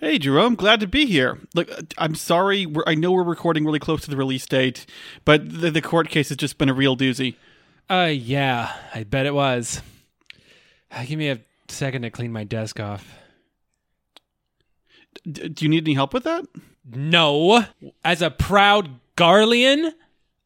[0.00, 1.38] Hey, Jerome, glad to be here.
[1.54, 1.68] Look,
[1.98, 2.64] I'm sorry.
[2.64, 4.86] We're, I know we're recording really close to the release date,
[5.26, 7.36] but the, the court case has just been a real doozy.
[7.90, 9.82] Uh, yeah, I bet it was.
[11.06, 13.14] Give me a second to clean my desk off.
[15.30, 16.46] D- do you need any help with that?
[16.90, 17.66] No.
[18.02, 19.92] As a proud Garlean,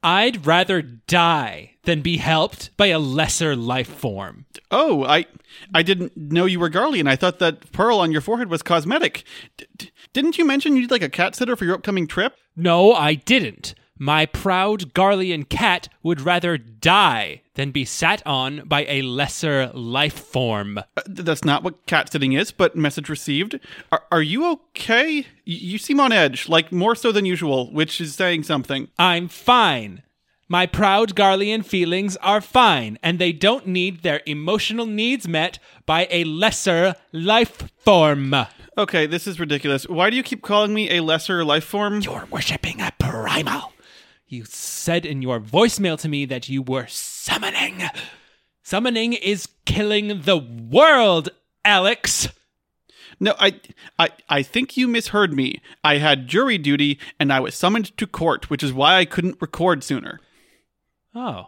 [0.05, 4.45] I'd rather die than be helped by a lesser life form.
[4.71, 5.25] Oh, I
[5.75, 7.09] I didn't know you were Garlean.
[7.09, 9.25] I thought that pearl on your forehead was cosmetic.
[9.57, 12.37] D- didn't you mention you need like a cat sitter for your upcoming trip?
[12.55, 13.75] No, I didn't.
[13.97, 20.19] My proud Garlean cat would rather die than be sat on by a lesser life
[20.19, 20.79] form.
[20.79, 23.61] Uh, that's not what cat sitting is, but message received.
[23.93, 25.19] Are, are you okay?
[25.21, 28.89] Y- you seem on edge, like more so than usual, which is saying something.
[28.99, 30.03] I'm fine.
[30.47, 36.07] My proud Garlean feelings are fine, and they don't need their emotional needs met by
[36.11, 38.35] a lesser life form.
[38.77, 39.89] Okay, this is ridiculous.
[39.89, 42.01] Why do you keep calling me a lesser life form?
[42.03, 43.73] You're worshipping a primal.
[44.27, 47.83] You said in your voicemail to me that you were summoning.
[48.63, 51.31] Summoning is killing the world,
[51.65, 52.29] Alex.
[53.21, 53.61] No, I,
[53.99, 55.63] I, I think you misheard me.
[55.83, 59.41] I had jury duty and I was summoned to court, which is why I couldn't
[59.41, 60.21] record sooner.
[61.15, 61.47] Oh.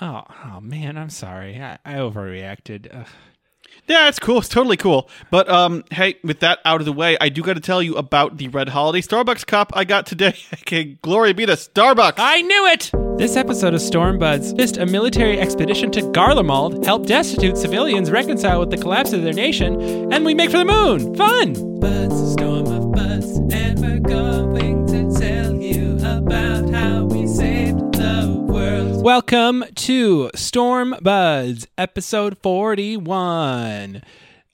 [0.00, 1.60] Oh, oh man, I'm sorry.
[1.60, 2.88] I, I overreacted.
[2.92, 3.06] Ugh.
[3.86, 4.38] Yeah, it's cool.
[4.38, 5.08] It's totally cool.
[5.30, 7.96] But um, hey, with that out of the way, I do got to tell you
[7.96, 10.36] about the Red Holiday Starbucks cup I got today.
[10.54, 12.14] okay, glory be to Starbucks.
[12.18, 12.90] I knew it!
[13.18, 18.60] This episode of Storm Buds just a military expedition to Garlemald help destitute civilians reconcile
[18.60, 21.14] with the collapse of their nation, and we make for the moon.
[21.16, 21.80] Fun!
[21.80, 26.59] Buds, a storm of buds, and we're going to tell you about
[29.00, 34.02] Welcome to Storm Buds, episode 41.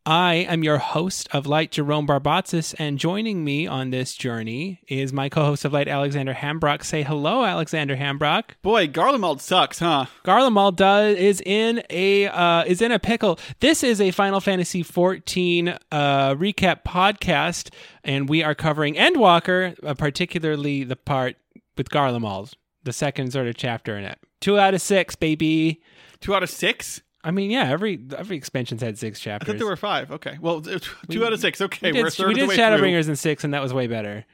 [0.07, 5.13] I am your host of Light, Jerome Barbatsis, and joining me on this journey is
[5.13, 6.85] my co-host of Light, Alexander Hambrock.
[6.85, 8.51] Say hello, Alexander Hambrock.
[8.63, 10.07] Boy, Garlemald sucks, huh?
[10.25, 13.41] Garlemald does is in a uh, is in a pickle.
[13.59, 17.71] This is a Final Fantasy XIV uh, recap podcast,
[18.05, 21.35] and we are covering Endwalker, uh, particularly the part
[21.77, 22.55] with Garlemald,
[22.85, 24.21] the second sort of chapter in it.
[24.41, 25.81] Two out of six, baby.
[26.21, 27.03] Two out of six.
[27.25, 29.49] I mean, yeah, every every expansion's had six chapters.
[29.49, 30.13] I thought there were five.
[30.13, 31.61] Okay, well, two out of six.
[31.61, 32.65] Okay, we did, third we did way through.
[32.65, 34.25] Shadowbringers in six, and that was way better.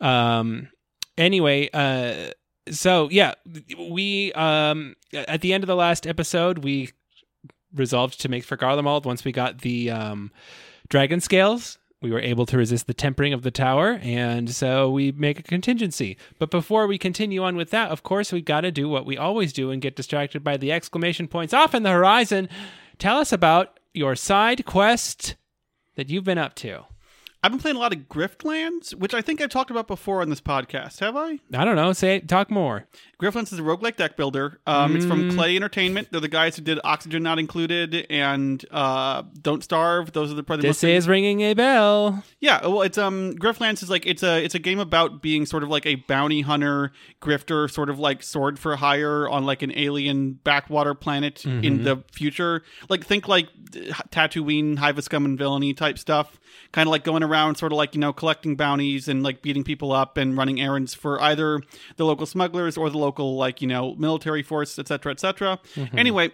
[0.00, 0.68] Um.
[1.16, 2.32] Anyway, uh,
[2.70, 3.34] so yeah,
[3.78, 6.90] we um at the end of the last episode we
[7.74, 10.32] resolved to make for Garlemald once we got the um
[10.88, 11.78] dragon scales.
[12.02, 15.42] We were able to resist the tempering of the tower, and so we make a
[15.42, 16.18] contingency.
[16.38, 19.16] But before we continue on with that, of course, we've got to do what we
[19.16, 22.50] always do and get distracted by the exclamation points off in the horizon.
[22.98, 25.36] Tell us about your side quest
[25.94, 26.84] that you've been up to.
[27.46, 30.30] I've been playing a lot of Griftlands, which I think I've talked about before on
[30.30, 30.98] this podcast.
[30.98, 31.38] Have I?
[31.54, 31.92] I don't know.
[31.92, 32.86] Say talk more.
[33.22, 34.58] Griftlands is a roguelike deck builder.
[34.66, 35.08] Um, It's Mm.
[35.08, 36.08] from Klei Entertainment.
[36.10, 40.10] They're the guys who did Oxygen Not Included and uh, Don't Starve.
[40.12, 42.24] Those are the probably This is ringing a bell.
[42.40, 45.62] Yeah, well, it's um, Griftlands is like it's a it's a game about being sort
[45.62, 46.90] of like a bounty hunter,
[47.22, 52.02] grifter, sort of like sword for hire on like an alien backwater planet in the
[52.10, 52.64] future.
[52.88, 53.46] Like think like
[53.76, 56.40] uh, Tatooine, Hive of Scum and Villainy type stuff.
[56.72, 59.64] Kind of like going around, sort of like you know collecting bounties and like beating
[59.64, 61.60] people up and running errands for either
[61.96, 65.58] the local smugglers or the local like you know military force, etc., etc.
[65.74, 65.98] Mm-hmm.
[65.98, 66.32] Anyway.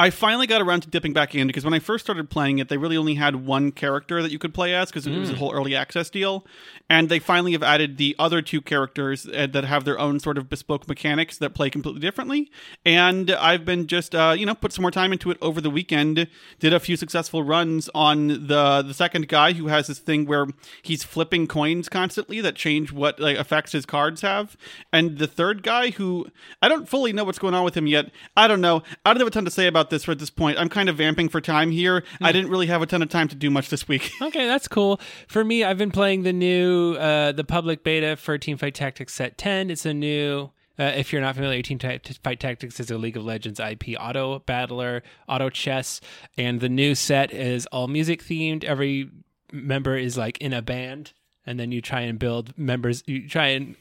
[0.00, 2.70] I finally got around to dipping back in because when I first started playing it,
[2.70, 5.34] they really only had one character that you could play as because it was a
[5.34, 6.46] whole early access deal.
[6.88, 10.38] And they finally have added the other two characters uh, that have their own sort
[10.38, 12.50] of bespoke mechanics that play completely differently.
[12.82, 15.68] And I've been just, uh, you know, put some more time into it over the
[15.68, 16.28] weekend.
[16.58, 20.46] Did a few successful runs on the the second guy who has this thing where
[20.80, 24.56] he's flipping coins constantly that change what like effects his cards have.
[24.94, 26.26] And the third guy who
[26.62, 28.10] I don't fully know what's going on with him yet.
[28.34, 28.82] I don't know.
[29.04, 30.58] I don't have a ton to say about this for at this point.
[30.58, 32.04] I'm kind of vamping for time here.
[32.20, 34.10] I didn't really have a ton of time to do much this week.
[34.30, 35.00] Okay, that's cool.
[35.26, 39.36] For me, I've been playing the new, uh, the public beta for Teamfight Tactics Set
[39.38, 39.70] 10.
[39.70, 43.24] It's a new, uh, if you're not familiar, Team Fight Tactics is a League of
[43.24, 46.00] Legends IP auto battler, auto chess,
[46.38, 48.62] and the new set is all music themed.
[48.62, 49.10] Every
[49.52, 51.12] member is like in a band,
[51.44, 53.02] and then you try and build members.
[53.06, 53.74] You try and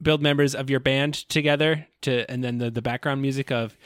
[0.00, 3.76] build members of your band together to, and then the the background music of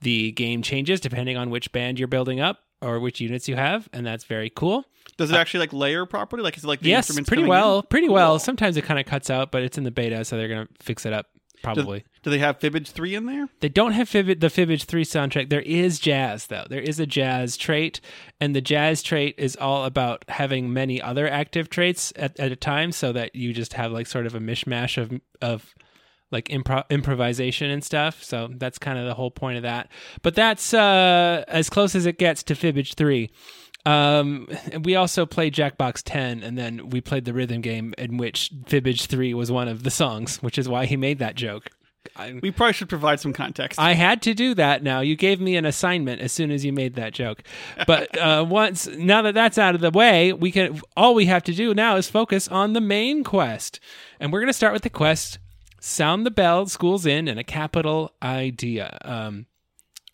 [0.00, 3.88] the game changes depending on which band you're building up or which units you have,
[3.92, 4.84] and that's very cool.
[5.16, 6.42] Does it uh, actually like layer properly?
[6.42, 7.86] Like is it like the yes, instruments pretty well, in?
[7.88, 8.32] pretty well.
[8.32, 8.38] Cool.
[8.40, 11.06] Sometimes it kind of cuts out, but it's in the beta, so they're gonna fix
[11.06, 11.26] it up
[11.62, 12.04] probably.
[12.22, 13.48] Do they have Fibbage 3 in there?
[13.60, 15.48] They don't have Fib- the Fibbage 3 soundtrack.
[15.48, 16.64] There is jazz, though.
[16.68, 18.00] There is a jazz trait,
[18.40, 22.56] and the jazz trait is all about having many other active traits at, at a
[22.56, 25.74] time so that you just have like sort of a mishmash of, of
[26.30, 28.22] like impro- improvisation and stuff.
[28.22, 29.88] So that's kind of the whole point of that.
[30.22, 33.30] But that's uh, as close as it gets to Fibbage 3.
[33.84, 34.48] Um,
[34.82, 39.06] we also played Jackbox 10, and then we played the rhythm game in which Fibbage
[39.06, 41.70] 3 was one of the songs, which is why he made that joke.
[42.16, 43.78] I, We probably should provide some context.
[43.78, 45.00] I had to do that now.
[45.00, 47.42] You gave me an assignment as soon as you made that joke.
[47.86, 51.44] But uh, once now that that's out of the way, we can all we have
[51.44, 53.80] to do now is focus on the main quest.
[54.20, 55.38] And we're going to start with the quest
[55.86, 58.98] Sound the bell, school's in, and a capital idea.
[59.02, 59.46] Um,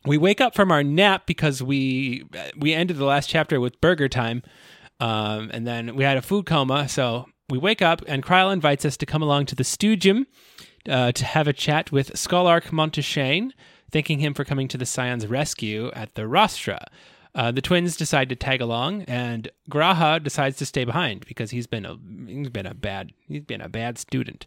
[0.05, 2.25] we wake up from our nap because we
[2.59, 4.43] we ended the last chapter with burger time,
[5.01, 6.91] um, and then we had a food coma.
[6.91, 10.27] So we wake up, and Krile invites us to come along to the Studium
[10.87, 13.53] uh, to have a chat with Scholarch Monteshane,
[13.91, 16.85] thanking him for coming to the Scion's rescue at the Rostra.
[17.35, 21.67] Uh, the twins decide to tag along, and G'raha decides to stay behind because he's
[21.67, 21.97] been a
[22.27, 24.47] he's been a bad he's been a bad student.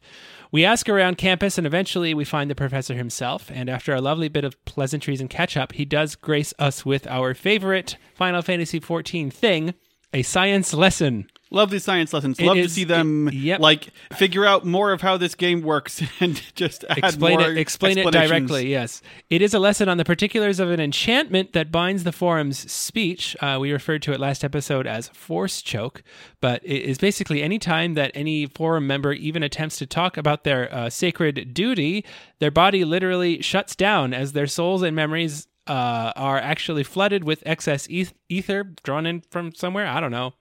[0.51, 3.49] We ask around campus, and eventually we find the professor himself.
[3.51, 7.07] And after a lovely bit of pleasantries and catch up, he does grace us with
[7.07, 9.73] our favorite Final Fantasy XIV thing,
[10.13, 11.27] a science lesson.
[11.51, 12.39] Love these science lessons.
[12.39, 13.59] It Love to see them it- yep.
[13.59, 17.57] like figure out more of how this game works and just add explain more it
[17.57, 18.49] explain it explanations.
[18.49, 22.11] directly yes it is a lesson on the particulars of an enchantment that binds the
[22.11, 26.01] forum's speech uh, we referred to it last episode as force choke
[26.41, 30.43] but it is basically any time that any forum member even attempts to talk about
[30.45, 32.03] their uh, sacred duty
[32.39, 37.41] their body literally shuts down as their souls and memories uh, are actually flooded with
[37.45, 40.33] excess eth- ether drawn in from somewhere i don't know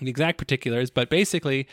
[0.00, 1.66] the exact particulars, but basically,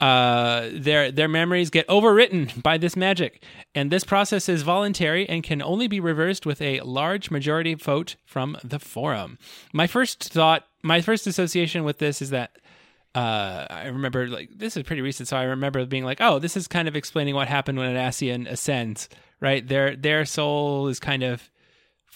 [0.00, 3.42] uh, their their memories get overwritten by this magic,
[3.74, 8.16] and this process is voluntary and can only be reversed with a large majority vote
[8.24, 9.38] from the forum.
[9.72, 12.58] My first thought, my first association with this is that.
[13.14, 16.54] Uh, I remember like this is pretty recent, so I remember being like, "Oh, this
[16.54, 19.08] is kind of explaining what happened when an Ascian ascends."
[19.40, 21.50] Right, their their soul is kind of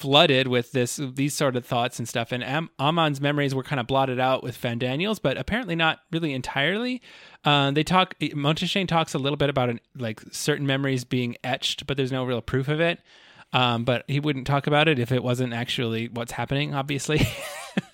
[0.00, 2.32] flooded with this these sort of thoughts and stuff.
[2.32, 6.32] And Am- Amon's memories were kind of blotted out with Fandaniel's, but apparently not really
[6.32, 7.02] entirely.
[7.44, 8.18] Uh, they talk.
[8.18, 12.24] Monteshane talks a little bit about an, like certain memories being etched, but there's no
[12.24, 13.00] real proof of it.
[13.52, 16.74] Um, but he wouldn't talk about it if it wasn't actually what's happening.
[16.74, 17.20] Obviously.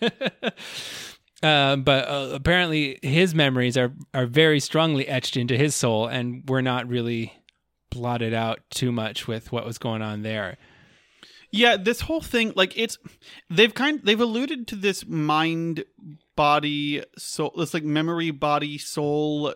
[1.42, 6.42] Uh, but uh, apparently his memories are are very strongly etched into his soul, and
[6.48, 7.30] were not really
[7.90, 10.56] blotted out too much with what was going on there.
[11.56, 12.98] Yeah, this whole thing, like it's,
[13.50, 15.84] they've kind, they've alluded to this mind,
[16.36, 19.54] body, soul, this like memory, body, soul,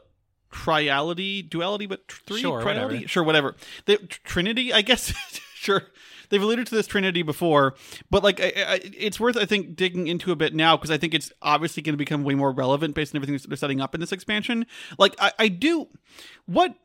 [0.53, 3.09] triality, duality, but three, Sure, triality, whatever.
[3.09, 3.57] sure, whatever.
[3.87, 5.13] The tr- Trinity, I guess,
[5.55, 5.83] sure.
[6.29, 7.75] They've alluded to this Trinity before,
[8.09, 10.97] but like I, I, it's worth, I think, digging into a bit now because I
[10.97, 13.97] think it's obviously going to become way more relevant based on everything they're setting up
[13.97, 14.65] in this expansion.
[14.97, 15.89] Like I, I do,
[16.47, 16.77] what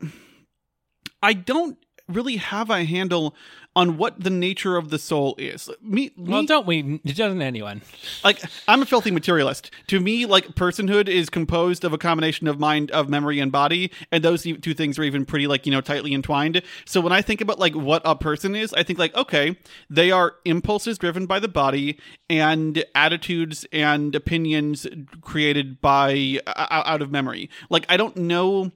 [1.21, 1.77] I don't
[2.07, 3.35] really have a handle
[3.75, 5.69] on what the nature of the soul is.
[5.81, 7.00] Me, Well, don't we?
[7.00, 7.81] Doesn't anyone?
[8.24, 9.69] like I'm a filthy materialist.
[9.88, 13.92] To me, like personhood is composed of a combination of mind, of memory, and body,
[14.12, 16.62] and those two things are even pretty like you know tightly entwined.
[16.86, 19.57] So when I think about like what a person is, I think like okay,
[19.89, 22.00] they are impulses driven by the body
[22.30, 24.88] and attitudes and opinions
[25.22, 27.50] created by uh, out of memory.
[27.70, 28.72] Like I don't know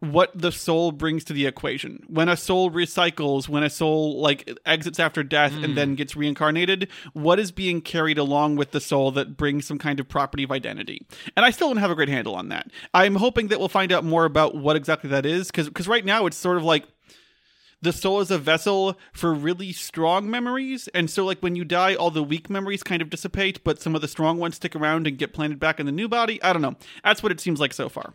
[0.00, 2.04] what the soul brings to the equation.
[2.06, 5.94] When a soul recycles, when a soul like exits after death and then hmm.
[5.94, 10.08] gets reincarnated, what is being carried along with the soul that brings some kind of
[10.08, 11.06] property of identity?
[11.34, 12.70] And I still don't have a great handle on that.
[12.92, 16.04] I'm hoping that we'll find out more about what exactly that is cuz cuz right
[16.04, 16.84] now it's sort of like
[17.82, 21.94] the soul is a vessel for really strong memories and so like when you die
[21.94, 25.06] all the weak memories kind of dissipate but some of the strong ones stick around
[25.06, 26.74] and get planted back in the new body i don't know
[27.04, 28.14] that's what it seems like so far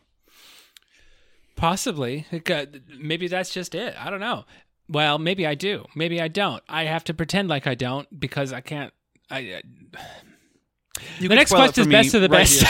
[1.62, 2.25] Possibly.
[2.44, 3.94] Could- Maybe that's just it.
[4.03, 4.46] I don't know.
[4.89, 5.86] Well, maybe I do.
[5.96, 6.63] Maybe I don't.
[6.68, 8.91] I have to pretend like I don't because I can't.
[9.30, 9.39] I.
[9.39, 9.62] You
[11.22, 12.62] the can next quest is best of the right best.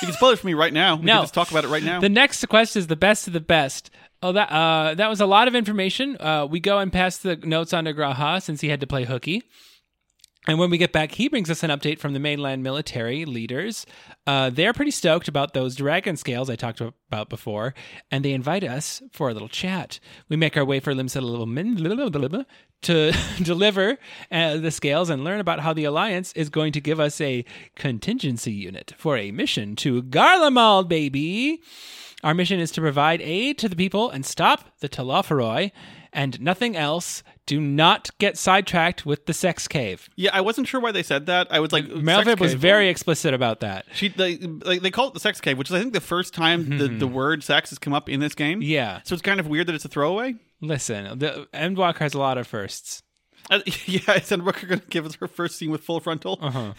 [0.00, 0.94] you can spoil it for me right now.
[0.96, 1.14] We No.
[1.14, 2.00] can just talk about it right now.
[2.00, 3.90] The next quest is the best of the best.
[4.22, 6.16] Oh, that uh, that was a lot of information.
[6.20, 9.04] Uh, we go and pass the notes on to G'raha since he had to play
[9.04, 9.42] hooky.
[10.46, 13.84] And when we get back, he brings us an update from the mainland military leaders.
[14.26, 17.74] Uh, they're pretty stoked about those dragon scales I talked about before,
[18.10, 20.00] and they invite us for a little chat.
[20.30, 22.46] We make our way for Limsa
[22.80, 23.98] to deliver
[24.30, 27.44] uh, the scales and learn about how the Alliance is going to give us a
[27.74, 31.60] contingency unit for a mission to Garlemald, baby.
[32.24, 35.72] Our mission is to provide aid to the people and stop the Telophoroi.
[36.12, 37.22] and nothing else.
[37.48, 40.10] Do not get sidetracked with the sex cave.
[40.16, 41.46] Yeah, I wasn't sure why they said that.
[41.50, 43.86] I was like, Merlwyb was very explicit about that.
[43.94, 46.34] She they like they call it the sex cave, which is I think the first
[46.34, 48.60] time the, the word sex has come up in this game.
[48.60, 48.70] Mm-hmm.
[48.70, 49.00] Yeah.
[49.04, 50.34] So it's kind of weird that it's a throwaway.
[50.60, 53.02] Listen, the Endwalker has a lot of firsts.
[53.50, 56.38] Uh, yeah, I said we're going to give us her first scene with full frontal.
[56.42, 56.74] Uh-huh.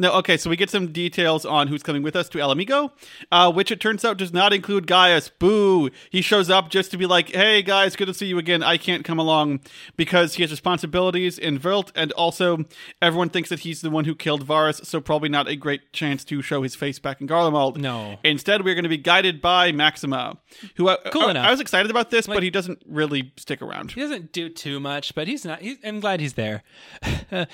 [0.00, 2.90] No, okay, so we get some details on who's coming with us to Ala Mhigo,
[3.30, 5.28] uh, which it turns out does not include Gaius.
[5.28, 5.90] Boo!
[6.08, 8.62] He shows up just to be like, hey guys, good to see you again.
[8.62, 9.60] I can't come along
[9.98, 12.64] because he has responsibilities in Velt, and also
[13.02, 16.24] everyone thinks that he's the one who killed Varis, so probably not a great chance
[16.24, 17.76] to show his face back in Garlemald.
[17.76, 18.16] No.
[18.24, 20.38] Instead, we're going to be guided by Maxima,
[20.76, 21.46] who I, Cool I, enough.
[21.46, 23.90] I was excited about this, Like- but he doesn't really stick around.
[23.90, 25.60] He doesn't do too much, but he's not.
[25.60, 26.62] He's, I'm glad he's there.
[27.30, 27.44] uh,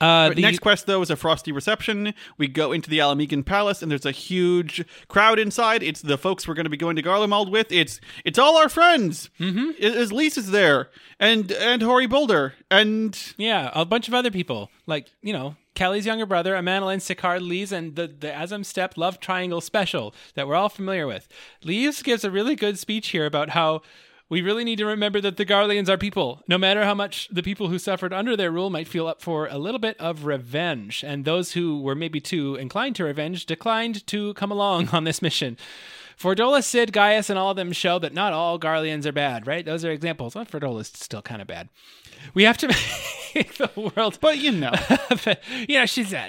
[0.00, 1.93] the, Next quest, though, is a frosty reception.
[2.38, 5.82] We go into the Ala Mhigan Palace, and there's a huge crowd inside.
[5.82, 7.70] It's the folks we're going to be going to Garlemald with.
[7.70, 9.30] It's it's all our friends.
[9.40, 9.70] Mm-hmm.
[9.78, 14.70] Is Lyse is there, and and Hoary Boulder, and Yeah, a bunch of other people.
[14.86, 19.18] Like, you know, Kelly's younger brother, Amandaline, Sicard, Lyse, and the, the Asm Step Love
[19.18, 21.28] Triangle special that we're all familiar with.
[21.62, 23.82] Lees gives a really good speech here about how
[24.28, 27.42] we really need to remember that the Garleans are people, no matter how much the
[27.42, 31.04] people who suffered under their rule might feel up for a little bit of revenge.
[31.06, 35.20] And those who were maybe too inclined to revenge declined to come along on this
[35.20, 35.58] mission.
[36.18, 39.64] Fordola, Cid, Gaius, and all of them show that not all Garleans are bad, right?
[39.64, 40.34] Those are examples.
[40.34, 41.68] Well, Fordola's still kind of bad.
[42.34, 42.68] We have to
[43.34, 44.72] make the world but you know,
[45.68, 46.28] you know she's uh,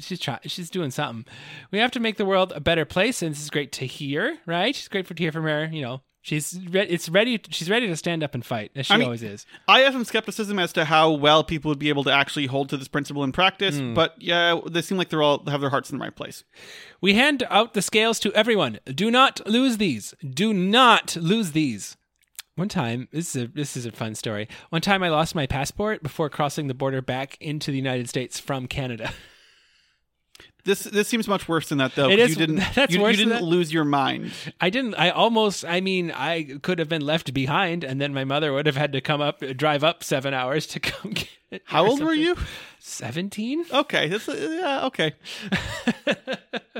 [0.00, 1.24] she's trying she's doing something
[1.70, 4.38] we have to make the world a better place and this is great to hear
[4.46, 7.70] right she's great for to hear from her you know she's re- it's ready she's
[7.70, 9.46] ready to stand up and fight as she I mean- always is.
[9.68, 12.70] I have some skepticism as to how well people would be able to actually hold
[12.70, 13.78] to this principle in practice.
[13.78, 13.94] Hmm.
[13.94, 16.42] But yeah, they seem like they're all have their hearts in the right place.
[17.00, 18.80] we hand out the scales to everyone.
[18.86, 20.14] Do not lose these.
[20.28, 21.96] Do not lose these.
[22.56, 24.48] One time this is a this is a fun story.
[24.70, 28.38] One time i lost my passport before crossing the border back into the united states
[28.40, 29.12] from canada
[30.64, 32.08] This this seems much worse than that though.
[32.08, 32.56] It is- You didn't.
[32.74, 34.32] that's you, you worse than didn't lose your mind.
[34.60, 34.94] I didn't.
[34.94, 35.64] I almost.
[35.64, 38.92] I mean, I could have been left behind, and then my mother would have had
[38.92, 41.28] to come up, drive up seven hours to come get.
[41.50, 42.36] it How old were you?
[42.80, 43.64] Seventeen.
[43.70, 45.14] Okay, that's uh, yeah, okay.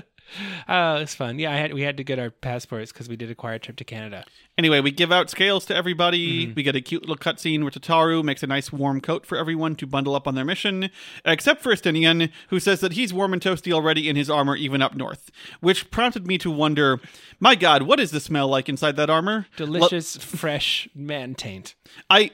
[0.68, 1.38] Oh, it's fun.
[1.38, 1.74] Yeah, I had.
[1.74, 4.24] We had to get our passports because we did acquire a trip to Canada.
[4.56, 6.52] Anyway, we give out scales to everybody.
[6.54, 9.76] We get a cute little cutscene where Tataru makes a nice warm coat for everyone
[9.76, 10.90] to bundle up on their mission,
[11.24, 14.80] except for Estinian, who says that he's warm and toasty already in his armor, even
[14.80, 15.30] up north.
[15.60, 17.00] Which prompted me to wonder,
[17.40, 19.46] my God, what is the smell like inside that armor?
[19.56, 21.74] Delicious, fresh man taint.
[22.08, 22.30] I,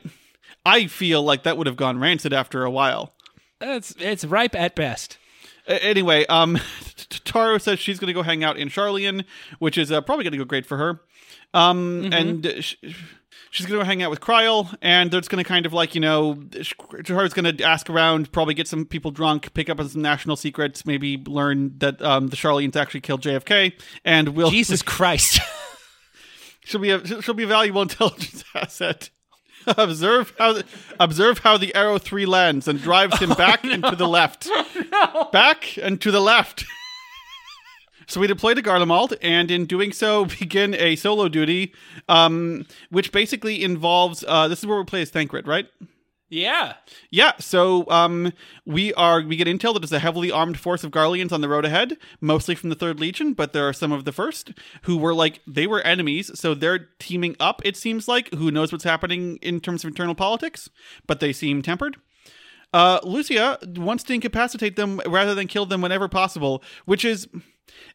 [0.64, 3.14] I feel like that would have gone rancid after a while.
[3.60, 5.18] It's it's ripe at best.
[5.66, 6.58] Anyway, um,
[7.24, 9.24] Taro says she's going to go hang out in Sharlayan,
[9.58, 11.00] which is uh, probably going to go great for her.
[11.52, 12.76] Um, and uh, sh-
[13.50, 15.72] she's going to go hang out with Krile, and they're just going to kind of
[15.72, 16.72] like you know, sh-
[17.04, 20.36] Taro's going to ask around, probably get some people drunk, pick up on some national
[20.36, 23.72] secrets, maybe learn that um, the Sharlayans actually killed JFK,
[24.04, 25.40] and will Jesus Christ.
[26.64, 29.10] she'll be a she'll be a valuable intelligence asset.
[29.66, 30.64] observe how the,
[30.98, 34.48] observe how the arrow three lands and drives him back and to the left,
[35.32, 36.64] back and to the left.
[38.10, 41.72] So we deploy to Garlemald, and in doing so, begin a solo duty,
[42.08, 44.24] um, which basically involves.
[44.26, 45.68] Uh, this is where we play as Thancred, right?
[46.28, 46.74] yeah.
[47.10, 48.32] Yeah, so um,
[48.66, 51.48] we are we get intel that there's a heavily armed force of Garleans on the
[51.48, 54.52] road ahead, mostly from the Third Legion, but there are some of the First
[54.82, 57.62] who were like they were enemies, so they're teaming up.
[57.64, 60.68] It seems like who knows what's happening in terms of internal politics,
[61.06, 61.96] but they seem tempered.
[62.72, 67.28] Uh, Lucia wants to incapacitate them rather than kill them whenever possible, which is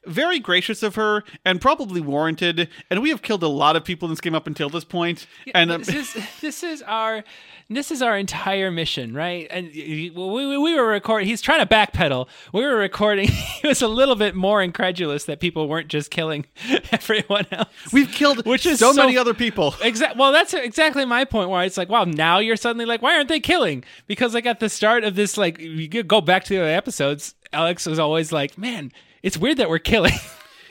[0.05, 2.69] very gracious of her and probably warranted.
[2.89, 4.95] And we have killed a lot of people in this game up until this point.
[4.95, 7.23] point, and um, this is this is our
[7.69, 9.47] this is our entire mission, right?
[9.49, 11.27] And we, we, we were recording.
[11.27, 12.27] He's trying to backpedal.
[12.53, 13.29] We were recording.
[13.65, 16.45] He was a little bit more incredulous that people weren't just killing
[16.91, 17.67] everyone else.
[17.91, 19.73] we've killed Which is so, so- many other people.
[19.81, 20.19] Exactly.
[20.19, 21.49] Well, that's exactly my point.
[21.49, 23.83] Where it's like, wow, now you're suddenly like, why aren't they killing?
[24.05, 27.33] Because like at the start of this, like you go back to the other episodes.
[27.53, 28.91] Alex was always like, man,
[29.25, 30.13] it's weird that we're killing.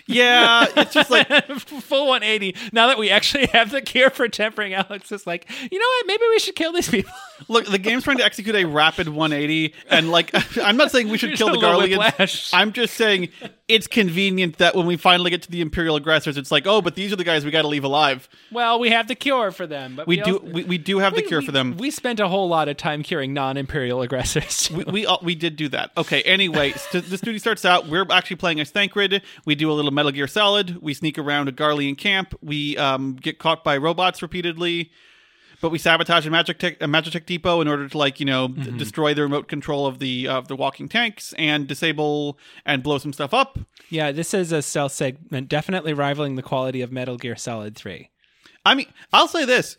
[0.07, 1.27] Yeah, it's just like
[1.59, 2.55] Full 180.
[2.73, 6.07] Now that we actually have the cure for tempering, Alex is like, you know what?
[6.07, 7.13] Maybe we should kill these people.
[7.49, 11.19] Look, the game's trying to execute a rapid 180, and like I'm not saying we
[11.19, 12.51] should kill the little Garleans.
[12.53, 13.29] I'm just saying
[13.69, 16.95] it's convenient that when we finally get to the Imperial aggressors, it's like, oh, but
[16.95, 18.29] these are the guys we got to leave alive.
[18.53, 20.99] Well, we have the cure for them, but We we, do, also- we, we do
[20.99, 21.77] have the cure we- for them.
[21.79, 24.71] We spent a whole lot of time curing non-imperial aggressors.
[24.71, 25.91] We we, all, we did do that.
[25.97, 26.23] Okay.
[26.23, 27.89] Anyway, st- this duty starts out.
[27.89, 29.23] We're actually playing as Thancred.
[29.47, 30.81] We do a little Metal Gear Solid.
[30.83, 32.35] We sneak around a Garlean camp.
[32.43, 34.91] We um, get caught by robots repeatedly.
[35.65, 38.27] But we sabotage a magic tech, a magic tech depot in order to like you
[38.27, 38.77] know Mm-hmm.
[38.77, 43.15] destroy the remote control of the of the walking tanks and disable and blow some
[43.15, 43.59] stuff up.
[43.89, 48.11] Yeah, this is a stealth segment, definitely rivaling the quality of Metal Gear Solid 3.
[48.67, 49.79] I mean, I'll say this.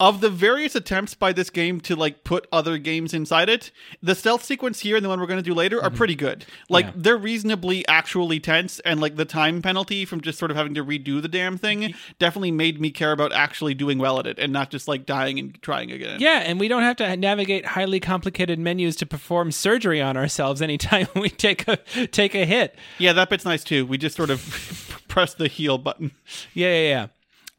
[0.00, 3.70] Of the various attempts by this game to like put other games inside it,
[4.02, 5.96] the stealth sequence here and the one we're going to do later are mm-hmm.
[5.98, 6.46] pretty good.
[6.70, 6.92] Like Yeah.
[6.96, 10.84] they're reasonably actually tense, and like the time penalty from just sort of having to
[10.84, 12.12] redo the damn thing mm-hmm.
[12.18, 15.38] definitely made me care about actually doing well at it and not just like dying
[15.38, 16.18] and trying again.
[16.18, 20.62] Yeah, and we don't have to navigate highly complicated menus to perform surgery on ourselves
[20.62, 21.76] anytime we take a
[22.06, 22.74] take a hit.
[22.98, 23.84] Yeah, that bit's nice too.
[23.84, 26.12] We just sort of press the heal button.
[26.54, 27.06] Yeah, yeah, yeah.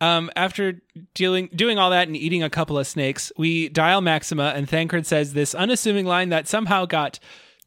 [0.02, 0.82] Um, after
[1.14, 5.06] dealing doing all that and eating a couple of snakes, we dial Maxima, and Thancred
[5.06, 7.20] says this unassuming line that somehow got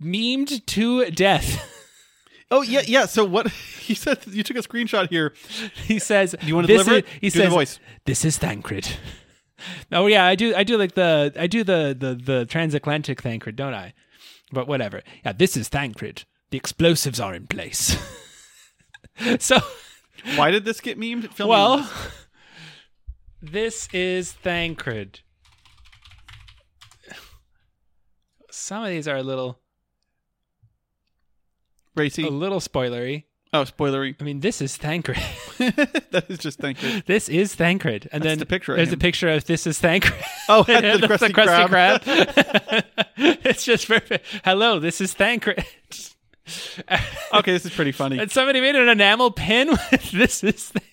[0.03, 1.71] memed to death.
[2.51, 3.07] Oh yeah, yeah.
[3.07, 3.49] So what
[3.81, 4.19] he said?
[4.29, 5.33] You took a screenshot here.
[5.87, 7.07] he says, "Do you wanna deliver is- it?
[7.21, 7.81] He Do the says, voice.
[8.05, 8.87] "This is Thancred."
[9.93, 10.55] oh yeah, I do.
[10.55, 13.95] I do like the I do the the the transatlantic Thancred, don't I?
[14.53, 15.03] But whatever.
[15.25, 16.25] Yeah, this is Thancred.
[16.51, 17.97] The explosives are in place.
[19.41, 19.59] so
[20.37, 21.25] Why did this get memed?
[21.25, 21.31] In.
[23.51, 25.21] This is Thancred.
[28.51, 29.59] Some of these are a little
[31.95, 32.25] racy.
[32.25, 33.25] a little spoilery.
[33.53, 34.17] Oh, spoilery.
[34.21, 35.19] I mean, this is Thancred.
[35.59, 37.03] that is just thank you.
[37.07, 40.15] this is Thancred, and then the picture there's a picture of this is Thancred.
[40.49, 42.01] Oh, at the That's Krusty Krab.
[42.01, 42.85] Krab.
[43.17, 44.27] it's just perfect.
[44.45, 45.65] Hello, this is Thancred.
[47.33, 48.19] Okay, this is pretty funny.
[48.19, 50.84] And somebody made an enamel pin with this is Thancred.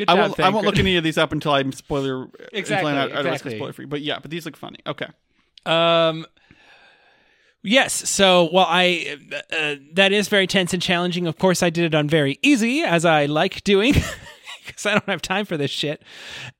[0.00, 0.40] Good I job, won't.
[0.40, 3.56] I won't look any of these up until I'm spoiler Exactly, Until I'm exactly.
[3.56, 3.84] spoiler free.
[3.84, 4.78] But yeah, but these look funny.
[4.86, 5.08] Okay.
[5.66, 6.24] Um.
[7.62, 8.08] Yes.
[8.08, 9.18] So, well, I
[9.52, 11.26] uh, that is very tense and challenging.
[11.26, 13.92] Of course, I did it on very easy, as I like doing,
[14.66, 16.02] because I don't have time for this shit.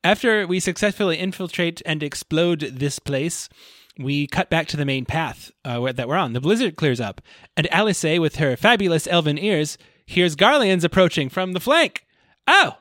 [0.05, 3.49] After we successfully infiltrate and explode this place,
[3.99, 6.35] we cut back to the main path uh, that we're on.
[6.35, 7.23] The blizzard clears up,
[7.57, 12.05] and Alice, with her fabulous elven ears, hears Garleans approaching from the flank.
[12.47, 12.77] Oh,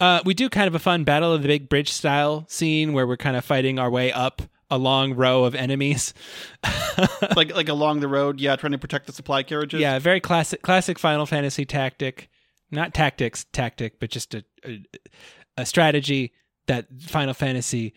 [0.00, 3.06] uh, we do kind of a fun battle of the big bridge style scene where
[3.06, 6.14] we're kind of fighting our way up a long row of enemies.
[7.36, 9.80] like like along the road, yeah, trying to protect the supply carriages.
[9.80, 12.28] Yeah, very classic, classic Final Fantasy tactic.
[12.70, 14.84] Not tactics, tactic, but just a, a,
[15.58, 16.32] a strategy
[16.66, 17.94] that Final Fantasy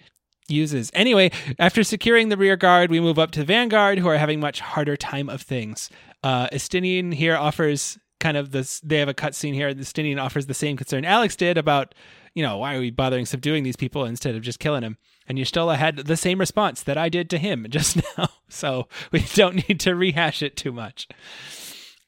[0.48, 0.92] uses.
[0.94, 4.40] Anyway, after securing the rear guard, we move up to the vanguard, who are having
[4.40, 5.90] much harder time of things.
[6.24, 8.80] Uh, Estinian here offers kind of this.
[8.82, 9.74] They have a cutscene here.
[9.74, 11.94] Estinian offers the same concern Alex did about,
[12.34, 14.98] you know, why are we bothering subduing these people instead of just killing him?
[15.28, 19.26] And Y'shtola had the same response that I did to him just now, so we
[19.36, 21.08] don't need to rehash it too much.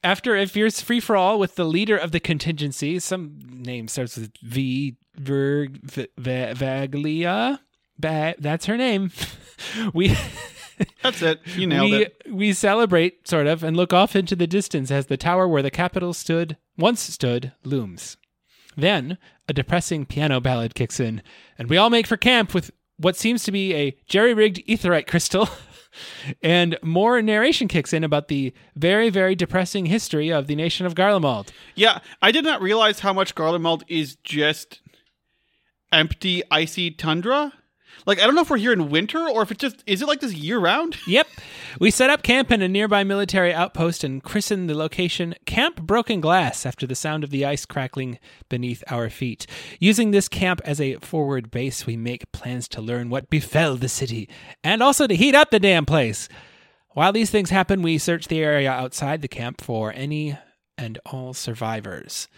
[0.02, 4.16] After a fierce free for all with the leader of the contingency, some name starts
[4.16, 4.96] with V.
[5.16, 7.60] Ver, v, v, Vaglia.
[7.98, 9.10] Ba, that's her name.
[9.92, 10.16] we
[11.02, 11.40] that's it.
[11.56, 12.22] You nailed we it.
[12.30, 15.70] we celebrate sort of and look off into the distance as the tower where the
[15.70, 18.16] capital stood once stood looms.
[18.76, 21.22] Then a depressing piano ballad kicks in,
[21.58, 25.48] and we all make for camp with what seems to be a jerry-rigged etherite crystal.
[26.42, 30.94] and more narration kicks in about the very, very depressing history of the nation of
[30.94, 31.48] Garlemald.
[31.74, 34.80] Yeah, I did not realize how much Garlemald is just
[35.92, 37.52] empty, icy tundra.
[38.06, 40.08] Like I don't know if we're here in winter or if it's just is it
[40.08, 40.96] like this year round?
[41.10, 41.26] Yep.
[41.80, 46.20] We set up camp in a nearby military outpost and christened the location Camp Broken
[46.20, 49.46] Glass after the sound of the ice crackling beneath our feet.
[49.80, 53.88] Using this camp as a forward base, we make plans to learn what befell the
[53.88, 54.28] city
[54.62, 56.28] and also to heat up the damn place.
[56.90, 60.38] While these things happen, we search the area outside the camp for any
[60.76, 62.28] and all survivors.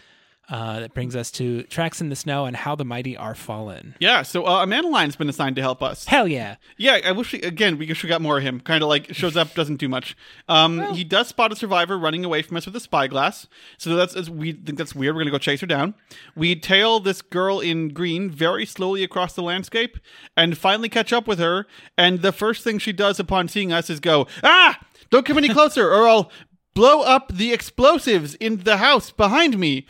[0.49, 3.95] Uh, that brings us to Tracks in the Snow and How the Mighty Are Fallen.
[3.99, 6.03] Yeah, so uh, Amanda Line's been assigned to help us.
[6.05, 6.57] Hell yeah.
[6.75, 8.59] Yeah, I wish we, again we should got more of him.
[8.59, 10.17] Kind of like shows up, doesn't do much.
[10.49, 13.47] Um, he does spot a survivor running away from us with a spyglass.
[13.77, 15.15] So that's that's- we think that's weird.
[15.15, 15.93] We're gonna go chase her down.
[16.35, 19.97] We tail this girl in green very slowly across the landscape
[20.35, 21.65] and finally catch up with her.
[21.97, 24.77] And the first thing she does upon seeing us is go, "Ah!
[25.09, 26.29] Don't come any closer, or I'll
[26.73, 29.85] blow up the explosives in the house behind me."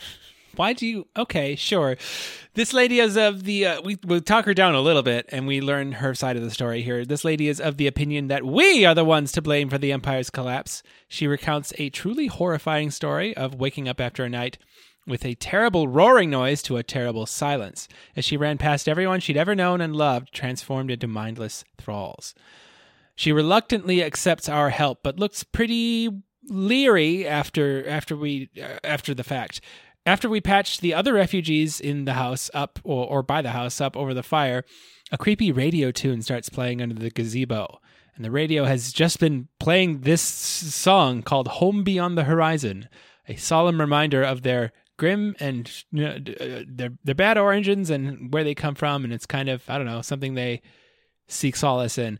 [0.56, 1.08] Why do you?
[1.18, 1.98] Okay, sure.
[2.54, 3.66] This lady is of the.
[3.66, 6.44] Uh, we we talk her down a little bit, and we learn her side of
[6.44, 7.06] the story here.
[7.06, 9.92] This lady is of the opinion that we are the ones to blame for the
[9.92, 10.84] empire's collapse.
[11.08, 14.58] She recounts a truly horrifying story of waking up after a night
[15.06, 19.38] with a terrible roaring noise to a terrible silence as she ran past everyone she'd
[19.38, 22.34] ever known and loved, transformed into mindless thralls.
[23.16, 26.10] She reluctantly accepts our help, but looks pretty
[26.50, 29.62] leery after after we uh, after the fact.
[30.06, 33.80] After we patched the other refugees in the house up or, or by the house
[33.80, 34.64] up over the fire,
[35.12, 37.80] a creepy radio tune starts playing under the gazebo.
[38.16, 42.88] And the radio has just been playing this song called Home Beyond the Horizon,
[43.28, 48.32] a solemn reminder of their grim and you know, uh, their their bad origins and
[48.32, 50.62] where they come from and it's kind of I don't know, something they
[51.28, 52.20] seek solace in.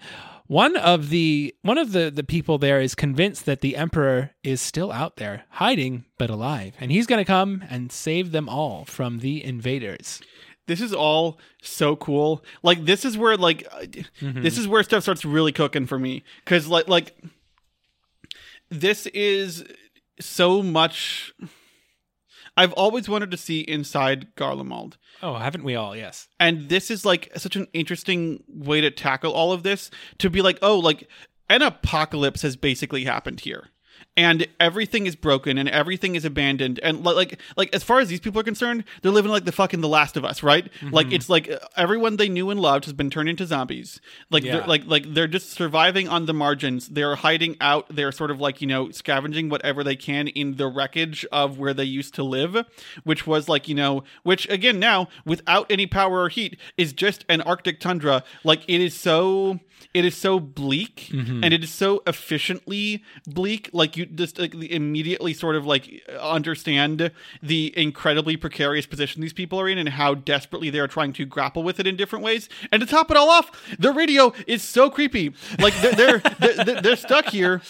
[0.54, 4.62] One of the one of the the people there is convinced that the emperor is
[4.62, 8.86] still out there, hiding but alive, and he's going to come and save them all
[8.86, 10.22] from the invaders.
[10.68, 12.44] this is all so cool.
[12.62, 13.88] Like this is where like uh,
[14.22, 17.18] this is where stuff starts really cooking for me cuz like like
[18.70, 19.66] this is
[20.20, 21.34] so much
[22.56, 24.94] I've always wanted to see inside Garlemald.
[25.22, 25.96] Oh, haven't we all?
[25.96, 26.28] Yes.
[26.40, 29.90] And this is like such an interesting way to tackle all of this
[30.20, 31.10] to be like, oh, like
[31.50, 33.70] an apocalypse has basically happened here.
[34.16, 36.80] And everything is broken and everything is abandoned.
[36.84, 39.52] And li- like, like as far as these people are concerned, they're living like the
[39.52, 40.72] fucking The Last of Us, right?
[40.92, 44.00] Like it's like uh, everyone they knew and loved has been turned into zombies.
[44.30, 44.58] Like, Yeah.
[44.58, 46.90] they're, like, like they're just surviving on the margins.
[46.90, 47.88] They're hiding out.
[47.90, 51.74] They're sort of like you know scavenging whatever they can in the wreckage of where
[51.74, 52.56] they used to live,
[53.04, 57.26] which was like you know, which again now without any power or heat is just
[57.30, 58.24] an Arctic tundra.
[58.44, 59.60] Like it is so.
[59.94, 61.44] It is so bleak mm-hmm.
[61.44, 63.70] and it is so efficiently bleak.
[63.74, 69.60] Like you just like, immediately sort of like understand the incredibly precarious position these people
[69.60, 72.50] are in and how desperately they are trying to grapple with it in different ways.
[72.72, 75.34] And to top it all off, the radio is so creepy.
[75.60, 76.20] Like they're they're,
[76.66, 77.62] they're, they're stuck here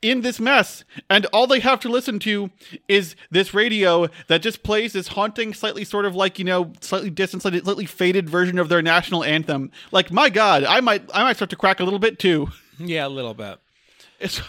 [0.00, 2.50] in this mess and all they have to listen to
[2.86, 7.10] is this radio that just plays this haunting slightly sort of like you know slightly
[7.10, 11.24] distant slightly, slightly faded version of their national anthem like my god i might i
[11.24, 13.58] might start to crack a little bit too Yeah, a little bit.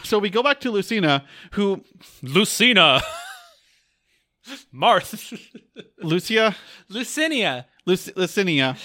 [0.04, 1.84] so we go back to lucina who
[2.22, 3.02] Lucina.
[4.74, 5.40] Marth.
[5.98, 6.56] lucia
[6.92, 7.66] Lucinia.
[7.86, 8.78] Luc- lucinia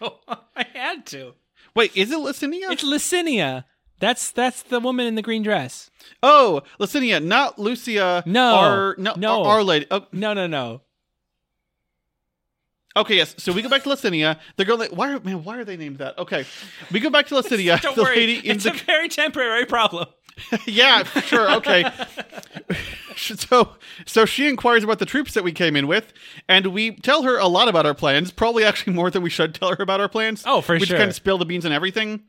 [0.00, 0.38] Go on.
[0.56, 1.34] I had to.
[1.76, 3.64] wait is it lucinia It's Lucinia.
[4.02, 5.88] That's that's the woman in the green dress.
[6.24, 8.54] oh lucinia not lucia No.
[8.56, 9.44] our, no, No.
[9.44, 10.80] our, lady oh, No, no, no.
[12.96, 13.36] Okay, yes.
[13.38, 14.38] So we go back to Licinia.
[14.56, 16.18] The girl that why are man, why are they named that?
[16.18, 16.44] Okay.
[16.90, 17.80] We go back to Licinia.
[17.80, 18.16] Don't the worry.
[18.16, 20.06] lady in it's the a very temporary problem.
[20.66, 21.84] Yeah, sure, okay.
[23.16, 26.12] so so she inquires about the troops that we came in with,
[26.48, 29.54] and we tell her a lot about our plans, probably actually more than we should
[29.54, 30.42] tell her about our plans.
[30.46, 30.98] Oh, for we just sure.
[30.98, 32.24] kind of spill the beans and everything.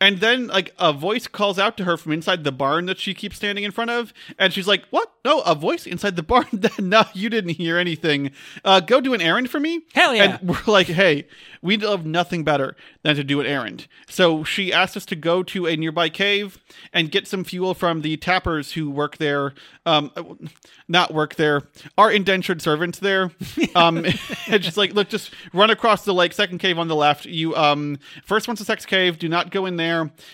[0.00, 3.14] And then like a voice calls out to her from inside the barn that she
[3.14, 5.12] keeps standing in front of, and she's like, "What?
[5.24, 6.46] No, a voice inside the barn?
[6.78, 8.30] no, you didn't hear anything.
[8.64, 10.38] Uh, go do an errand for me." Hell yeah.
[10.38, 11.26] And we're like, "Hey,
[11.62, 15.42] we love nothing better than to do an errand." So she asked us to go
[15.42, 16.58] to a nearby cave
[16.92, 19.52] and get some fuel from the tappers who work there.
[19.84, 20.12] Um,
[20.86, 21.62] not work there,
[21.96, 23.30] are indentured servants there.
[23.74, 24.04] Um,
[24.48, 26.32] and just like, look, just run across the lake.
[26.32, 27.26] Second cave on the left.
[27.26, 29.18] You um, first one's the sex cave.
[29.18, 29.87] Do not go in there.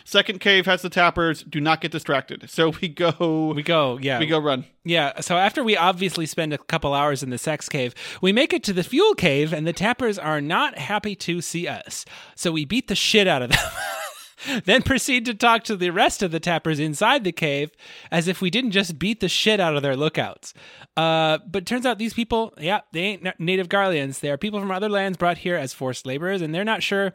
[0.04, 1.42] Second cave has the tappers.
[1.42, 2.48] Do not get distracted.
[2.50, 3.52] So we go.
[3.54, 4.18] We go, yeah.
[4.18, 4.64] We go run.
[4.86, 8.52] Yeah, so after we obviously spend a couple hours in the sex cave, we make
[8.52, 12.04] it to the fuel cave, and the tappers are not happy to see us.
[12.34, 13.58] So we beat the shit out of them.
[14.64, 17.70] then proceed to talk to the rest of the tappers inside the cave
[18.10, 20.54] as if we didn't just beat the shit out of their lookouts.
[20.96, 24.20] Uh, but turns out these people, yeah, they ain't native Garleans.
[24.20, 27.14] They are people from other lands brought here as forced laborers, and they're not sure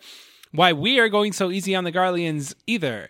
[0.52, 3.10] why we are going so easy on the Garleans either.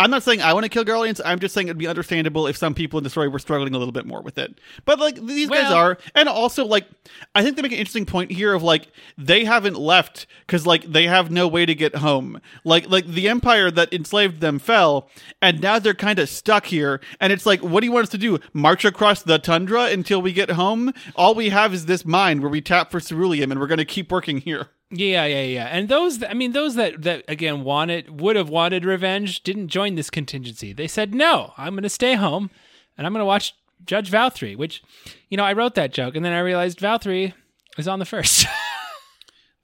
[0.00, 1.20] I'm not saying I want to kill Garleans.
[1.24, 3.78] I'm just saying it'd be understandable if some people in the story were struggling a
[3.78, 4.60] little bit more with it.
[4.84, 6.86] But like these guys are, and also like
[7.34, 10.84] I think they make an interesting point here of like they haven't left because like
[10.84, 12.40] they have no way to get home.
[12.62, 15.10] Like like the empire that enslaved them fell,
[15.42, 17.00] and now they're kind of stuck here.
[17.20, 18.38] And it's like, what do you want us to do?
[18.52, 20.92] March across the tundra until we get home?
[21.16, 23.84] All we have is this mine where we tap for ceruleum, and we're going to
[23.84, 24.68] keep working here.
[24.90, 25.66] Yeah, yeah, yeah.
[25.66, 29.96] And those, I mean, those that that again wanted would have wanted revenge didn't join
[29.96, 30.72] this contingency.
[30.72, 32.50] They said, "No, I'm going to stay home,
[32.96, 34.82] and I'm going to watch Judge Valthree." Which,
[35.28, 37.34] you know, I wrote that joke, and then I realized Valthree
[37.76, 38.46] is on the first.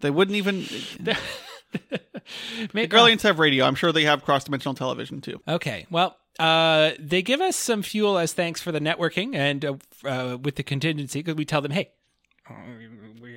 [0.01, 0.59] They wouldn't even.
[2.75, 3.65] Make, Garleans have radio.
[3.65, 5.41] I'm sure they have cross dimensional television too.
[5.49, 5.87] Okay.
[5.91, 10.37] Well, uh, they give us some fuel as thanks for the networking and uh, uh,
[10.37, 11.93] with the contingency because we tell them, hey,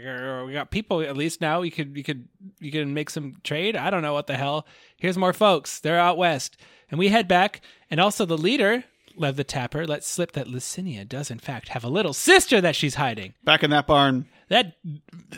[0.08, 1.62] uh, we, got people at least now.
[1.62, 2.28] We could, we could,
[2.60, 3.76] you can make some trade.
[3.76, 4.66] I don't know what the hell.
[4.98, 5.80] Here's more folks.
[5.80, 6.58] They're out west,
[6.90, 7.62] and we head back.
[7.90, 8.84] And also the leader,
[9.16, 12.76] Lev the Tapper, lets slip that Licinia does in fact have a little sister that
[12.76, 13.34] she's hiding.
[13.44, 14.28] Back in that barn.
[14.50, 14.78] That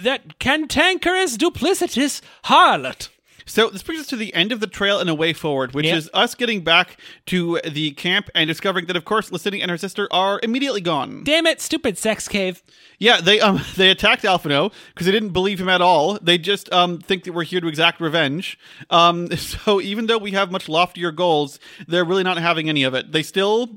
[0.03, 3.09] that cantankerous, duplicitous harlot.
[3.49, 5.87] So this brings us to the end of the trail and a way forward, which
[5.87, 5.97] Yep.
[5.97, 9.77] is us getting back to the camp and discovering that, of course, Licinia and her
[9.77, 11.23] sister are immediately gone.
[11.23, 12.61] Damn it, stupid sex cave.
[12.99, 16.19] Yeah, they um they attacked Alphinaud because they didn't believe him at all.
[16.21, 18.57] They just um think that we're here to exact revenge.
[18.89, 22.93] Um, so even though we have much loftier goals, they're really not having any of
[22.93, 23.11] it.
[23.11, 23.69] They still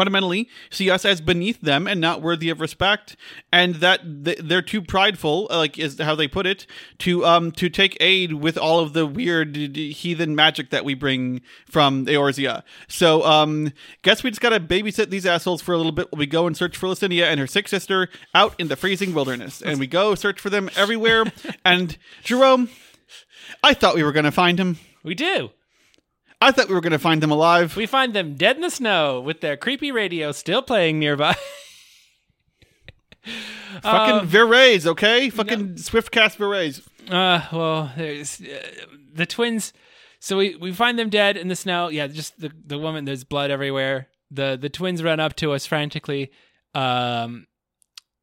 [0.00, 3.16] fundamentally see us as beneath them and not worthy of respect
[3.52, 7.68] and that they're too prideful uh, like is how they put it to um to
[7.68, 12.62] take aid with all of the weird heathen magic that we bring from Eorzea.
[12.88, 16.18] So um guess we just got to babysit these assholes for a little bit while
[16.18, 19.60] we go and search for Licinia and her sick sister out in the freezing wilderness
[19.60, 21.24] and we go search for them everywhere
[21.66, 22.70] and Jerome
[23.62, 24.78] I thought we were to find him.
[25.02, 25.50] We do.
[26.40, 27.76] I thought we were going to find them alive.
[27.76, 31.36] We find them dead in the snow with their creepy radio still playing nearby.
[33.82, 35.28] Fucking Verrays, okay?
[35.30, 36.80] Fucking Swiftcast Verrays.
[37.08, 38.62] Uh, well, there's uh,
[39.12, 39.72] the twins.
[40.18, 41.88] So we, we find them dead in the snow.
[41.88, 43.04] Yeah, just the the woman.
[43.04, 44.08] There's blood everywhere.
[44.30, 46.30] The the twins run up to us frantically,
[46.74, 47.46] um,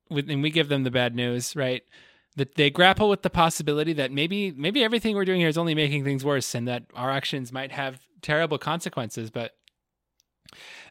[0.10, 1.56] with, and we give them the bad news.
[1.56, 1.84] Right,
[2.38, 5.76] that they grapple with the possibility that maybe maybe everything we're doing here is only
[5.76, 9.30] making things worse, and that our actions might have terrible consequences.
[9.32, 9.56] But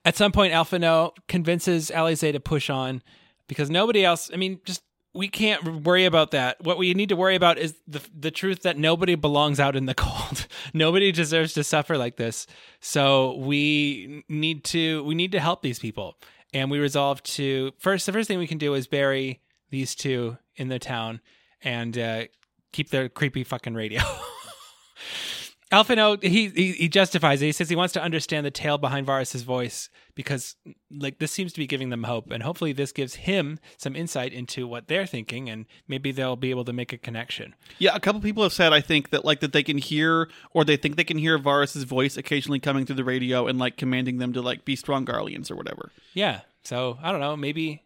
[0.04, 3.02] at some point, Alphinaud convinces Alisaie to push on
[3.46, 4.28] because nobody else.
[4.32, 4.82] I mean, just
[5.14, 6.62] we can't worry about that.
[6.62, 9.86] What we need to worry about is the the truth that nobody belongs out in
[9.86, 10.48] the cold.
[10.74, 12.48] nobody deserves to suffer like this.
[12.80, 16.16] So we need to we need to help these people.
[16.52, 20.38] And we resolve to first the first thing we can do is bury these two
[20.56, 21.20] in the town
[21.66, 22.24] and uh,
[22.72, 24.00] keep their creepy fucking radio.
[25.72, 27.46] Alphinaud, he, he he justifies it.
[27.46, 30.54] He says he wants to understand the tale behind Varis's voice because,
[30.92, 34.32] like, this seems to be giving them hope, and hopefully, this gives him some insight
[34.32, 37.56] into what they're thinking, and maybe they'll be able to make a connection.
[37.80, 40.64] Yeah, a couple people have said I think that like that they can hear or
[40.64, 44.18] they think they can hear Varis's voice occasionally coming through the radio and like commanding
[44.18, 45.90] them to like be strong Garleans or whatever.
[46.14, 47.82] Yeah, so I don't know, maybe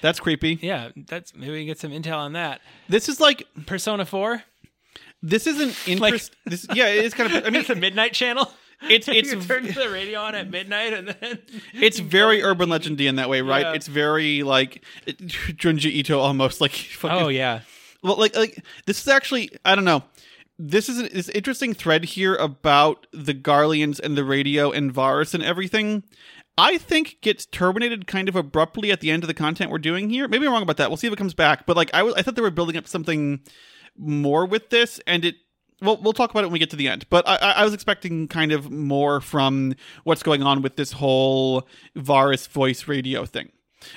[0.00, 0.58] That's creepy.
[0.62, 2.60] yeah, that's maybe we can get some intel on that.
[2.88, 4.42] This is like Persona Four,
[5.22, 6.34] this isn't interest.
[6.46, 7.44] this yeah, it is kind of.
[7.46, 8.50] I mean, it's a midnight channel.
[8.88, 11.38] It's it's you turn the radio on at midnight, and then
[11.74, 13.62] it's very urban legendy in that way, right?
[13.66, 13.72] Yeah.
[13.74, 16.72] It's very like it, Junji Ito almost like.
[16.72, 17.60] Fucking, oh yeah,
[18.02, 20.04] Well, like like this is actually I don't know.
[20.62, 25.32] This is an, this interesting thread here about the Garleans and the radio and Varis
[25.32, 26.02] and everything.
[26.60, 30.10] I think gets terminated kind of abruptly at the end of the content we're doing
[30.10, 30.28] here.
[30.28, 30.90] Maybe I'm wrong about that.
[30.90, 31.64] We'll see if it comes back.
[31.64, 33.40] But like I was, I thought they were building up something
[33.96, 35.36] more with this, and it.
[35.80, 37.06] Well, we'll talk about it when we get to the end.
[37.08, 40.92] But I, I I was expecting kind of more from what's going on with this
[40.92, 43.52] whole Varis voice radio thing.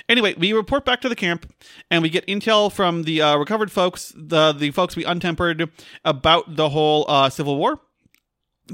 [0.08, 1.52] Anyway, we report back to the camp,
[1.90, 5.68] and we get intel from the uh, recovered folks, the the folks we untempered,
[6.02, 7.78] about the whole uh, civil war.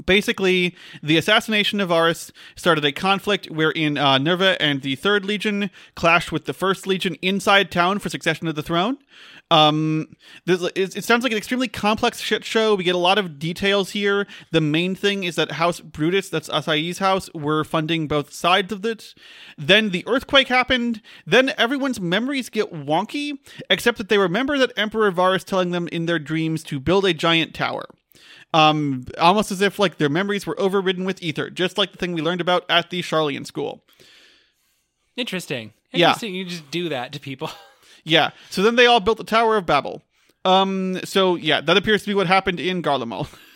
[0.05, 0.73] Basically,
[1.03, 6.31] the assassination of Varis started a conflict wherein uh, Nerva and the Third Legion clashed
[6.31, 8.97] with the First Legion inside town for succession to the throne.
[9.51, 12.73] Um, this, it, sounds like an extremely complex shit show.
[12.73, 14.25] We get a lot of details here.
[14.51, 18.85] The main thing is that House Brutus, that's Asahi's house, were funding both sides of
[18.85, 19.13] it.
[19.57, 21.01] Then the earthquake happened.
[21.25, 26.05] Then everyone's memories get wonky, except that they remember that Emperor Varis telling them in
[26.05, 27.89] their dreams to build a giant tower
[28.53, 32.13] um almost as if like their memories were overridden with ether just like the thing
[32.13, 33.83] we learned about at the sharlayan school
[35.17, 35.73] interesting.
[35.91, 36.09] Yeah.
[36.09, 36.35] Interesting.
[36.35, 37.51] You just do that to people.
[38.03, 40.01] yeah so then they all built the tower of babil
[40.43, 43.27] um so yeah that appears to be what happened in garlemald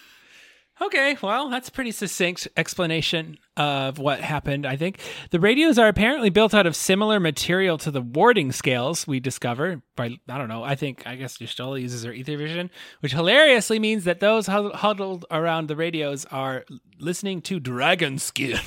[0.82, 5.00] Okay, well, that's a pretty succinct explanation of what happened, I think.
[5.32, 9.82] The radios are apparently built out of similar material to the warding scales we discover
[9.96, 13.80] by, I don't know, I think, I guess Y'shtola uses her ether vision, which hilariously
[13.80, 16.66] means that those huddled around the radios are
[17.00, 18.60] listening to Dragon Skin.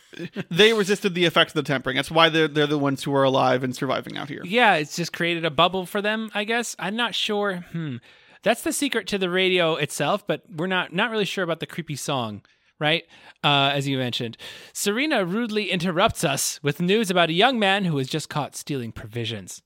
[0.50, 3.22] they resisted the effects of the tempering that's why they're, they're the ones who are
[3.22, 6.74] alive and surviving out here yeah, it's just created a bubble for them, I guess.
[6.80, 7.64] I'm not sure.
[7.70, 7.98] Hmm.
[8.42, 11.66] That's the secret to the radio itself, but we're not not really sure about the
[11.66, 12.42] creepy song,
[12.78, 13.04] right?
[13.44, 14.36] Uh, as you mentioned,
[14.72, 18.92] Serena rudely interrupts us with news about a young man who was just caught stealing
[18.92, 19.62] provisions.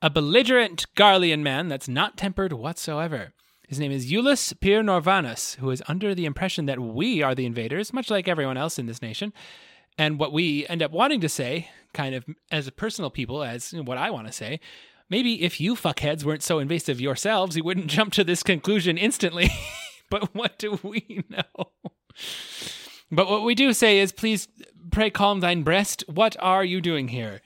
[0.00, 3.32] A belligerent Garlean man that's not tempered whatsoever.
[3.68, 7.46] His name is Jullus pyr Norvanus, who is under the impression that we are the
[7.46, 9.32] invaders, much like everyone else in this nation.
[9.96, 13.72] And what we end up wanting to say, kind of as a personal people, as
[13.72, 14.60] what I want to say,
[15.14, 19.48] maybe if you fuckheads weren't so invasive yourselves, you wouldn't jump to this conclusion instantly.
[20.10, 21.70] but what do we know?
[23.12, 24.48] But what we do say is, please
[24.90, 26.02] pray calm thine breast.
[26.08, 27.42] What are you doing here?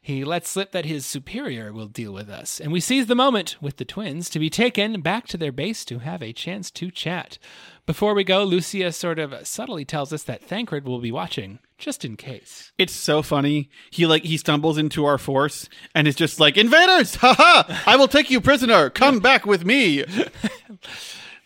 [0.00, 3.58] He lets slip that his superior will deal with us, and we seize the moment
[3.60, 6.90] with the twins to be taken back to their base to have a chance to
[6.90, 7.36] chat.
[7.84, 12.04] Before we go, Lucia sort of subtly tells us that Thancred will be watching, just
[12.04, 12.72] in case.
[12.78, 13.68] It's so funny.
[13.90, 17.16] He like he stumbles into our force and is just like invaders.
[17.16, 17.82] Ha ha!
[17.86, 18.90] I will take you prisoner.
[18.90, 20.04] Come back with me.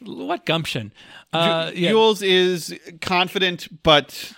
[0.01, 0.93] What gumption!
[1.33, 4.33] Uh, yeah, Jullus is confident, but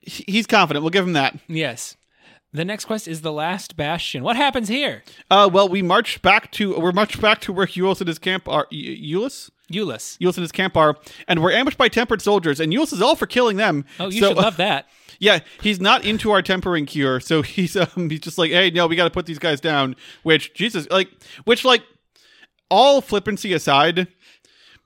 [0.00, 0.82] he's confident.
[0.82, 1.38] We'll give him that.
[1.48, 1.96] yes.
[2.52, 4.22] The next quest is the last bastion.
[4.22, 5.02] What happens here?
[5.28, 8.48] Uh, well, we march back to we're marched back to where Jullus and his camp
[8.48, 8.68] are.
[8.70, 9.28] Eu-
[9.70, 10.18] Jullus?
[10.20, 10.36] Jullus.
[10.36, 10.96] And his camp are,
[11.28, 13.84] and we're ambushed by tempered soldiers, and Jullus is all for killing them.
[13.98, 14.86] Oh, you So- should love that.
[15.20, 18.88] Yeah, he's not into our tempering cure, so he's um he's just like, hey, no,
[18.88, 19.94] we got to put these guys down.
[20.24, 21.08] Which Jesus, like,
[21.44, 21.82] which like,
[22.68, 24.08] all flippancy aside,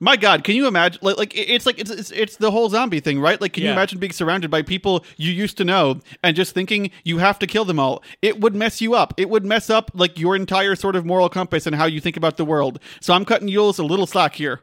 [0.01, 1.01] my God, can you imagine?
[1.03, 3.41] Like, like it's like it's, it's it's the whole zombie thing, right?
[3.41, 6.91] Like, can you imagine being surrounded by people you used to know and just thinking
[7.05, 8.03] you have to kill them all?
[8.23, 9.13] It would mess you up.
[9.17, 12.17] It would mess up like your entire sort of moral compass and how you think
[12.17, 12.79] about the world.
[13.01, 14.61] So I'm cutting Jullus a little slack here.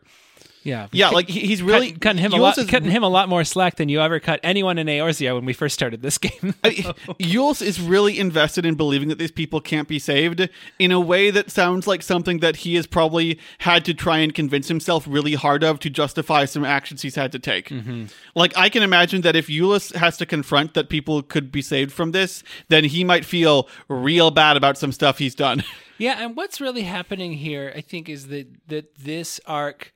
[0.66, 0.88] Yeah.
[0.92, 3.44] Yeah, like he's really Cut- cutting him a lot, is cutting him a lot more
[3.44, 6.56] slack than you ever cut anyone in Eorzea when we first started this game.
[6.64, 10.50] I- Jullus is really invested in believing that these people can't be saved
[10.80, 14.34] in a way that sounds like something that he has probably had to try and
[14.34, 17.70] convince himself really hard of to justify some actions he's had to take.
[17.70, 18.06] Mm-hmm.
[18.34, 21.92] Like, I can imagine that if Jullus has to confront that people could be saved
[21.92, 25.64] from this, then he might feel real bad about some stuff he's done.
[26.00, 29.94] yeah, and what's really happening here, I think, is that that this arc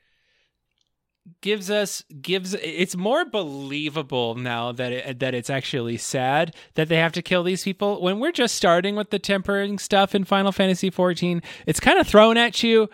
[1.41, 6.97] gives us gives it's more believable now that it, that it's actually sad that they
[6.97, 8.01] have to kill these people.
[8.01, 12.07] When we're just starting with the tempering stuff in Final Fantasy 14 it's kind of
[12.07, 12.89] thrown at you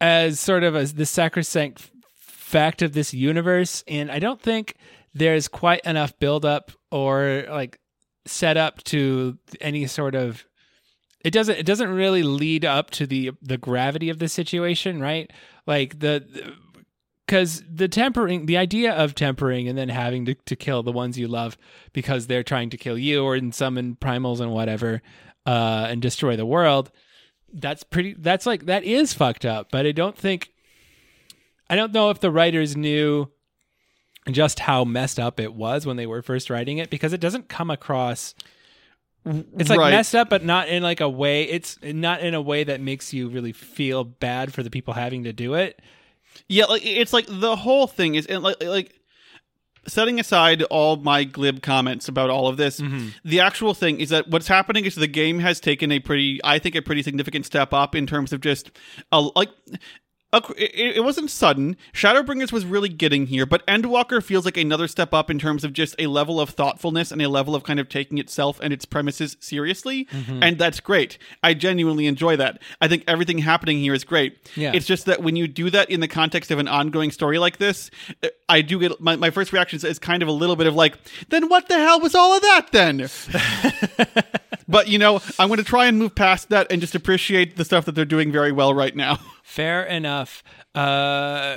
[0.00, 4.74] as sort of as the sacrosanct fact of this universe and I don't think
[5.14, 7.80] there's quite enough build up or like
[8.26, 10.44] set up to any sort of
[11.24, 15.30] it doesn't it doesn't really lead up to the the gravity of the situation right?
[15.66, 16.24] Like the
[17.26, 21.18] because the tempering the idea of tempering and then having to, to kill the ones
[21.18, 21.58] you love
[21.92, 25.02] because they're trying to kill you or in summon primals and whatever
[25.46, 26.90] uh and destroy the world
[27.52, 30.52] that's pretty that's like that is fucked up but i don't think
[31.70, 33.28] i don't know if the writers knew
[34.30, 37.48] just how messed up it was when they were first writing it because it doesn't
[37.48, 38.34] come across
[39.58, 39.90] it's like Right.
[39.90, 43.12] messed up but not in like a way it's not in a way that makes
[43.12, 45.80] you really feel bad for the people having to do it
[46.48, 48.94] Yeah, like it's like the whole thing is and like like
[49.86, 53.08] setting aside all my glib comments about all of this, mm-hmm.
[53.24, 56.58] the actual thing is that what's happening is the game has taken a pretty I
[56.58, 58.70] think a pretty significant step up in terms of just
[59.12, 59.50] a like
[60.56, 61.76] it, it wasn't sudden.
[61.92, 65.72] Shadowbringers was really getting here, but Endwalker feels like another step up in terms of
[65.72, 68.84] just a level of thoughtfulness and a level of kind of taking itself and its
[68.84, 70.06] premises seriously,
[70.42, 71.18] and that's great.
[71.42, 72.60] I genuinely enjoy that.
[72.80, 74.38] I think everything happening here is great.
[74.56, 74.72] Yeah.
[74.74, 77.58] It's just that when you do that in the context of an ongoing story like
[77.58, 77.90] this,
[78.22, 80.74] uh, I do get my, my first reaction is kind of a little bit of
[80.74, 80.96] like,
[81.28, 83.08] then what the hell was all of that then?
[84.68, 87.64] but you know, I'm going to try and move past that and just appreciate the
[87.64, 89.18] stuff that they're doing very well right now.
[89.42, 90.42] Fair enough.
[90.74, 91.56] Uh,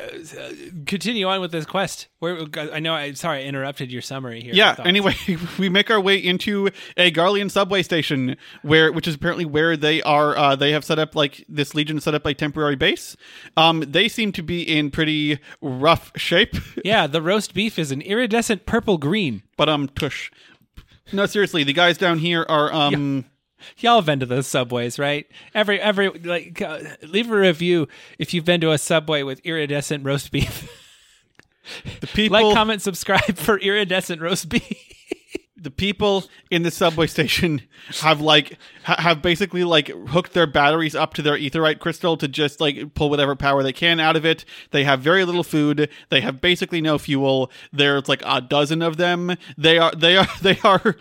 [0.86, 2.08] continue on with this quest.
[2.20, 4.54] Where I know, I sorry, I interrupted your summary here.
[4.54, 4.76] Yeah.
[4.80, 5.16] Anyway,
[5.60, 10.02] we make our way into a Garlean subway station, where which is apparently where they
[10.04, 10.38] are.
[10.38, 13.18] Uh, they have set up like this Legion set up a temporary base.
[13.58, 18.02] Um, they seem to be in pretty rough shape, yeah, the roast beef is an
[18.02, 19.44] iridescent purple green.
[19.58, 20.32] but um, tush.
[21.12, 23.26] No, seriously, the guys down here are um.
[23.80, 25.28] Y'all have been to those subways, right?
[25.54, 30.06] Every every like, uh, leave a review if you've been to a subway with iridescent
[30.06, 30.70] roast beef.
[32.00, 34.99] The people, like, comment, subscribe for iridescent roast beef.
[35.62, 37.62] The people in the subway station
[38.02, 42.28] have like ha- have basically like hooked their batteries up to their aetheryte crystal to
[42.28, 44.46] just like pull whatever power they can out of it.
[44.72, 45.90] They have very little food.
[46.10, 47.52] They have basically no fuel.
[47.74, 49.36] There's like a dozen of them.
[49.58, 50.96] They are they are they are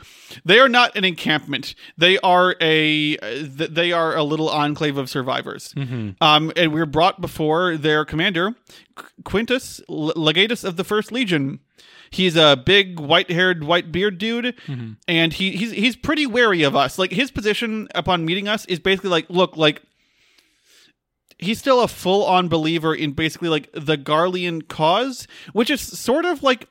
[0.45, 1.75] they are not an encampment.
[1.97, 5.73] They are a they are a little enclave of survivors.
[6.21, 8.55] Um, and we're brought before their commander,
[9.25, 11.61] Quintus, legatus of the First Legion.
[12.11, 14.93] He's a big white-haired, white-beard dude, mm-hmm.
[15.07, 16.99] and he he's he's pretty wary of us.
[16.99, 19.83] Like his position upon meeting us is basically like, look, like
[21.39, 26.43] he's still a full-on believer in basically like the Garlean cause, which is sort of
[26.43, 26.69] like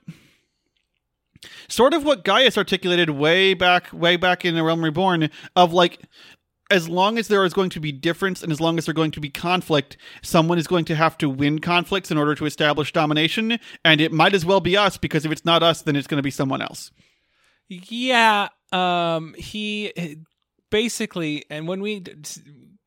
[1.67, 6.01] sort of what Gaius articulated way back way back in the Realm Reborn of like
[6.69, 9.11] as long as there is going to be difference and as long as there's going
[9.11, 12.91] to be conflict, someone is going to have to win conflicts in order to establish
[12.93, 16.07] domination, and it might as well be us because if it's not us, then it's
[16.07, 16.91] going to be someone else.
[17.69, 20.17] Yeah, um he
[20.69, 22.03] basically, and when we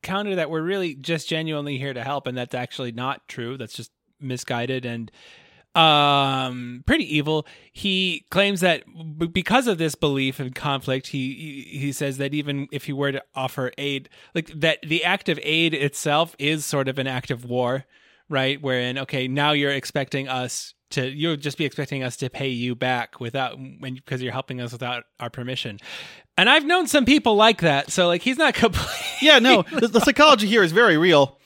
[0.03, 3.57] counter that, we're really just genuinely here to help, and that's actually not true.
[3.57, 5.11] That's just misguided and
[5.75, 7.47] um pretty evil.
[7.71, 8.83] He claims that
[9.17, 13.11] b- because of this belief and conflict he he says that even if he were
[13.13, 17.31] to offer aid like that the act of aid itself is sort of an act
[17.31, 17.85] of war
[18.29, 18.61] right?
[18.61, 22.75] Wherein okay now you're expecting us to you'll just be expecting us to pay you
[22.75, 25.79] back without when because you're helping us without our permission.
[26.37, 29.87] And i've known some people like that so like he's not completely Yeah, no, the,
[29.87, 31.37] the psychology here is very real.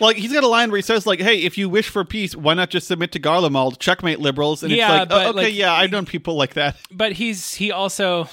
[0.00, 2.36] Like he's got a line where he says, "Like, hey, if you wish for peace,
[2.36, 3.78] why not just submit to Garlemald?
[3.78, 6.76] Checkmate, liberals." And Yeah, it's like, oh, okay, like, yeah, I've known people like that.
[6.90, 8.28] but he's he also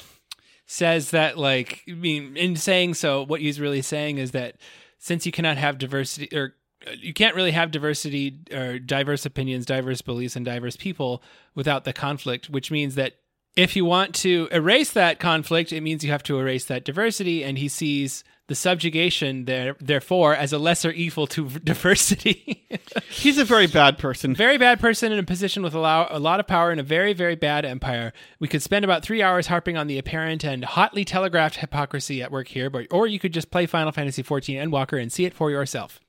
[0.65, 4.55] says that like I mean in saying so what he's really saying is that
[4.97, 6.55] since you cannot have diversity or
[6.87, 11.21] uh, you can't really have diversity or diverse opinions, diverse beliefs and diverse people
[11.55, 13.13] without the conflict, which means that
[13.55, 17.43] if you want to erase that conflict, it means you have to erase that diversity
[17.43, 18.23] and he sees
[18.53, 22.63] the subjugation there therefore as a lesser evil to diversity.
[23.09, 24.35] He's a very bad person.
[24.35, 26.83] very bad person in a position with a, lo- a lot of power in a
[26.83, 28.13] very, very bad empire.
[28.39, 32.31] We could spend about three hours harping on the apparent and hotly telegraphed hypocrisy at
[32.31, 35.33] work here, but or you could just play Final Fantasy XIV Endwalker and see it
[35.33, 35.99] for yourself.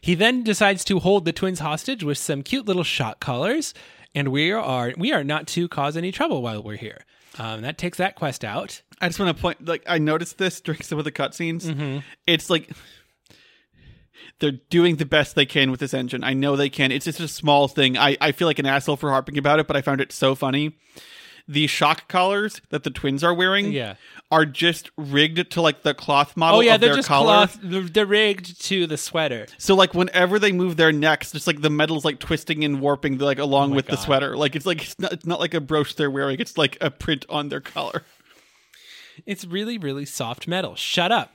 [0.00, 3.74] He then decides to hold the twins hostage with some cute little shot collars,
[4.14, 7.04] and we are we are not to cause any trouble while we're here.
[7.38, 8.82] Um, that takes that quest out.
[9.00, 11.64] I just want to point, like, I noticed this during some of the cutscenes.
[11.64, 11.98] Mm-hmm.
[12.26, 12.70] It's like
[14.38, 16.22] they're doing the best they can with this engine.
[16.22, 16.92] I know they can.
[16.92, 17.98] It's just a small thing.
[17.98, 20.34] I, I feel like an asshole for harping about it, but I found it so
[20.34, 20.76] funny.
[21.46, 23.96] The shock collars that the twins are wearing Yeah.
[24.30, 27.46] are just rigged to like the cloth model Oh yeah, of they're their just collar.
[27.46, 27.58] cloth.
[27.62, 29.46] They're, rigged to the sweater.
[29.58, 33.18] So like whenever they move their necks, just like the metal's like twisting and warping
[33.18, 34.36] like along with the Oh sweater.
[34.36, 36.40] Like it's like it's not, it's not like a brooch they're wearing.
[36.40, 38.04] It's like a print on their collar.
[39.26, 40.74] It's really, really soft metal.
[40.74, 41.32] Shut up.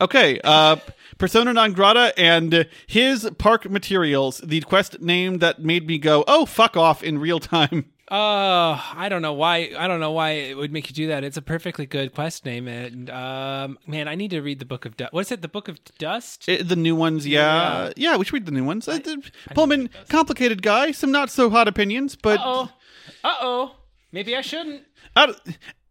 [0.00, 0.76] Okay, uh,
[1.18, 4.38] Persona non grata and his dark materials.
[4.42, 7.84] The quest name that made me go, oh fuck off in real time.
[8.10, 9.70] Uh, I don't know why.
[9.78, 11.22] I don't know why it would make you do that.
[11.22, 14.84] It's a perfectly good quest name, and um, man, I need to read the Book
[14.84, 15.12] of Dust.
[15.12, 15.42] What is it?
[15.42, 16.48] The Book of Dust?
[16.48, 18.16] Eh, the new ones, yeah, yeah.
[18.16, 18.88] we should read the new ones.
[18.88, 18.98] Uh,
[19.54, 22.70] Pullman, complicated guy, some not so hot opinions, but oh,
[23.22, 23.76] uh oh.
[24.12, 24.82] Maybe I shouldn't.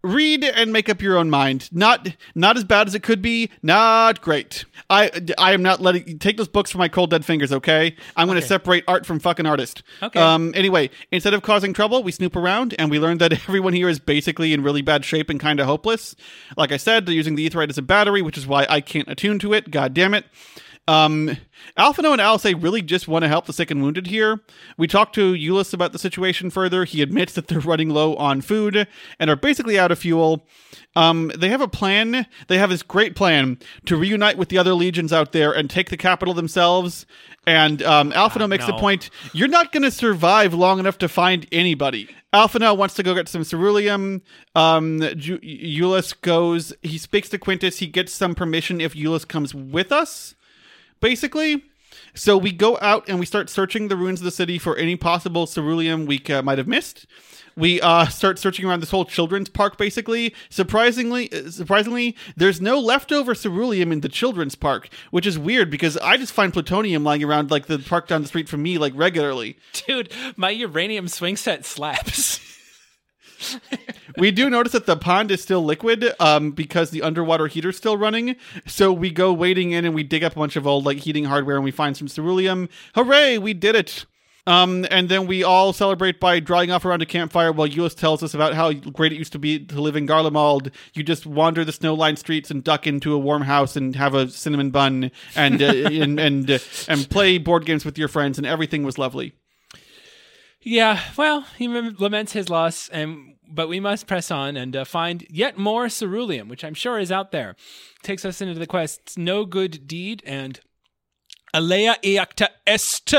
[0.04, 1.70] Read and make up your own mind.
[1.72, 3.50] Not not as bad as it could be.
[3.62, 4.66] Not great.
[4.90, 7.52] I I am not letting take those books from my cold dead fingers.
[7.52, 9.84] Okay, I'm going to separate art from fucking artist.
[10.02, 10.20] Okay.
[10.20, 10.54] Um.
[10.56, 14.00] Anyway, instead of causing trouble, we snoop around and we learn that everyone here is
[14.00, 16.16] basically in really bad shape and kind of hopeless.
[16.58, 19.08] Like I said, they're using the Aetheryte as a battery, which is why I can't
[19.10, 19.72] attune to it.
[19.72, 20.26] God damn it.
[20.88, 21.38] Um,
[21.78, 24.40] Alphinaud and Alisaie really just want to help the sick and wounded here.
[24.76, 26.84] We talked to Jullus about the situation further.
[26.84, 28.88] He admits that they're running low on food
[29.20, 30.48] and are basically out of fuel.
[30.96, 32.26] Um, they have a plan.
[32.48, 35.92] They have this great plan to reunite with the other legions out there and take
[35.92, 37.06] the capital themselves.
[37.46, 41.48] And um, Alphinaud makes the point: you're not going to survive long enough to find
[41.52, 42.10] anybody.
[42.34, 44.22] Alphinaud wants to go get some ceruleum.
[44.56, 46.74] Um, Ju- Jullus goes.
[46.82, 47.80] He speaks to Quintus.
[47.80, 50.36] He gets some permission if Jullus comes with us
[51.00, 51.64] basically.
[52.14, 54.96] So we go out and we start searching the ruins of the city for any
[54.96, 57.06] possible ceruleum we uh, might have missed.
[57.56, 59.78] We uh, start searching around this whole children's park.
[59.78, 65.70] Basically, surprisingly, uh, surprisingly, there's no leftover ceruleum in the children's park, which is weird
[65.70, 68.78] because I just find plutonium lying around like the park down the street from me
[68.78, 69.58] like regularly.
[69.74, 72.40] Dude, my uranium swing set slaps.
[74.18, 77.98] we do notice that the pond is still liquid um, because the underwater heater's still
[77.98, 78.36] running.
[78.66, 81.26] So we go wading in and we dig up a bunch of old like heating
[81.26, 82.70] hardware and we find some ceruleum.
[82.96, 84.06] Hooray, we did it!
[84.48, 88.24] Um, and then we all celebrate by drying off around a campfire while Jullus tells
[88.24, 90.72] us about how great it used to be to live in Garlemald.
[90.96, 94.28] You just wander the snow-lined streets and duck into a warm house and have a
[94.30, 98.48] cinnamon bun and uh, and and, uh, and play board games with your friends, and
[98.48, 99.34] everything was lovely.
[100.62, 105.26] Yeah, well, he laments his loss, and but we must press on and uh, find
[105.30, 107.56] yet more ceruleum, which I'm sure is out there.
[108.04, 110.60] Takes us into the quest's no good deed and
[111.54, 113.16] alea iacta est.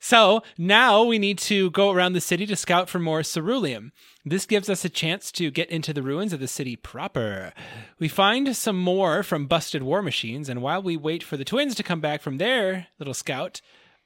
[0.00, 3.90] So now we need to go around the city to scout for more ceruleum.
[4.24, 7.52] This gives us a chance to get into the ruins of the city proper.
[7.98, 11.74] We find some more from busted war machines, and while we wait for the twins
[11.74, 13.60] to come back from their little scout,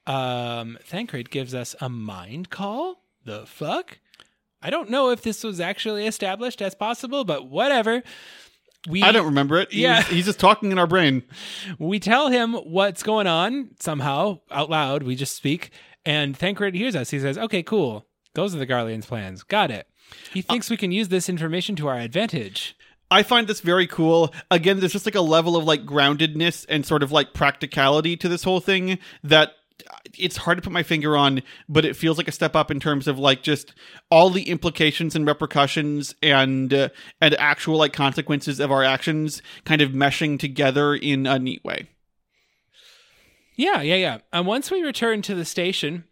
[0.07, 3.01] um, Thancred gives us a mind call.
[3.25, 3.99] The fuck?
[4.61, 8.03] I don't know if this was actually established as possible, but whatever.
[8.87, 9.71] We I don't remember it.
[9.71, 9.97] He Yeah.
[9.99, 11.23] was- he's just talking in our brain.
[11.79, 15.03] we tell him what's going on somehow out loud.
[15.03, 15.71] We just speak,
[16.05, 17.09] and Thancred hears us.
[17.11, 18.05] He says, "Okay, cool.
[18.35, 19.43] Those are the Garlean's plans.
[19.43, 19.87] Got it."
[20.33, 22.75] He thinks we can use this information to our advantage.
[23.09, 24.33] I find this very cool.
[24.51, 28.27] Again, there's just like a level of like groundedness and sort of like practicality to
[28.27, 29.53] this whole thing that
[30.17, 32.79] it's hard to put my finger on, but it feels like a step up in
[32.79, 33.73] terms of like just
[34.09, 36.89] all the implications and repercussions and uh,
[37.21, 41.87] and actual like consequences of our actions kind of meshing together in a neat way.
[43.55, 44.17] Yeah, yeah, yeah.
[44.31, 46.05] And once we return to the station,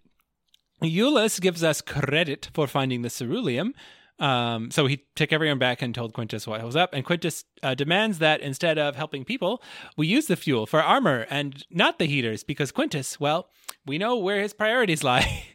[0.84, 3.74] Jullus gives us credit for finding the ceruleum.
[4.22, 7.74] Um, so he took everyone back and told Quintus what was up, and Quintus uh,
[7.74, 9.64] demands that instead of helping people,
[9.98, 13.50] we use the fuel for armor and not the heaters, because Quintus, well,
[13.84, 15.46] we know where his priorities lie.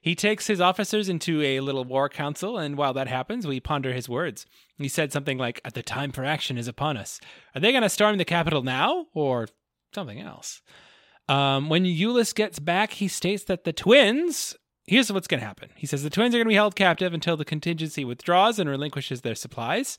[0.00, 3.92] he takes his officers into a little war council, and while that happens, we ponder
[3.92, 4.46] his words.
[4.78, 7.20] He said something like, "At the time for action is upon us.
[7.54, 9.48] Are they going to storm the capital now, or
[9.92, 10.62] something else?"
[11.28, 14.54] Um, when Jullus gets back, he states that the twins.
[14.86, 15.70] Here's what's going to happen.
[15.76, 18.68] He says the twins are going to be held captive until the contingency withdraws and
[18.68, 19.96] relinquishes their supplies.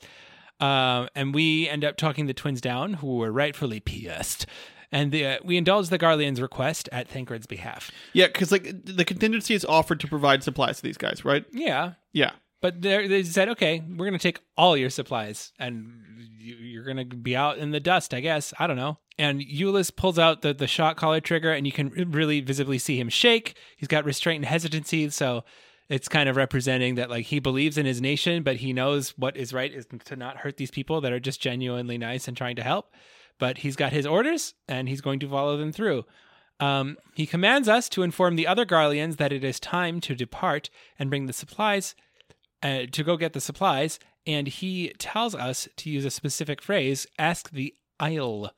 [0.60, 4.46] Um, and we end up talking the twins down, who were rightfully pissed.
[4.92, 7.90] And the, uh, we indulge the Garlean's request at Thancred's behalf.
[8.12, 11.44] Yeah, because like the contingency is offered to provide supplies to these guys, right?
[11.52, 12.30] Yeah, Yeah.
[12.60, 15.92] But they're- said, okay, we're going to take all your supplies and
[16.38, 18.54] you- you're going to be out in the dust, I guess.
[18.58, 18.98] I don't know.
[19.18, 22.98] And Jullus pulls out the, the shot collar trigger and you can really visibly see
[22.98, 23.56] him shake.
[23.76, 25.08] He's got restraint and hesitancy.
[25.10, 25.44] So
[25.88, 29.36] it's kind of representing that like he believes in his nation, but he knows what
[29.36, 32.56] is right is to not hurt these people that are just genuinely nice and trying
[32.56, 32.92] to help.
[33.38, 36.04] But he's got his orders and he's going to follow them through.
[36.58, 40.70] Um, he commands us to inform the other Garleans that it is time to depart
[40.98, 41.94] and bring the supplies
[42.66, 47.06] uh, to go get the supplies, and he tells us to use a specific phrase
[47.18, 48.50] ask the Isle.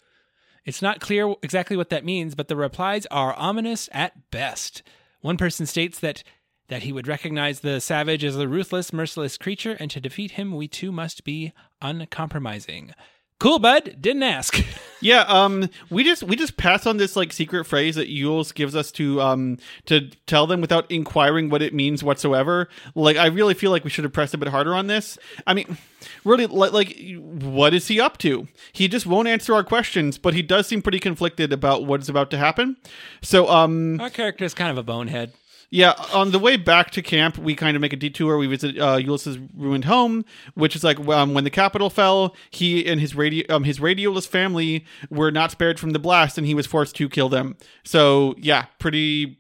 [0.65, 4.83] It's not clear exactly what that means, but the replies are ominous at best.
[5.21, 6.23] One person states that
[6.69, 10.55] that he would recognize the savage as a ruthless, merciless creature, and to defeat him,
[10.55, 12.93] we too must be uncompromising.
[13.39, 13.97] Cool, bud.
[14.01, 14.57] Didn't ask.
[15.01, 18.75] Yeah, um, we just we just pass on this like secret phrase that Jullus gives
[18.75, 22.69] us to um to tell them without inquiring what it means whatsoever.
[22.97, 25.17] Like, I really feel like we should have pressed a bit harder on this.
[25.47, 25.79] I mean,
[26.25, 28.49] really, like, like what is he up to?
[28.73, 32.31] He just won't answer our questions, but he does seem pretty conflicted about what's about
[32.33, 32.77] to happen.
[33.23, 35.33] So, um, Our character is kind of a bonehead.
[35.71, 38.39] Yeah, on the way back to camp, we kind of make a detour.
[38.39, 42.35] We visit uh, Jullus's ruined home, which is like um, when the capital fell.
[42.51, 46.47] He and his radio, um, his radioless family were not spared from the blast, and
[46.47, 47.57] he was forced to kill them.
[47.85, 49.38] So yeah, pretty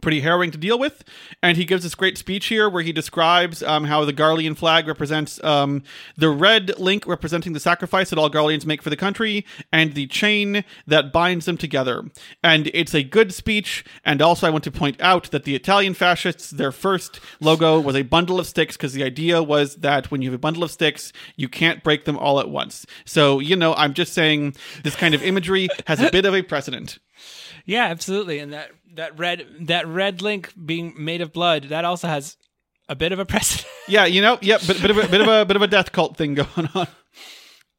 [0.00, 1.04] pretty harrowing to deal with.
[1.42, 4.86] And he gives this great speech here where he describes um, how the Garlean flag
[4.86, 5.82] represents um,
[6.16, 10.06] the red link representing the sacrifice that all Garleans make for the country, and the
[10.06, 12.04] chain that binds them together.
[12.42, 13.84] And it's a good speech.
[14.04, 17.96] And also, I want to point out that the Italian fascists, their first logo was
[17.96, 20.70] a bundle of sticks because the idea was that when you have a bundle of
[20.70, 22.86] sticks, you can't break them all at once.
[23.04, 26.42] So, you know, I'm just saying this kind of imagery has a bit of a
[26.42, 26.98] precedent.
[27.64, 28.38] Yeah, absolutely.
[28.38, 32.36] And that that red that red link being made of blood that also has
[32.88, 33.66] a bit of a precedent.
[33.88, 35.92] Yeah, you know, yep, bit, bit of a bit of a bit of a death
[35.92, 36.86] cult thing going on.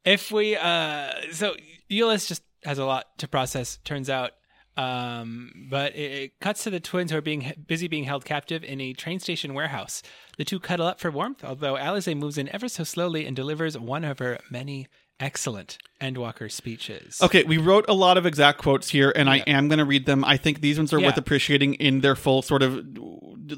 [0.04, 1.54] if we uh so
[1.90, 4.32] Jullus just has a lot to process turns out
[4.76, 8.62] um but it, it cuts to the twins who are being busy being held captive
[8.64, 10.02] in a train station warehouse
[10.36, 13.76] the two cuddle up for warmth although Alisaie moves in ever so slowly and delivers
[13.78, 14.86] one of her many
[15.20, 19.66] excellent endwalker speeches Okay, we wrote a lot of exact quotes here, and I am
[19.68, 20.24] going to read them.
[20.24, 21.06] I think these ones are Yeah.
[21.06, 22.84] worth appreciating in their full sort of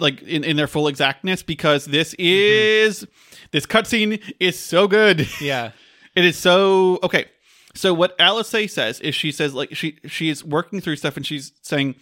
[0.01, 2.23] like in, in their full exactness because this Mm-hmm.
[2.23, 3.07] is
[3.51, 5.29] this cutscene is so good.
[5.41, 5.73] yeah
[6.17, 7.27] It is so okay.
[7.75, 11.27] So what Alisaie says is she says like she she is working through stuff and
[11.27, 11.95] she's saying,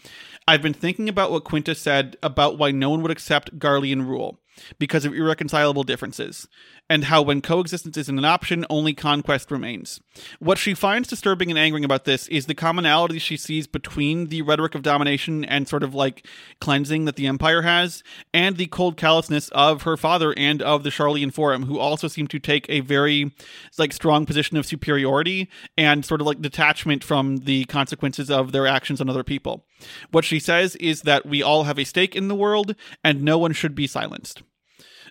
[0.46, 4.40] I've been thinking about what Quinta said about why no one would accept Garlean rule
[4.78, 6.48] because of irreconcilable differences,
[6.90, 10.00] and how when coexistence isn't an option, only conquest remains.
[10.38, 14.42] What she finds disturbing and angering about this is the commonality she sees between the
[14.42, 16.26] rhetoric of domination and sort of like
[16.60, 18.02] cleansing that the Empire has,
[18.32, 22.26] and the cold callousness of her father and of the Sharlayan Forum, who also seem
[22.28, 23.32] to take a very
[23.78, 28.66] like strong position of superiority and sort of like detachment from the consequences of their
[28.66, 29.64] actions on other people.
[30.10, 33.38] What she says is that we all have a stake in the world and no
[33.38, 34.42] one should be silenced.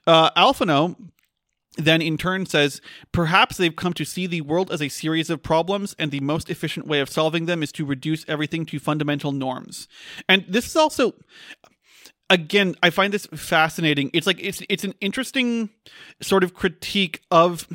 [0.06, 0.96] Uh, Alphinaud
[1.78, 5.44] then in turn says, perhaps they've come to see the world as a series of
[5.44, 9.32] problems, and the most efficient way of solving them is to reduce everything to fundamental
[9.32, 9.88] norms.
[10.28, 11.14] And this is also
[12.30, 14.10] again, I find this fascinating.
[14.14, 15.70] It's like it's it's an interesting
[16.22, 17.68] sort of critique of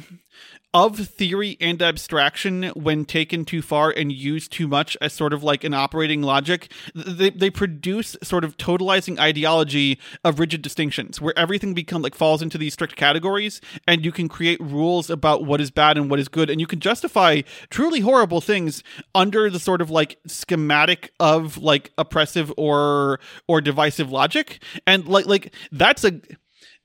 [0.75, 5.43] of theory and abstraction when taken too far and used too much as sort of
[5.43, 6.73] like an operating logic.
[6.95, 12.41] They, they produce sort of totalizing ideology of rigid distinctions where everything become like falls
[12.41, 16.19] into these strict categories and you can create rules about what is bad and what
[16.19, 18.83] is good and you can justify truly horrible things
[19.15, 25.27] under the sort of like schematic of like oppressive or or divisive logic and like
[25.27, 26.21] like that's a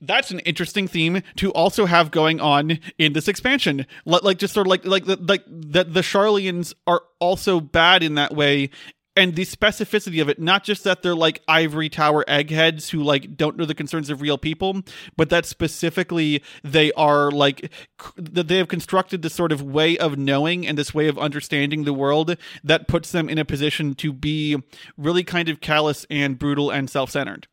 [0.00, 3.86] that's an interesting theme to also have going on in this expansion.
[4.04, 8.34] Like, just sort of like like like that the Sharlayans are also bad in that
[8.34, 8.70] way.
[9.16, 13.36] And the specificity of it, not just that they're like ivory tower eggheads who like
[13.36, 14.82] don't know the concerns of real people,
[15.16, 17.72] but that specifically they are like
[18.14, 21.82] that they have constructed this sort of way of knowing and this way of understanding
[21.82, 24.56] the world that puts them in a position to be
[24.96, 27.48] really kind of callous and brutal and self-centered.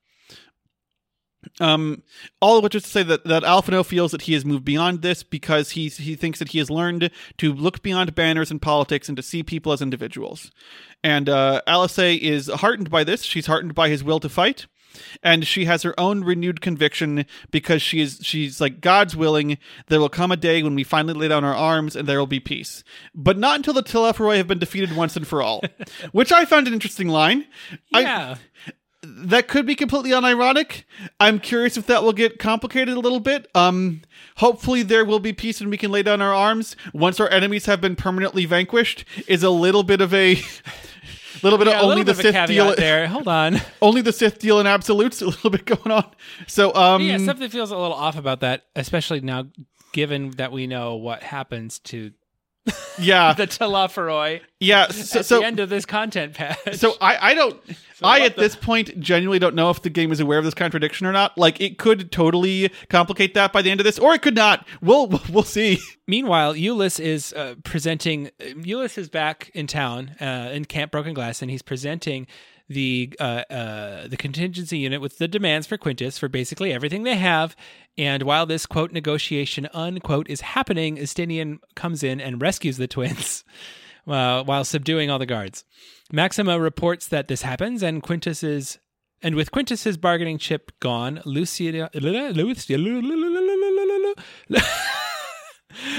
[1.60, 2.04] Um,
[2.41, 5.02] all of which is to say that that Alphinaud feels that he has moved beyond
[5.02, 9.08] this because he he thinks that he has learned to look beyond banners and politics
[9.08, 10.52] and to see people as individuals.
[11.04, 13.24] And uh, Alisaie is heartened by this.
[13.24, 14.66] She's heartened by his will to fight,
[15.22, 19.58] and she has her own renewed conviction because she is she's like God's willing.
[19.88, 22.26] There will come a day when we finally lay down our arms and there will
[22.28, 22.84] be peace,
[23.14, 25.62] but not until the Telophoroi have been defeated once and for all.
[26.12, 27.46] which I found an interesting line.
[27.93, 28.36] I- Yeah.
[29.18, 30.84] That could be completely unironic.
[31.20, 33.47] I'm curious if that will get complicated a little bit.
[33.55, 34.01] Um,
[34.38, 37.66] hopefully there will be peace and we can lay down our arms once our enemies
[37.66, 39.05] have been permanently vanquished.
[39.28, 40.41] Is a little bit of a
[41.43, 42.76] little bit Yeah, of only the bit of a Sith deal.
[42.76, 43.07] there.
[43.07, 43.61] Hold on.
[43.82, 45.22] Only the Sith deal in absolutes.
[45.22, 46.05] A little bit going on.
[46.47, 49.45] So um, yeah, something feels a little off about that, especially now,
[49.93, 52.11] given that we know what happens to
[52.97, 54.88] yeah, the Telophoroi yeah.
[54.88, 56.76] So, at so the end of this content patch.
[56.76, 57.61] So I, I don't
[58.03, 60.53] I at the- this point genuinely don't know if the game is aware of this
[60.53, 61.38] contradiction or not.
[61.38, 64.68] Like it could totally complicate that by the end of this, or it could not.
[64.82, 65.80] We'll we'll see.
[66.07, 68.30] Meanwhile, Jullus is uh, presenting.
[68.61, 72.28] Jullus is back in town uh, in Camp Broken Glass, and he's presenting
[72.68, 77.16] the uh, uh, the contingency unit with the demands for Quintus for basically everything they
[77.16, 77.55] have.
[77.97, 83.43] And while this quote negotiation unquote is happening, Estinian comes in and rescues the twins
[84.07, 85.63] uh, while subduing all the guards.
[86.11, 88.80] Maxima reports that this happens, and Quintus is.
[89.22, 92.78] And with Quintus's bargaining chip gone, Lucia, Lucia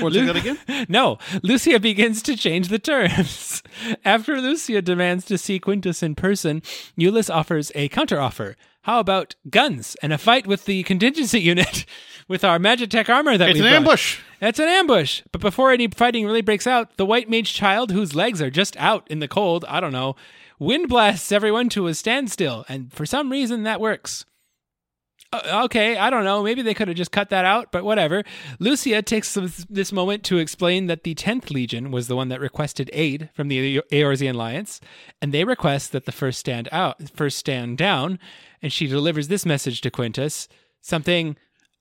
[0.00, 0.86] We'll take that again.
[0.88, 3.62] no, Lucia begins to change the terms.
[4.04, 6.62] After Lucia demands to see Quintus in person,
[6.98, 8.54] Jullus offers a counteroffer.
[8.82, 11.84] How about guns and a fight with the contingency unit
[12.28, 13.76] with our Magitech armor that It's we an brought?
[13.78, 14.18] ambush.
[14.40, 15.22] It's an ambush.
[15.32, 18.76] But before any fighting really breaks out, the white mage child, whose legs are just
[18.76, 20.14] out in the cold, I don't know,
[20.60, 24.24] wind blasts everyone to a standstill, and for some reason that works.
[25.32, 26.42] Uh, okay, I don't know.
[26.42, 28.22] Maybe they could have just cut that out, but whatever.
[28.58, 32.90] Lucia takes this, moment to explain that the 10th Legion was the one that requested
[32.92, 34.80] aid from the Eorzean Alliance,
[35.22, 38.18] and they request that the first stand out, first stand down,
[38.62, 40.48] and she delivers this message to Quintus,
[40.80, 41.36] something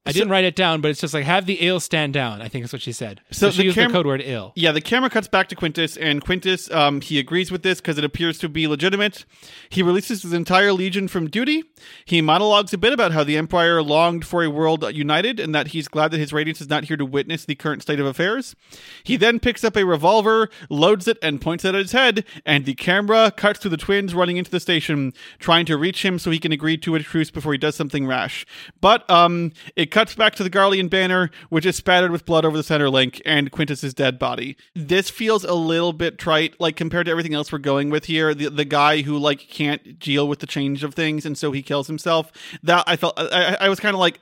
[0.08, 2.41] I didn't write it down, but it's just like have the ill stand down.
[2.41, 3.22] I think is what she said.
[3.32, 4.53] So So, she the used cam- the code word ill.
[4.56, 7.97] Yeah, the camera cuts back to Quintus, and Quintus, um, he agrees with this because
[7.97, 9.26] it appears to be legitimate.
[9.70, 11.64] He releases his entire legion from duty.
[12.06, 15.68] He monologues a bit about how the Empire longed for a world united, and that
[15.70, 18.56] he's glad that his radiance is not here to witness the current state of affairs.
[19.03, 22.66] He then picks up a revolver, loads it, and points it at his head, and
[22.66, 26.30] the camera cuts to the twins running into the station, trying to reach him so
[26.30, 28.45] he can agree to a truce before he does something rash.
[28.82, 32.57] But um, it cuts back to the Garlean banner, which is spattered with blood over
[32.57, 34.57] the center link, and Quintus's dead body.
[34.75, 38.33] This feels a little bit trite, like compared to everything else we're going with here.
[38.33, 41.61] The the guy who like can't deal with the change of things, and so he
[41.63, 42.29] kills himself.
[42.61, 44.19] That I felt I, I- was kind of like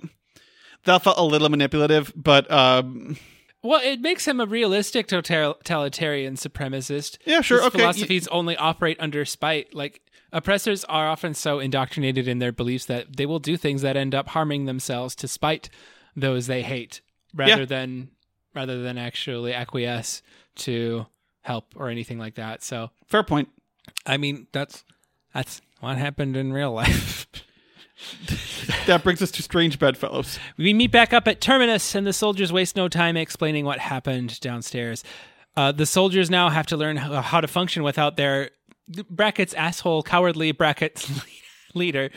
[0.86, 3.18] that felt a little manipulative, but um,
[3.64, 7.18] Well, it makes him a realistic totalitarian supremacist.
[7.26, 9.74] Yeah, sure, His okay, Philosophies only operate under spite.
[9.74, 10.02] Like
[10.34, 14.14] oppressors are often so indoctrinated in their beliefs that they will do things that end
[14.14, 15.70] up harming themselves to spite
[16.16, 17.00] those they hate,
[17.34, 17.66] rather Yeah.
[17.66, 18.10] than
[18.54, 20.22] rather than actually acquiesce
[20.56, 21.06] to
[21.42, 22.62] help or anything like that.
[22.64, 23.50] So, fair point.
[24.06, 24.84] I mean, that's
[25.34, 27.28] that's what happened in real life.
[28.86, 30.40] That brings us to Strange Bedfellows.
[30.58, 34.40] We meet back up at Terminus, and the soldiers waste no time explaining what happened
[34.42, 35.04] downstairs.
[35.56, 38.50] Uh, the soldiers now have to learn how how to function without their
[39.10, 41.10] brackets asshole cowardly brackets
[41.76, 42.10] leader.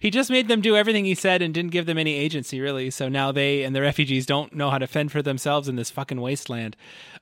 [0.00, 2.90] He just made them do everything he said and didn't give them any agency really.
[2.90, 5.90] So now they and the refugees don't know how to fend for themselves in this
[5.90, 6.76] fucking wasteland.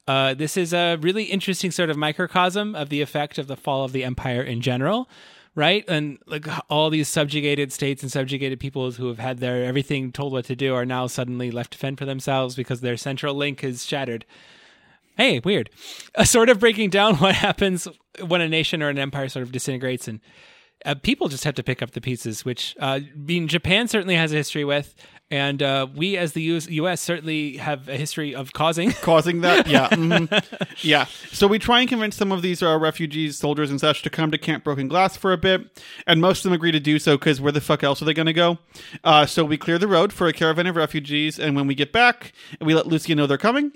[0.09, 3.85] Uh, this is a really interesting sort of microcosm of the effect of the fall
[3.85, 5.09] of the empire in general.
[5.55, 5.85] right?
[5.89, 10.33] And like all these subjugated states and subjugated peoples who have had their everything told
[10.33, 13.63] what to do are now suddenly left to fend for themselves because their central link
[13.63, 14.25] is shattered.
[15.17, 15.71] Hey, weird.
[16.15, 17.89] Uh, sort of breaking down what happens
[18.27, 20.21] when a nation or an empire sort of disintegrates and
[20.85, 24.17] uh, people just have to pick up the pieces, which uh, I mean, Japan certainly
[24.17, 24.95] has a history with,
[25.33, 28.93] and uh, we as the US, US certainly have a history of causing.
[29.01, 29.67] causing that.
[29.73, 30.29] Yeah, mhm.
[30.83, 31.07] yeah.
[31.31, 34.31] So we try and convince some of these uh, refugees, soldiers, and such to come
[34.31, 37.17] to Camp Broken Glass for a bit, and most of them agree to do so
[37.17, 38.59] because where the fuck else are they going to go?
[39.03, 41.93] Uh, so we clear the road for a caravan of refugees, and when we get
[41.93, 43.73] back, we let Lucia know they're coming.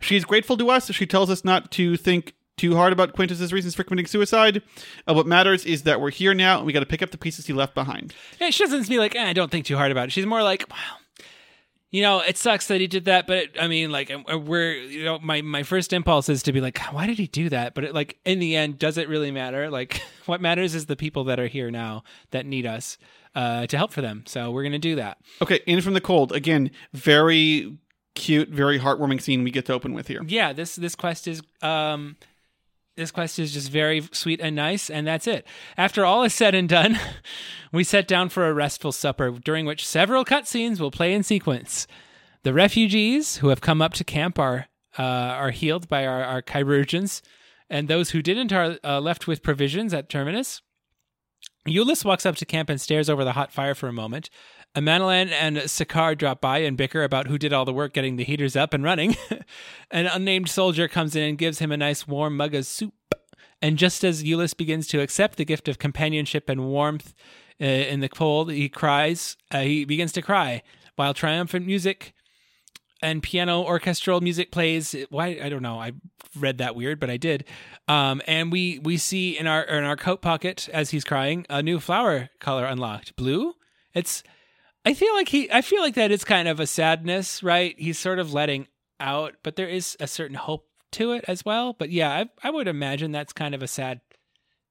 [0.00, 0.90] She's grateful to us.
[0.92, 4.62] She tells us not to think too hard about Quintus's reasons for committing suicide.
[5.08, 7.18] Uh, what matters is that we're here now, and we got to pick up the
[7.18, 8.14] pieces he left behind.
[8.40, 10.12] Yeah, she doesn't be like, eh, don't think too hard about it.
[10.12, 11.00] She's more like, well,
[11.90, 15.18] you know, it sucks that he did that, but I mean, like, we're, you know,
[15.20, 17.74] my my first impulse is to be like, why did he do that?
[17.74, 19.70] But it, like, in the end, does it really matter?
[19.70, 22.98] Like, what matters is the people that are here now that need us
[23.34, 24.24] uh, to help for them.
[24.26, 25.18] So we're gonna do that.
[25.40, 26.70] Okay, in from the cold again.
[26.92, 27.78] Very
[28.14, 30.22] cute, very heartwarming scene we get to open with here.
[30.26, 32.16] yeah, this this quest is um
[32.98, 35.46] this quest is just very sweet and nice, and that's it.
[35.76, 36.98] After all is said and done,
[37.72, 41.86] we set down for a restful supper, during which several cutscenes will play in sequence.
[42.42, 44.66] The refugees who have come up to camp are
[44.98, 47.22] uh, are healed by our, our chirurgeons,
[47.70, 50.60] and those who didn't are uh, left with provisions at Terminus.
[51.68, 54.28] Jullus walks up to camp and stares over the hot fire for a moment.
[54.74, 58.24] Amanalan and Sakar drop by and bicker about who did all the work getting the
[58.24, 59.16] heaters up and running.
[59.90, 62.94] An unnamed soldier comes in and gives him a nice warm mug of soup.
[63.60, 67.12] And just as Jullus begins to accept the gift of companionship and warmth
[67.60, 69.36] uh, in the cold, he cries.
[69.50, 70.62] Uh, he begins to cry
[70.94, 72.12] while triumphant music
[73.02, 74.94] and piano orchestral music plays.
[75.10, 75.80] Why I don't know.
[75.80, 75.92] I
[76.36, 77.44] read that weird, but I did.
[77.88, 81.62] Um, and we we see in our in our coat pocket as he's crying a
[81.62, 83.54] new flower color unlocked, blue.
[83.94, 84.22] It's.
[84.88, 85.52] I feel like he.
[85.52, 87.74] I feel like that is kind of a sadness, right?
[87.78, 88.68] He's sort of letting
[88.98, 91.74] out, but there is a certain hope to it as well.
[91.74, 94.00] But yeah, I I would imagine that's kind of a sad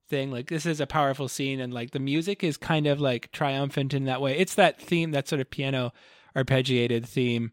[0.10, 0.32] thing.
[0.32, 3.94] Like this is a powerful scene, and like the music is kind of like triumphant
[3.94, 4.36] in that way.
[4.36, 5.94] It's that theme, that sort of piano
[6.36, 7.52] arpeggiated theme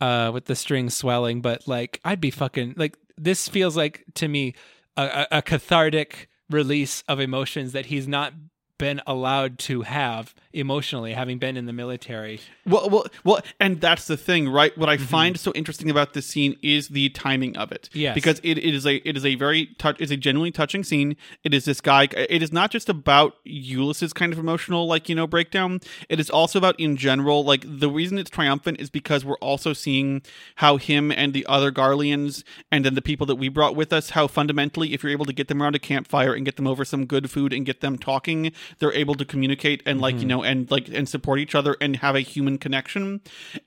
[0.00, 4.28] uh with the strings swelling but like i'd be fucking like this feels like to
[4.28, 4.54] me
[4.96, 8.32] a, a, a cathartic release of emotions that he's not
[8.78, 14.06] been allowed to have emotionally having been in the military Well, well, well, and that's
[14.06, 14.76] the thing, right?
[14.76, 15.04] What I mm-hmm.
[15.04, 17.88] find so interesting about this scene is the timing of it.
[17.92, 18.14] Yes.
[18.14, 21.16] because it, it is a it is a very touch it's a genuinely touching scene.
[21.44, 22.08] It is this guy.
[22.12, 25.80] It is not just about Jullus's kind of emotional like you know breakdown.
[26.08, 29.72] It is also about in general like the reason it's triumphant is because we're also
[29.72, 30.22] seeing
[30.56, 34.10] how him and the other Garleans and then the people that we brought with us
[34.10, 36.84] how fundamentally if you're able to get them around a campfire and get them over
[36.84, 40.28] some good food and get them talking, they're able to communicate and like you mm-hmm.
[40.28, 43.20] know and like and support each other and have a human connection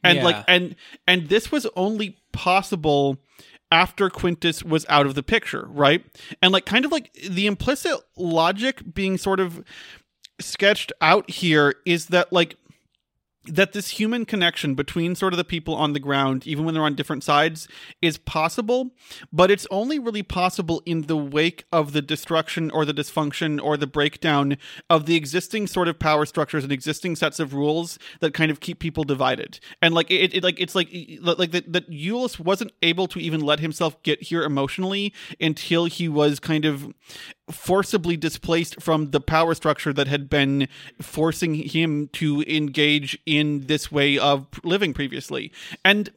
[0.04, 0.24] and Yeah.
[0.24, 0.76] like and
[1.08, 3.18] and this was only possible
[3.72, 6.04] after Quintus was out of the picture, right?
[6.42, 9.64] And like kind of like the implicit logic being sort of
[10.40, 12.56] sketched out here is that like
[13.50, 16.84] that this human connection between sort of the people on the ground, even when they're
[16.84, 17.68] on different sides,
[18.02, 18.92] is possible,
[19.32, 23.78] but it's only really possible in the wake of the destruction or the dysfunction or
[23.78, 24.58] the breakdown
[24.90, 28.60] of the existing sort of power structures and existing sets of rules that kind of
[28.60, 29.60] keep people divided.
[29.82, 30.90] And like it, it like it's like
[31.22, 36.08] like that that Jullus wasn't able to even let himself get here emotionally until he
[36.08, 36.94] was kind of
[37.52, 40.68] forcibly displaced from the power structure that had been
[41.02, 45.52] forcing him to engage in this way of living previously.
[45.84, 46.10] And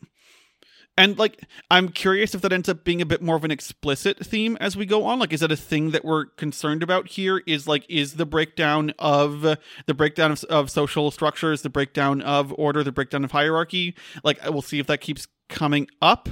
[0.99, 4.19] and like i'm curious if that ends up being a bit more of an explicit
[4.25, 5.19] theme as we go on.
[5.19, 7.43] Like is that a thing that we're concerned about here?
[7.47, 12.55] Is like is the breakdown of the breakdown of, of social structures the breakdown of
[12.59, 13.95] order the breakdown of hierarchy?
[14.23, 16.29] Like we'll see if that keeps coming up.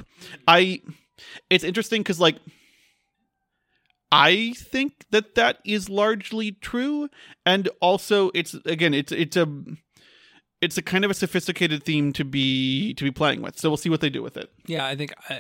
[0.47, 0.83] I
[1.49, 2.37] it's interesting because like
[4.13, 7.09] I think that that is largely true,
[7.47, 9.47] and also it's again it's it's a
[10.61, 13.59] it's a kind of a sophisticated theme to be to be playing with.
[13.59, 14.51] So we'll see what they do with it.
[14.67, 15.35] Yeah, I think I,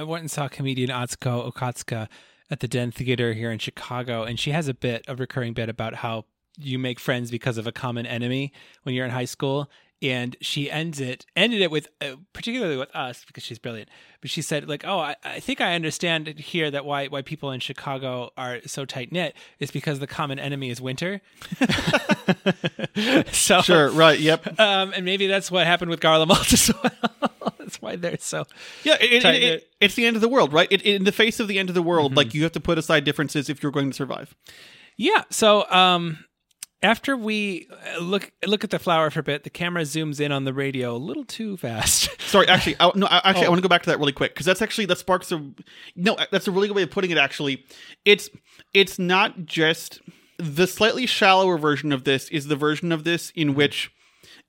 [0.00, 2.08] I went and saw comedian Atsuko Okatsuka
[2.50, 5.68] at the Den Theater here in Chicago, and she has a bit, a recurring bit
[5.68, 6.24] about how
[6.58, 8.52] you make friends because of a common enemy
[8.82, 9.70] when you're in high school.
[10.02, 13.88] And she ends it, ended it with, uh, particularly with us because she's brilliant.
[14.20, 17.50] But she said, like, oh, I, I think I understand here that why why people
[17.50, 21.22] in Chicago are so tight knit is because the common enemy is winter.
[23.32, 24.58] so Sure, right, yep.
[24.60, 27.30] um, and maybe that's what happened with Garlemald as well.
[27.58, 28.44] that's why they're so
[28.84, 30.68] Yeah, it, it, it- it's the end of the world, right?
[30.70, 32.78] It, in the face of the end of the world, like you have to put
[32.78, 34.34] aside differences if you're going to survive.
[34.96, 35.24] Yeah.
[35.30, 36.24] So, um,
[36.82, 40.30] After we uh, look look at the flower for a bit, the camera zooms in
[40.30, 42.10] on the radio a little too fast.
[42.30, 43.50] Sorry, actually, I, no, I- actually, I Oh.
[43.50, 45.42] want to go back to that really quick because that's actually that sparks a
[45.96, 46.16] no.
[46.30, 47.18] That's a really good way of putting it.
[47.18, 47.64] Actually,
[48.04, 48.28] it's
[48.74, 50.00] it's not just
[50.38, 53.90] the slightly shallower version of this is the version of this in which,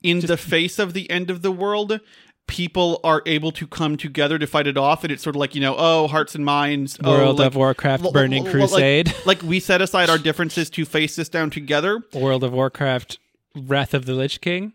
[0.04, 2.02] in the face of the end of the world,
[2.48, 5.54] people are able to come together to fight it off, and it's sort of like
[5.54, 8.70] you know, oh, hearts and minds, oh, World like- of Warcraft well, Burning well, like-
[8.70, 9.14] Crusade.
[9.26, 13.20] Like, we set aside our differences to face this down together, World of Warcraft
[13.56, 14.74] Wrath of the Lich King.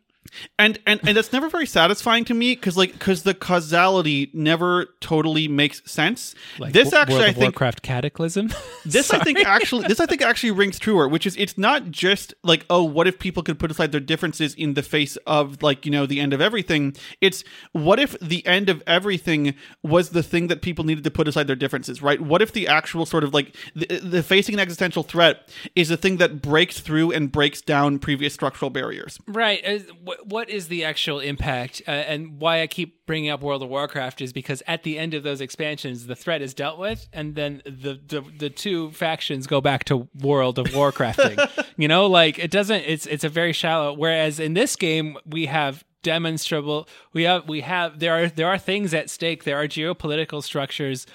[0.58, 4.86] And and and that's never very satisfying to me because like because the causality never
[5.00, 6.34] totally makes sense.
[6.58, 7.42] Like this Wo- actually, World I think.
[7.42, 8.52] Warcraft Cataclysm.
[8.84, 12.34] This I think actually this I think actually rings truer, which is it's not just
[12.42, 15.86] like oh what if people could put aside their differences in the face of like
[15.86, 16.96] you know the end of everything.
[17.20, 19.54] It's what if the end of everything
[19.84, 22.20] was the thing that people needed to put aside their differences, right?
[22.20, 25.96] What if the actual sort of like the, the facing an existential threat is the
[25.96, 29.18] thing that breaks through and breaks down previous structural barriers?
[29.28, 29.64] Right.
[29.64, 31.82] Uh, wh- what is the actual impact?
[31.86, 35.14] Uh, and why I keep bringing up World of Warcraft is because at the end
[35.14, 39.46] of those expansions, the threat is dealt with, and then the the, the two factions
[39.46, 41.66] go back to World of Warcrafting.
[41.76, 42.82] you know, like it doesn't.
[42.86, 43.94] It's it's a very shallow.
[43.94, 46.88] Whereas in this game, we have demonstrable.
[47.12, 49.44] We have we have there are there are things at stake.
[49.44, 51.06] There are geopolitical structures,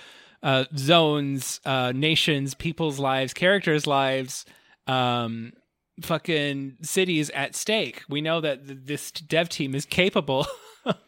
[0.42, 4.46] uh, zones, uh, nations, people's lives, characters' lives.
[4.88, 5.54] Um,
[6.02, 8.04] fucking cities at stake.
[8.10, 10.48] We know that th- this dev team is capable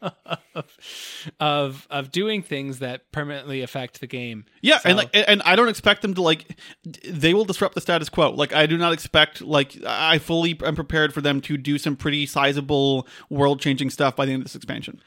[0.01, 0.15] of,
[1.39, 4.45] of of doing things that permanently affect the game.
[4.61, 6.59] Yeah, and like, and I don't expect them to like.
[7.07, 8.31] They will disrupt the status quo.
[8.31, 9.41] Like, I do not expect.
[9.41, 14.25] Like, I fully am prepared for them to do some pretty sizable, world-changing stuff by
[14.25, 15.01] the end of this expansion.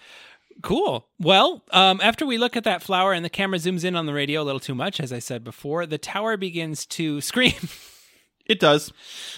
[0.63, 1.09] Cool.
[1.19, 4.13] Well, um, after we look at that flower and the camera zooms in on the
[4.13, 7.55] radio a little too much, as I said before, the tower begins to scream.
[8.53, 8.93] It does.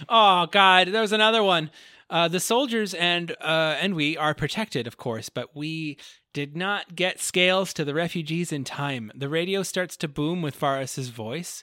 [0.09, 1.71] Oh God, there was another one.
[2.11, 5.99] Uh, the soldiers and uh, and we are protected, of course, but we
[6.33, 9.13] did not get scales to the refugees in time.
[9.15, 11.63] The radio starts to boom with Varis's voice,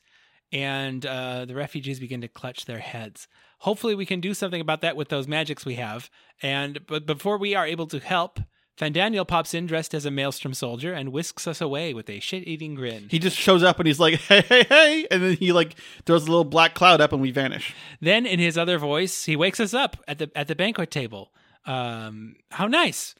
[0.53, 3.27] and uh, the refugees begin to clutch their heads.
[3.59, 6.09] Hopefully, we can do something about that with those magics we have.
[6.41, 8.39] And but before we are able to help,
[8.81, 12.73] Fandaniel pops in dressed as a maelstrom soldier and whisks us away with a shit-eating
[12.73, 13.05] grin.
[13.11, 15.75] He just shows up and he's like, "Hey, hey, hey!" and then he like
[16.07, 17.75] throws a little black cloud up and we vanish.
[17.99, 21.31] Then, in his other voice, he wakes us up at the at the banquet table.
[21.67, 23.13] Um, how nice!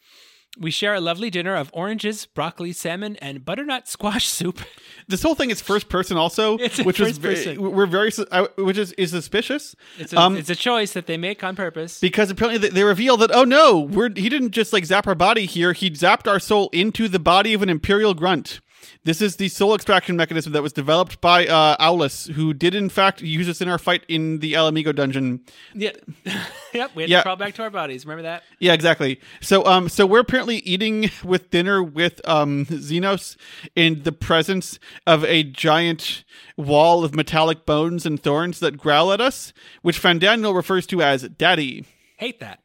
[0.59, 4.59] We share a lovely dinner of oranges, broccoli, salmon, and butternut squash soup.
[5.07, 7.71] This whole thing is first person, also, It's which is first very, person.
[7.71, 8.25] we're very, su-
[8.57, 9.75] which is is suspicious.
[9.97, 11.99] It's a, Um, it's a choice that they make on purpose.
[12.01, 15.15] because apparently they, they reveal that oh no, we're he didn't just like zap our
[15.15, 18.59] body here; he zapped our soul into the body of an imperial grunt.
[19.03, 22.89] This is the soul extraction mechanism that was developed by uh, Aulus, who did in
[22.89, 25.41] fact use this in our fight in the Ala Mhigo dungeon.
[25.73, 25.91] yeah,
[26.73, 26.91] yep.
[26.95, 27.17] We had Yeah.
[27.19, 28.05] to crawl back to our bodies.
[28.05, 28.43] Remember that?
[28.59, 29.19] Yeah, exactly.
[29.41, 33.36] So, um, so we're apparently eating with dinner with um Zenos
[33.75, 36.23] in the presence of a giant
[36.57, 41.23] wall of metallic bones and thorns that growl at us, which Fandaniel refers to as
[41.29, 41.86] "Daddy."
[42.17, 42.59] Hate that.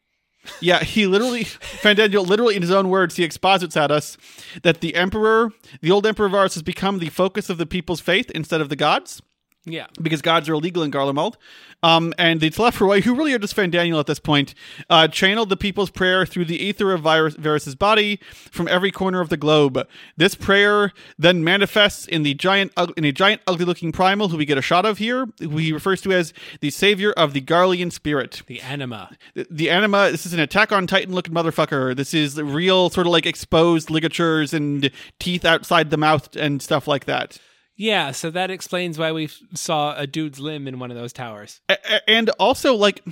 [0.61, 4.17] Yeah, he literally, Fandango, literally in his own words, he exposits at us
[4.63, 8.31] that the Emperor, the old Emperor Varis, has become the focus of the people's faith
[8.31, 9.23] instead of the gods
[9.67, 9.87] Yeah.
[10.01, 11.35] because gods are illegal in Garlemald.
[11.83, 14.55] Um, and the Telophoroi, who really are just Fandaniel at this point,
[14.89, 18.19] uh, channeled the people's prayer through the ether of Virus, Varis's body
[18.51, 19.87] from every corner of the globe.
[20.17, 24.47] This prayer then manifests in the giant, ug- in a giant, ugly-looking primal who we
[24.47, 27.93] get a shot of here, who he refers to as the savior of the Garlean
[27.93, 28.43] spirit.
[28.47, 29.11] The anima.
[29.35, 30.11] The, the anima.
[30.11, 31.95] This is an Attack on Titan-looking motherfucker.
[31.95, 34.91] This is real sort of like exposed ligatures and
[35.21, 37.39] teeth outside the mouth and stuff like that.
[37.77, 38.11] Yeah.
[38.13, 41.61] So that explains why we saw a dude's limb in one of those towers.
[42.09, 43.05] And also like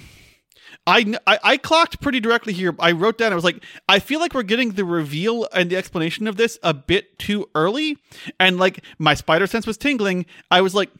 [0.86, 2.74] I, I I clocked pretty directly here.
[2.78, 5.76] I wrote down I was like I feel like we're getting the reveal and the
[5.76, 7.98] explanation of this a bit too early
[8.40, 10.26] and like my spider sense was tingling.
[10.50, 10.90] I was like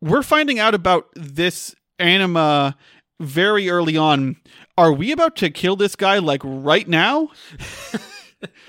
[0.00, 2.76] we're finding out about this anima
[3.20, 4.36] very early on.
[4.76, 7.30] Are we about to kill this guy like right now?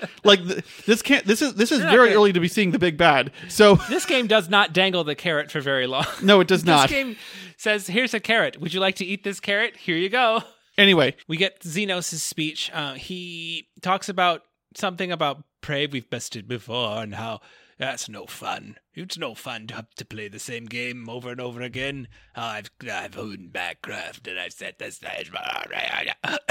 [0.24, 2.78] like th- this can't this is this is not very early to be seeing the
[2.78, 3.30] big bad.
[3.48, 6.06] So This game does not dangle the carrot for very long.
[6.22, 6.88] no it does not.
[6.88, 7.16] This game
[7.56, 8.60] says, "Here's a carrot.
[8.60, 9.76] Would you like to eat this carrot?
[9.76, 10.42] Here you go."
[10.76, 12.70] Anyway, we get Zenos' speech.
[12.72, 14.42] Uh, he talks about
[14.76, 17.40] something about prey we've bested before and how
[17.78, 18.76] that's no fun.
[18.94, 22.08] It's no fun to have to play the same game over and over again.
[22.34, 25.30] I've I've owned Backcraft and I've set the stage.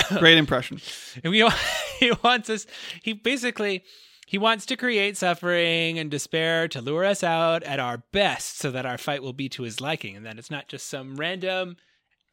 [0.20, 0.80] great impression.
[1.24, 1.48] And we,
[2.00, 2.66] he wants us.
[3.04, 3.84] He basically
[4.26, 8.72] he wants to create suffering and despair to lure us out at our best, so
[8.72, 11.78] that our fight will be to his liking, and that it's not just some random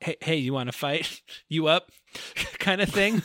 [0.05, 1.21] hey, hey, you want to fight?
[1.49, 1.91] You up?
[2.59, 3.23] kind of thing.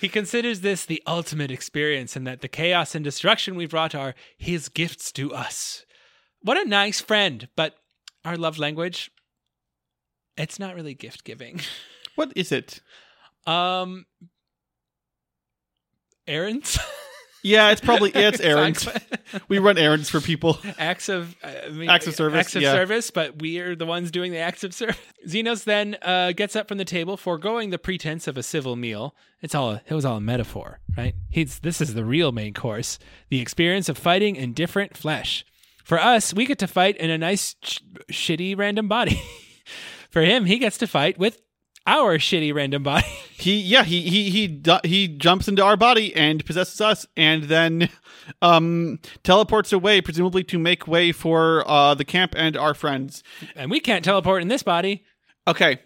[0.00, 4.14] He considers this the ultimate experience and that the chaos and destruction we brought are
[4.38, 5.84] his gifts to us.
[6.42, 7.74] What a nice friend, but
[8.24, 9.10] our love language,
[10.36, 11.60] it's not really gift giving.
[12.16, 12.80] What is it?
[13.46, 14.06] Um,
[16.26, 16.78] errands.
[17.42, 18.86] Yeah, it's probably yeah, it's errands.
[18.86, 19.40] Exactly.
[19.48, 20.58] we run errands for people.
[20.78, 22.72] acts of I mean, Acts of service, acts of yeah.
[22.72, 24.96] service, but we are the ones doing the acts of service.
[25.26, 29.14] Zenos then uh, gets up from the table, foregoing the pretense of a civil meal.
[29.40, 31.14] It's all a, it was all a metaphor, right?
[31.30, 32.98] He's this is the real main course,
[33.30, 35.44] the experience of fighting in different flesh.
[35.84, 37.78] For us, we get to fight in a nice sh-
[38.12, 39.20] shitty random body.
[40.10, 41.40] For him, he gets to fight with
[41.86, 43.06] our shitty random body.
[43.40, 47.88] He yeah he he he he jumps into our body and possesses us, and then
[48.42, 53.22] um teleports away, presumably to make way for uh the camp and our friends.
[53.56, 55.04] and we can't teleport in this body.
[55.48, 55.80] Okay,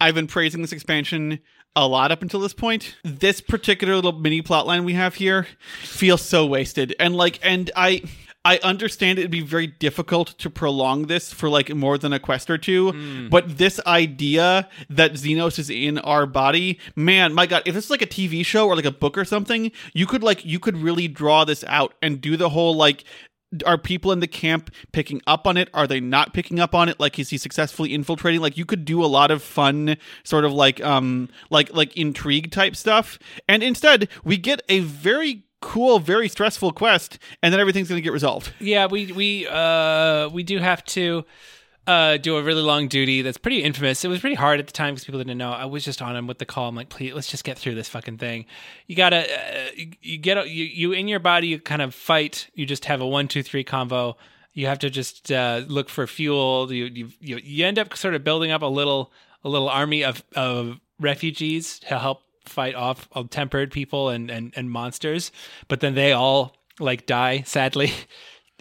[0.00, 1.40] I've been praising this expansion
[1.74, 2.94] a lot up until this point.
[3.02, 5.48] This particular little mini plotline we have here
[5.80, 8.02] feels so wasted, and like, and I.
[8.44, 12.50] I understand it'd be very difficult to prolong this for like more than a quest
[12.50, 12.92] or two,
[13.28, 17.90] but this idea that Zenos is in our body, man, my god, if this is
[17.90, 20.76] like a TV show or like a book or something, you could like you could
[20.76, 23.04] really draw this out and do the whole like
[23.66, 25.68] are people in the camp picking up on it?
[25.74, 26.98] Are they not picking up on it?
[26.98, 28.40] Like, is he successfully infiltrating?
[28.40, 32.50] Like, you could do a lot of fun, sort of like, um, like, like intrigue
[32.50, 33.18] type stuff.
[33.48, 38.02] And instead, we get a very cool, very stressful quest, and then everything's going to
[38.02, 38.52] get resolved.
[38.60, 41.24] Yeah, we we uh we do have to
[41.86, 44.04] uh do a really long duty that's pretty infamous.
[44.04, 45.52] It was pretty hard at the time because people didn't know.
[45.52, 46.68] I was just on him with the call.
[46.68, 48.46] I'm like, please, let's just get through this fucking thing.
[48.86, 49.68] You gotta uh,
[50.00, 51.48] you, get you you in your body.
[51.48, 52.48] You kind of fight.
[52.54, 54.14] You just have a one two three convo.
[54.52, 56.72] You have to just uh, look for fuel.
[56.72, 59.10] You, you you you end up sort of building up a little
[59.44, 64.70] a little army of of refugees to help fight off tempered people and and and
[64.70, 65.32] monsters.
[65.68, 67.92] But then they all like die sadly.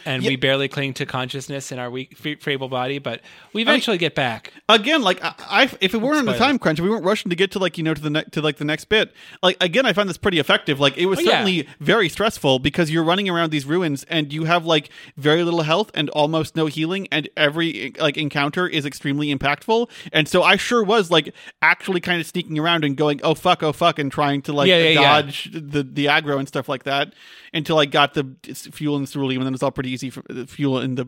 [0.05, 3.21] And we barely cling to consciousness in our weak, frail body, but
[3.53, 4.53] we eventually get back.
[4.69, 7.29] Again, like I, I if it weren't on a time crunch, if we weren't rushing
[7.29, 9.13] to get to like you know to the ne- to like the next bit.
[9.43, 10.79] Like again, I found this pretty effective.
[10.79, 11.29] Like it was Oh, yeah.
[11.31, 15.61] certainly very stressful because you're running around these ruins and you have like very little
[15.61, 19.89] health and almost no healing, and every like encounter is extremely impactful.
[20.13, 23.61] And so I sure was like actually kind of sneaking around and going, oh fuck,
[23.63, 25.21] oh fuck, and trying to like Yeah, yeah, yeah.
[25.21, 27.13] dodge the the aggro and stuff like that
[27.53, 30.47] until I got the fuel and ceruleum, and then it's all pretty easy for the
[30.47, 31.07] fuel in the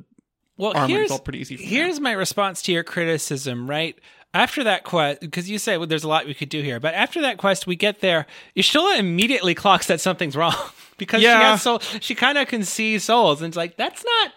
[0.57, 0.87] Well, armor.
[0.87, 1.55] here's It's all pretty easy.
[1.57, 3.97] Here's my response to your criticism, right?
[4.35, 6.95] After that quest, because you say well, there's a lot we could do here, but
[6.95, 8.25] after that quest, we get there.
[8.55, 10.55] Y'shtola immediately clocks that something's wrong
[10.97, 11.79] because she has soul.
[11.79, 14.31] She kind of can see souls, and it's like that's not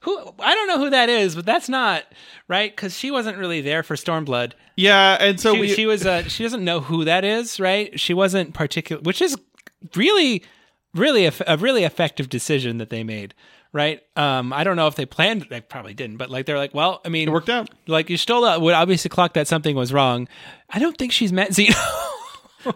[0.00, 0.18] who.
[0.38, 2.04] I don't know who that is, but that's not
[2.48, 4.52] right because she wasn't really there for Stormblood.
[4.76, 6.06] yeah, and so She, we she was.
[6.06, 8.00] Uh, she doesn't know who that is, right?
[8.00, 9.36] She wasn't particular, which is
[9.94, 10.42] really,
[10.94, 13.34] really a, a really effective decision that they made,
[13.72, 14.00] right?
[14.16, 15.46] Um, I don't know if they planned.
[15.50, 17.70] They probably didn't, but like they're like, well, I mean, it worked out.
[17.86, 20.28] like Y'shtola would obviously clock that something was wrong.
[20.70, 21.74] I don't think she's met Zeno.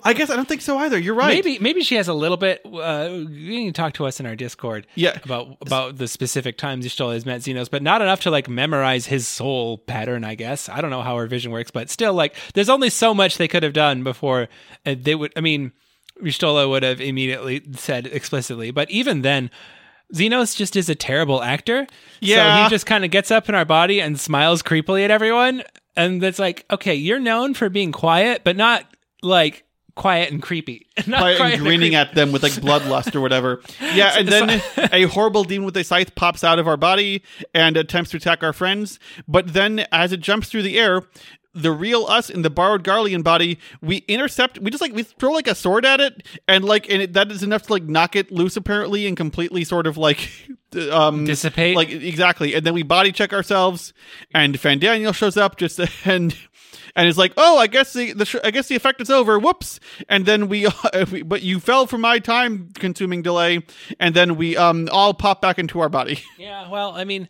[0.05, 0.99] I guess I don't think so either.
[0.99, 1.33] You're right.
[1.33, 2.61] maybe maybe she has a little bit.
[2.67, 4.87] Uh, you can talk to us in our Discord.
[4.95, 5.19] Yeah.
[5.25, 9.07] about about the specific times Y'shtola has met Zenos, but not enough to like memorize
[9.07, 10.25] his soul pattern.
[10.25, 13.15] I guess I don't know how her vision works, but still, like, there's only so
[13.15, 14.49] much they could have done before
[14.85, 15.33] uh, they would.
[15.37, 15.73] I mean,
[16.23, 19.51] Y'shtola would have immediately said explicitly, but even then.
[20.15, 21.87] Zenos just is a terrible actor.
[21.91, 22.65] So Yeah.
[22.65, 25.63] he just kind of gets up in our body and smiles creepily at everyone.
[25.97, 28.87] And it's like, okay, you're known for being quiet, but not
[29.23, 29.65] like
[29.97, 30.87] quiet and creepy.
[31.07, 33.61] Not By quiet and grinning at them with like bloodlust or whatever.
[33.95, 34.63] Yeah, and then
[34.93, 38.43] a horrible demon with a scythe pops out of our body and attempts to attack
[38.43, 38.99] our friends.
[39.27, 41.03] But then, as it jumps through the air,
[41.63, 44.59] the real us in the borrowed Garlean body, we intercept.
[44.59, 47.31] We just like we throw like a sword at it, and like and it, that
[47.31, 50.31] is enough to like knock it loose apparently, and completely sort of like
[50.91, 51.77] um Dissipate.
[51.77, 53.93] Like exactly, and then we body check ourselves,
[54.35, 56.37] and Fandaniel shows up just and.
[56.97, 59.39] And it's like, oh, I guess the, the sh- I guess the effect is over.
[59.39, 59.79] Whoops!
[60.09, 60.67] And then we,
[61.13, 63.65] we, but you fell for my time-consuming delay,
[64.01, 66.21] and then we um all pop back into our body.
[66.39, 67.29] Yeah, well, I mean,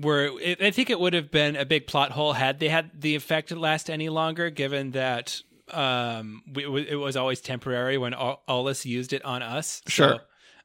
[0.00, 0.38] we're.
[0.40, 3.14] It, I think it would have been a big plot hole had they had the
[3.14, 5.40] effect last any longer, given that
[5.72, 9.82] um we, it was always temporary when Ollis used it on us.
[9.86, 10.20] So, Sure.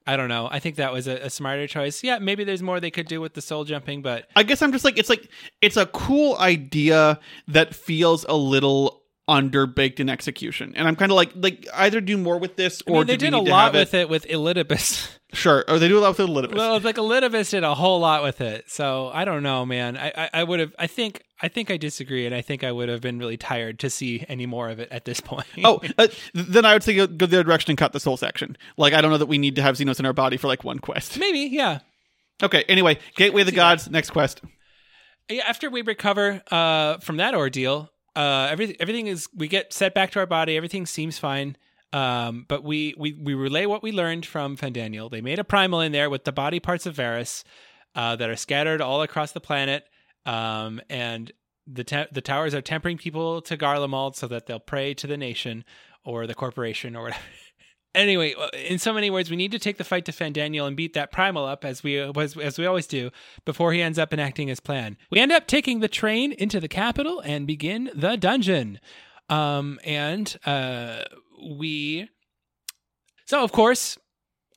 [0.08, 0.48] I don't know.
[0.52, 2.04] I think that was a, a smarter choice.
[2.04, 4.72] Yeah, maybe there's more they could do with the soul jumping, but I guess I'm
[4.72, 5.30] just like, it's like
[5.62, 8.99] it's a cool idea that feels a little
[9.30, 10.74] underbaked in execution.
[10.76, 13.18] And I'm kind of like like either do more with this I or mean, they
[13.18, 15.10] did a lot with it with Elidibus.
[15.32, 16.56] Sure, or they do a lot with Elidibus.
[16.56, 18.68] well, it's like Elidibus did a whole lot with it.
[18.68, 19.96] So I don't know, man.
[19.96, 20.74] I, I, I would have.
[20.80, 21.22] I think.
[21.40, 24.26] I think I disagree, and I think I would have been really tired to see
[24.28, 25.46] any more of it at this point.
[25.64, 28.18] Oh, uh, then I would say go, go the other direction and cut this whole
[28.18, 28.58] section.
[28.76, 30.64] Like, I don't know that we need to have Zenos in our body for like
[30.64, 31.20] one quest.
[31.20, 31.80] maybe, yeah.
[32.42, 34.42] Okay, anyway, Gateway of the Gods, next quest.
[35.30, 37.90] Yeah, after we recover uh, from that ordeal,
[38.20, 40.58] uh, everything everything is we get set back to our body.
[40.58, 41.56] Everything seems fine.
[41.94, 45.10] Um, but we, we we relay what we learned from Fandaniel.
[45.10, 47.44] They made a primal in there with the body parts of Varis
[47.96, 49.86] uh, that are scattered all across the planet.
[50.26, 51.32] Um, and
[51.66, 55.18] the te- the towers are tempering people to Garlemald so that they'll pray to the
[55.18, 55.64] nation
[56.04, 57.24] or the corporation or whatever.
[57.96, 60.78] Anyway, uh, in so many words, we need to take the fight to Fandaniel and
[60.78, 63.10] beat that primal up as we as, as we always do
[63.46, 64.96] before he ends up enacting his plan.
[65.10, 68.80] We end up taking the train into the capital and begin the dungeon.
[69.28, 71.04] Um, and uh,
[71.44, 72.10] we,
[73.26, 73.98] so of course,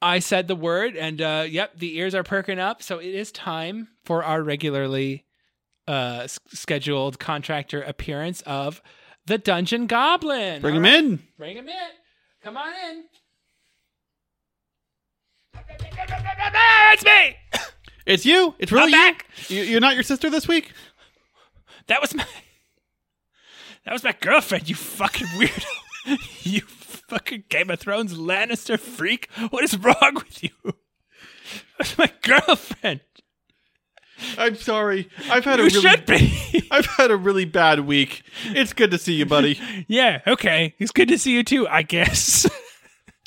[0.02, 2.82] I said the word, and uh, yep, the ears are perking up.
[2.82, 5.24] So it is time for our regularly
[5.88, 8.82] uh, s- scheduled contractor appearance of
[9.26, 10.60] the Dungeon Goblin.
[10.60, 10.94] Bring All him right.
[11.04, 11.22] in.
[11.38, 11.88] Bring him in.
[12.42, 13.04] Come on in.
[16.92, 17.36] It's me.
[18.04, 18.54] It's you.
[18.58, 19.12] It's really I'm you.
[19.12, 19.26] back.
[19.48, 19.62] you.
[19.62, 20.72] You're not your sister this week.
[21.86, 22.26] That was my.
[23.84, 24.68] That was my girlfriend.
[24.68, 26.18] You fucking weirdo.
[26.42, 29.28] you fucking Game of Thrones Lannister freak.
[29.50, 30.50] What is wrong with you?
[31.78, 33.00] That's my girlfriend.
[34.38, 35.08] I'm sorry.
[35.30, 36.68] I've had You a really, should be.
[36.70, 38.22] I've had a really bad week.
[38.46, 39.58] It's good to see you, buddy.
[39.88, 40.20] yeah.
[40.26, 40.74] Okay.
[40.78, 41.66] It's good to see you too.
[41.66, 42.48] I guess.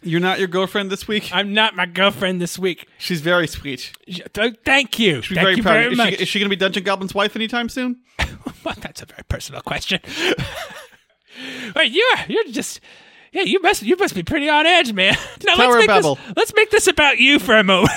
[0.05, 1.29] You're not your girlfriend this week.
[1.33, 2.87] I'm not my girlfriend this week.
[2.99, 3.91] She's very sweet.
[4.05, 5.23] Th- Thank you.
[5.23, 5.73] She's Thank very you proud.
[5.73, 6.09] very is, much.
[6.09, 8.01] She, is she going to be Dungeon Goblin's wife anytime soon?
[8.63, 9.99] Well, that's a very personal question.
[11.75, 12.79] Wait, you're you're just
[13.31, 13.41] yeah.
[13.43, 15.15] You must you must be pretty on edge, man.
[15.45, 16.15] Now Tower let's of make Babel.
[16.15, 17.91] this let's make this about you for a moment.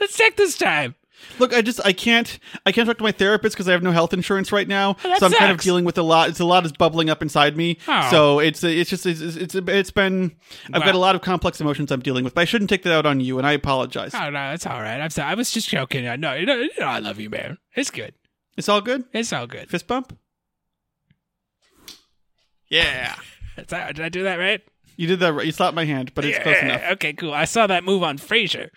[0.00, 0.94] let's take this time.
[1.38, 3.92] Look, I just I can't I can't talk to my therapist because I have no
[3.92, 4.96] health insurance right now.
[5.04, 6.28] Oh, that so I'm kind of dealing with a lot.
[6.28, 7.78] It's a lot is bubbling up inside me.
[7.88, 8.08] Oh.
[8.10, 10.36] So it's it's just it's it's, it's been
[10.72, 12.34] I've got a lot of complex emotions I'm dealing with.
[12.34, 14.14] But I shouldn't take that out on you, and I apologize.
[14.14, 15.00] Oh no, that's all right.
[15.00, 15.30] I'm sorry.
[15.30, 16.08] I was just joking.
[16.08, 17.58] I know, you know, you know I love you, man.
[17.74, 18.14] It's good.
[18.56, 19.04] It's all good.
[19.12, 19.68] It's all good.
[19.68, 20.16] Fist bump.
[22.68, 23.16] Yeah,
[23.56, 24.60] that- did I do that right?
[24.96, 25.34] you did that.
[25.34, 25.44] right.
[25.46, 26.82] You slapped my hand, but it's close enough.
[26.92, 27.34] Okay, cool.
[27.34, 28.70] I saw that move on Frasier.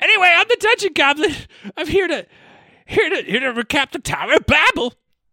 [0.00, 1.34] Anyway, I'm the Dungeon Goblin.
[1.76, 2.26] I'm here to
[2.86, 4.92] here to here to recap the Tower of Babil.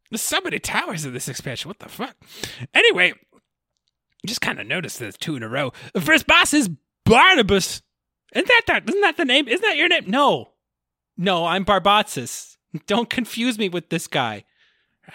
[0.09, 1.69] There's so many towers in this expansion.
[1.69, 2.15] What the fuck?
[2.73, 3.13] Anyway,
[4.25, 5.71] just kind of noticed there's two in a row.
[5.93, 6.69] The first boss is
[7.05, 7.81] Barnabas.
[8.33, 8.89] Isn't that that?
[8.89, 9.47] Isn't that the name?
[9.47, 10.03] Isn't that your name?
[10.07, 10.51] No,
[11.17, 12.57] no, I'm Barbatsis.
[12.87, 14.45] Don't confuse me with this guy.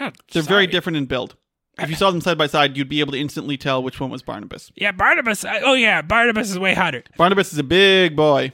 [0.00, 1.36] Oh, They're very different in build.
[1.78, 4.08] If you saw them side by side, you'd be able to instantly tell which one
[4.10, 4.72] was Barnabas.
[4.76, 5.44] Yeah, Barnabas.
[5.44, 7.02] Uh, oh yeah, Barnabas is way hotter.
[7.18, 8.52] Barnabas is a big boy.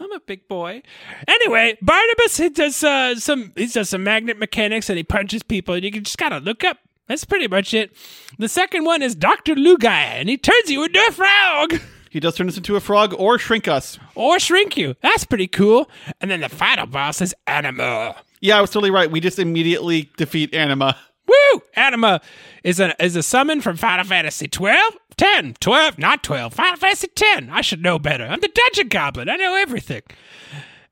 [0.00, 0.82] I'm a big boy.
[1.28, 5.74] Anyway, Barnabas he does uh, some he does some magnet mechanics and he punches people
[5.74, 6.78] and you can just gotta look up.
[7.06, 7.94] That's pretty much it.
[8.38, 11.80] The second one is Doctor Lugae and he turns you into a frog
[12.10, 13.98] He does turn us into a frog or shrink us.
[14.14, 14.94] or shrink you.
[15.02, 15.88] That's pretty cool.
[16.20, 18.16] And then the final boss is Anima.
[18.40, 19.10] Yeah, I was totally right.
[19.10, 20.96] We just immediately defeat Anima.
[21.28, 21.62] Woo!
[21.76, 22.20] Anima
[22.64, 27.08] is a is a summon from Final Fantasy 12, 10, 12, not 12, Final Fantasy
[27.08, 27.50] 10.
[27.50, 28.24] I should know better.
[28.24, 29.28] I'm the Dungeon Goblin.
[29.28, 30.00] I know everything.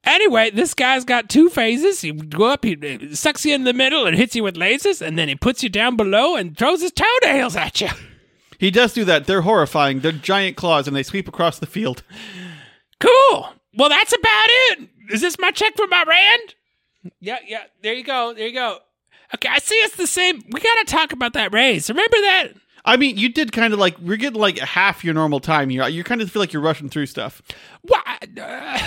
[0.05, 2.03] Anyway, this guy's got two phases.
[2.03, 5.01] He go up, he uh, sucks you in the middle and hits you with lasers,
[5.01, 7.89] and then he puts you down below and throws his toenails at you.
[8.59, 9.25] He does do that.
[9.25, 10.01] They're horrifying.
[10.01, 12.03] They're giant claws and they sweep across the field.
[13.01, 13.49] Cool.
[13.79, 14.89] Well, that's about it.
[15.11, 16.55] Is this my check for my rand?
[17.19, 17.63] Yeah, yeah.
[17.83, 18.35] There you go.
[18.35, 18.81] There you go.
[19.35, 20.43] Okay, I see it's the same.
[20.51, 21.89] We gotta talk about that raise.
[21.89, 22.49] Remember that?
[22.89, 25.71] I mean, you did kind of like we're getting like half your normal time.
[25.71, 27.43] You you kind of feel like you're rushing through stuff.
[27.83, 28.29] What?
[28.41, 28.79] Uh,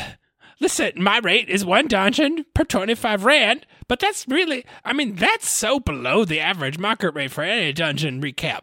[0.59, 5.47] listen, my rate is one dungeon per 25 rand, but that's really, I mean, that's
[5.47, 8.61] so below the average market rate for any dungeon recap.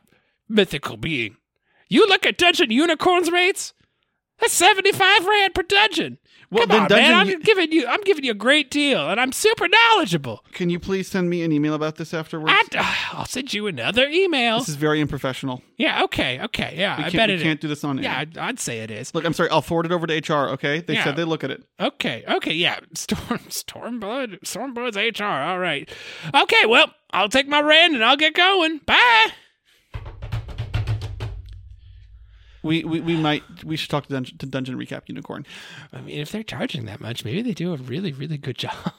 [0.48, 1.36] Mythical being.
[1.88, 3.74] You look at Dungeon Unicorns rates,
[4.40, 6.18] that's 75 rand per dungeon.
[6.50, 9.20] Well, Come then on, man, I'm giving you, I'm giving you a great deal, and
[9.20, 10.44] I'm super knowledgeable.
[10.52, 12.54] Can you please send me an email about this afterwards?
[12.72, 14.58] I, I'll send you another email.
[14.60, 15.62] this is very unprofessional.
[15.76, 17.42] Yeah, okay, okay, yeah, We I bet it.
[17.42, 18.04] can't do this on air.
[18.04, 19.14] Yeah, I'd, I'd say it is.
[19.14, 19.50] Look, I'm sorry.
[19.50, 20.48] I'll forward it over to HR.
[20.54, 21.04] Okay, they Yeah.
[21.04, 21.64] said they look at it.
[21.78, 22.80] Okay, okay, yeah.
[22.94, 25.24] Storm Stormblood Stormblood's HR.
[25.24, 25.88] All right.
[26.34, 28.78] Okay, well, I'll take my rand and I'll get going.
[28.86, 29.28] Bye.
[32.68, 35.46] We we, we might we should talk to Dungeon, to Dungeon Recap Unicorn.
[35.92, 38.92] I mean, if they're charging that much, maybe they do a really, really good job.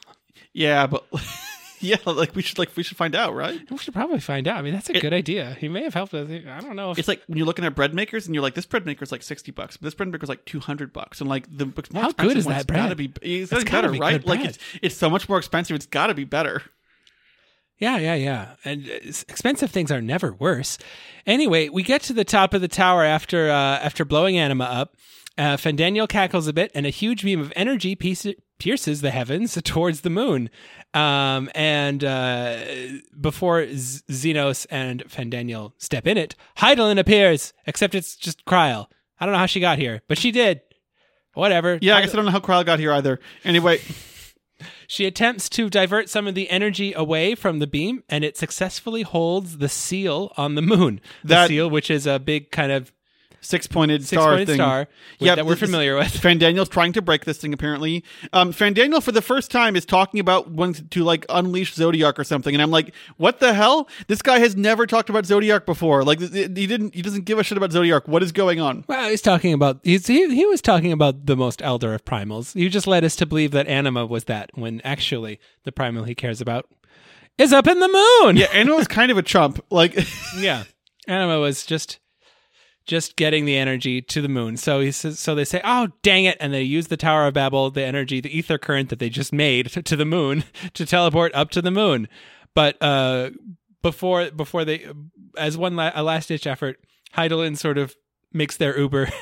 [0.53, 1.05] Yeah, but
[1.81, 3.59] Yeah, like we should like we should find out, right?
[3.71, 4.57] We should probably find out.
[4.57, 5.55] I mean, that's a good idea.
[5.59, 6.29] He may have helped us.
[6.29, 6.91] I don't know.
[6.91, 9.11] If, It's like when you're looking at bread makers and you're like, this bread maker's
[9.11, 12.03] like sixty bucks, but this bread maker's like two hundred bucks, and like the more
[12.03, 14.25] How good expensive is that Gotta be, it's, It's gotta gotta better, be right?
[14.25, 14.49] Like bread.
[14.49, 15.75] it's it's so much more expensive.
[15.75, 16.63] It's got to be better.
[17.79, 18.55] Yeah, yeah, yeah.
[18.65, 18.95] And uh,
[19.27, 20.77] expensive things are never worse.
[21.25, 24.95] Anyway, we get to the top of the tower after uh, after blowing Anima up.
[25.37, 28.27] Uh, Fandaniel cackles a bit, and a huge beam of energy piece-
[28.59, 30.49] pierces the heavens towards the moon.
[30.93, 32.57] Um, and uh,
[33.21, 37.53] before Z- Zenos and Fandaniel step in it, Hydaelyn appears.
[37.65, 38.87] Except it's just Krile.
[39.21, 40.59] I don't know how she got here, but she did.
[41.35, 41.79] Whatever.
[41.81, 43.19] Yeah, I guess I don't know how Kyle got here either.
[43.45, 43.79] Anyway,
[44.91, 49.03] She attempts to divert some of the energy away from the beam, and it successfully
[49.03, 50.99] holds the seal on the moon.
[51.21, 52.91] The That- seal, which is a big kind of
[53.41, 54.55] six pointed star thing.
[54.55, 54.87] star
[55.19, 56.11] that we're familiar with.
[56.11, 57.53] Fan Fandaniel's trying to break this thing.
[57.53, 58.03] Apparently,
[58.33, 62.23] um, Fandaniel for the first time is talking about wanting to like unleash Zodiac or
[62.23, 63.89] something, and I'm like, what the hell?
[64.07, 66.03] This guy has never talked about Zodiac before.
[66.03, 66.95] Like he didn't.
[66.95, 68.07] He doesn't give a shit about Zodiac.
[68.07, 68.85] What is going on?
[68.87, 72.55] Well, he's talking about he's, he he was talking about the most elder of primals.
[72.55, 76.15] You just led us to believe that Anima was that, when actually the primal he
[76.15, 76.69] cares about
[77.37, 78.37] is up in the moon.
[78.37, 79.63] Yeah, Anima was kind of a chump.
[79.69, 79.97] Like,
[80.37, 80.63] yeah.
[81.07, 81.99] Anima was just
[82.85, 84.57] just getting the energy to the moon.
[84.57, 87.33] So he says, so they say, "Oh, dang it!" And they use the Tower of
[87.35, 90.43] Babil, the energy, the ether current that they just made to the moon
[90.73, 92.07] to teleport up to the moon.
[92.55, 93.29] But uh,
[93.81, 94.87] before before they,
[95.37, 96.79] as one la- a last ditch effort,
[97.15, 97.95] Hydaelyn sort of
[98.33, 99.09] makes their Uber.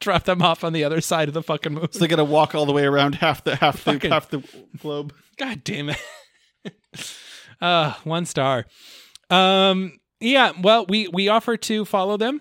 [0.00, 1.88] Drop them off on the other side of the fucking moon.
[1.92, 4.30] so they got to walk all the way around half the half the Fucking- half
[4.30, 4.42] the
[4.78, 5.12] globe.
[5.36, 5.98] God damn it.
[7.60, 8.64] uh, one star.
[9.28, 12.40] Um, yeah, well, we we offer to follow them.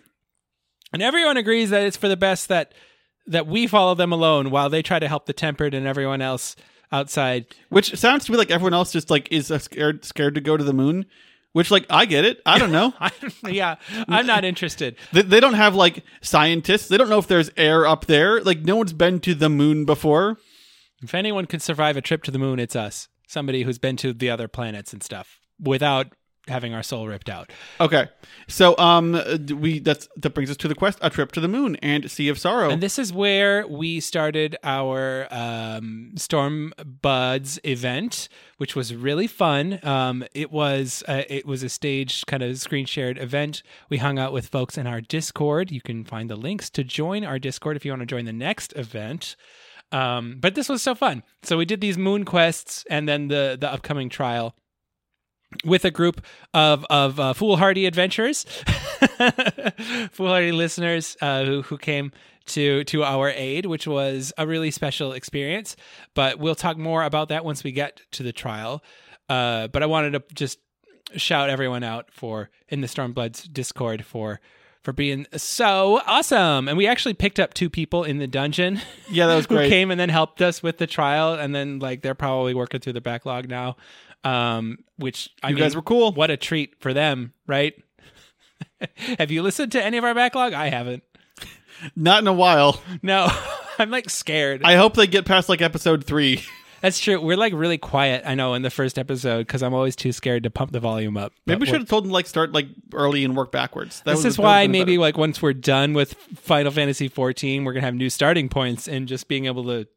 [0.91, 2.73] And everyone agrees that it's for the best that
[3.27, 6.55] that we follow them alone while they try to help the tempered and everyone else
[6.91, 7.45] outside.
[7.69, 10.63] Which sounds to me like everyone else just like is scared scared to go to
[10.63, 11.05] the moon.
[11.53, 12.41] Which like I get it.
[12.45, 12.93] I don't know.
[13.47, 13.75] Yeah,
[14.07, 14.95] I'm not interested.
[15.13, 16.87] They, they don't have like scientists.
[16.87, 18.41] They don't know if there's air up there.
[18.41, 20.37] Like no one's been to the moon before.
[21.01, 23.07] If anyone could survive a trip to the moon, it's us.
[23.27, 26.07] Somebody who's been to the other planets and stuff without
[26.49, 27.51] having our soul ripped out.
[27.79, 28.07] Okay,
[28.47, 29.21] so um,
[29.57, 32.29] we that's that brings us to the quest: a trip to the moon and Sea
[32.29, 32.69] of Sorrow.
[32.69, 39.79] And this is where we started our um, Storm Buds event, which was really fun.
[39.83, 43.63] Um, it was uh, it was a staged kind of screen shared event.
[43.89, 45.71] We hung out with folks in our Discord.
[45.71, 48.33] You can find the links to join our Discord if you want to join the
[48.33, 49.35] next event.
[49.91, 51.23] Um, but this was so fun.
[51.43, 54.55] So we did these moon quests and then the the upcoming trial
[55.63, 56.21] with a group
[56.53, 58.43] of of uh, foolhardy adventurers,
[60.11, 62.11] foolhardy listeners uh, who who came
[62.47, 65.75] to to our aid, which was a really special experience.
[66.13, 68.83] But we'll talk more about that once we get to the trial.
[69.27, 70.59] Uh, but I wanted to just
[71.15, 74.39] shout everyone out for in the Stormbloods Discord for
[74.81, 76.67] for being so awesome.
[76.67, 79.69] And we actually picked up two people in the dungeon yeah, that was who great.
[79.69, 82.93] came and then helped us with the trial and then like they're probably working through
[82.93, 83.75] the backlog now
[84.23, 86.11] um which i You mean guys were cool.
[86.11, 87.73] what a treat for them right
[89.17, 91.03] have you listened to any of our backlog i haven't
[91.95, 92.81] Not in a while.
[93.01, 93.27] no
[93.79, 96.43] i'm like scared I hope they get past like episode three.
[96.81, 99.95] that's true we're like really quiet i know in the first episode because i'm always
[99.95, 102.27] too scared to pump the volume up Maybe But we should have told them like
[102.27, 104.01] start like early and work backwards.
[104.01, 105.01] That this is why maybe better.
[105.01, 109.07] like once we're done with Final Fantasy 14, we're gonna have new starting points and
[109.07, 109.87] just being able to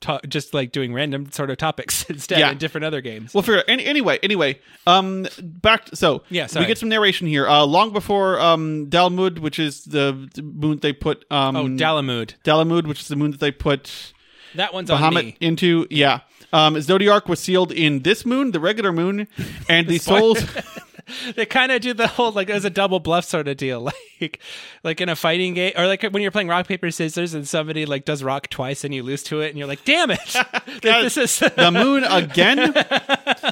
[0.00, 2.50] talk, just like doing random sort of topics instead Yeah.
[2.50, 3.34] in different other games.
[3.34, 3.64] We'll figure it.
[3.68, 5.88] Any, anyway, anyway, um, back.
[5.94, 7.46] so Yeah, we get some narration here.
[7.48, 12.34] Uh, long before um Dalmud, which is the, the moon they put um oh, Dalamud,
[12.44, 14.12] Dalamud, which is the moon that they put
[14.54, 15.36] that one's on Bahamut me.
[15.40, 15.86] into.
[15.90, 16.20] Yeah,
[16.52, 19.28] um, Zodiac was sealed in this moon, the regular moon,
[19.68, 20.44] and the souls.
[21.36, 23.80] they kind of do the whole like as a double bluff sort of deal,
[24.20, 24.40] like
[24.82, 27.86] like in a fighting game, or like when you're playing rock paper scissors and somebody
[27.86, 30.36] like does rock twice and you lose to it, and you're like, damn it,
[30.82, 32.72] this is the moon again.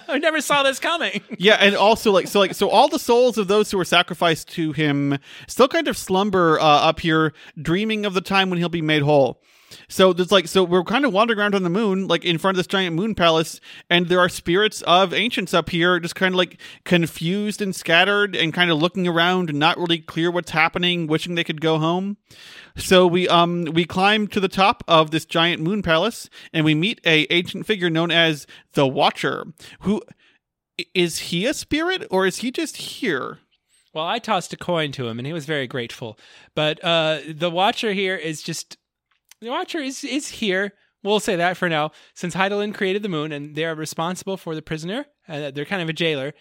[0.08, 1.22] I never saw this coming.
[1.38, 4.48] Yeah, and also like so like so all the souls of those who were sacrificed
[4.50, 8.68] to him still kind of slumber uh, up here, dreaming of the time when he'll
[8.68, 9.40] be made whole.
[9.88, 12.56] So there's like so we're kind of wandering around on the moon, like in front
[12.56, 16.34] of this giant moon palace, and there are spirits of ancients up here, just kind
[16.34, 21.06] of like confused and scattered, and kind of looking around, not really clear what's happening,
[21.06, 22.16] wishing they could go home.
[22.76, 26.74] So we um we climb to the top of this giant moon palace, and we
[26.74, 29.46] meet a ancient figure known as the Watcher,
[29.80, 30.02] who
[30.94, 33.38] is he a spirit or is he just here?
[33.92, 36.18] Well, I tossed a coin to him and he was very grateful.
[36.54, 38.76] But uh, the Watcher here is just
[39.40, 40.72] the Watcher is is here
[41.04, 41.92] we'll say that for now.
[42.14, 45.80] Since Hydaelyn created the moon and they are responsible for the prisoner, uh, they're kind
[45.80, 46.34] of a jailer,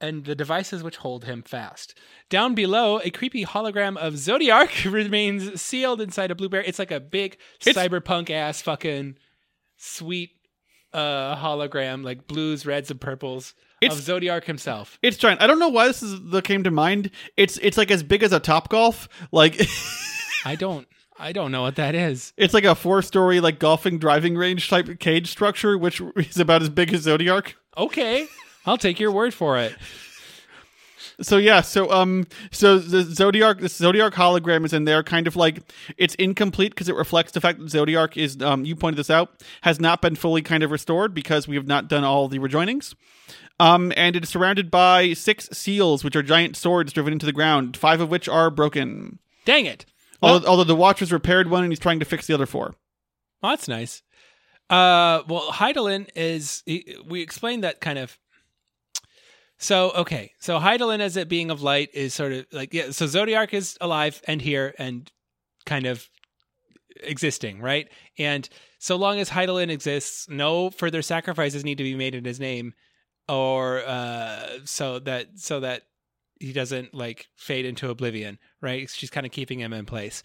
[0.00, 1.98] and the devices which hold him fast.
[2.30, 6.64] Down below, a creepy hologram of Zodiac remains sealed inside a blueberry.
[6.66, 9.16] It's like a big It's- cyberpunk ass fucking
[9.76, 10.30] sweet
[10.92, 14.98] uh hologram, like blues, reds, and purples It's- of Zodiac himself.
[15.02, 15.42] It's giant.
[15.42, 17.10] I don't know why this is that came to mind.
[17.36, 19.08] It's it's like as big as a Top Golf.
[19.32, 19.60] Like
[20.44, 20.86] I don't
[21.18, 22.32] I don't know what that is.
[22.36, 26.62] it's like a four story like golfing driving range type cage structure, which is about
[26.62, 27.56] as big as Zodiac.
[27.76, 28.26] Okay.
[28.66, 29.74] I'll take your word for it.
[31.20, 35.36] So yeah, so um, so the Zodiac, the Zodiac hologram is in there, kind of
[35.36, 35.60] like
[35.96, 39.42] it's incomplete because it reflects the fact that Zodiac is, um, you pointed this out,
[39.60, 42.94] has not been fully kind of restored because we have not done all the rejoinings.
[43.60, 47.32] Um, and it is surrounded by six seals, which are giant swords driven into the
[47.32, 49.20] ground, five of which are broken.
[49.44, 49.86] Dang it.
[50.22, 52.74] Although, although the Watcher's repaired one and he's trying to fix the other four.
[53.42, 54.02] Well, that's nice.
[54.70, 56.62] Uh, well, Hydaelyn is.
[56.66, 58.18] he- We explained that kind of.
[59.58, 62.90] So okay, so Hydaelyn as it being of light is sort of like yeah.
[62.90, 65.10] So Zodiac is alive and here and
[65.64, 66.08] kind of
[67.02, 67.88] existing, right?
[68.18, 72.40] And so long as Hydaelyn exists, no further sacrifices need to be made in his
[72.40, 72.74] name,
[73.28, 75.82] or uh, so that so that
[76.44, 78.88] he doesn't like fade into oblivion, right?
[78.90, 80.22] She's kind of keeping him in place.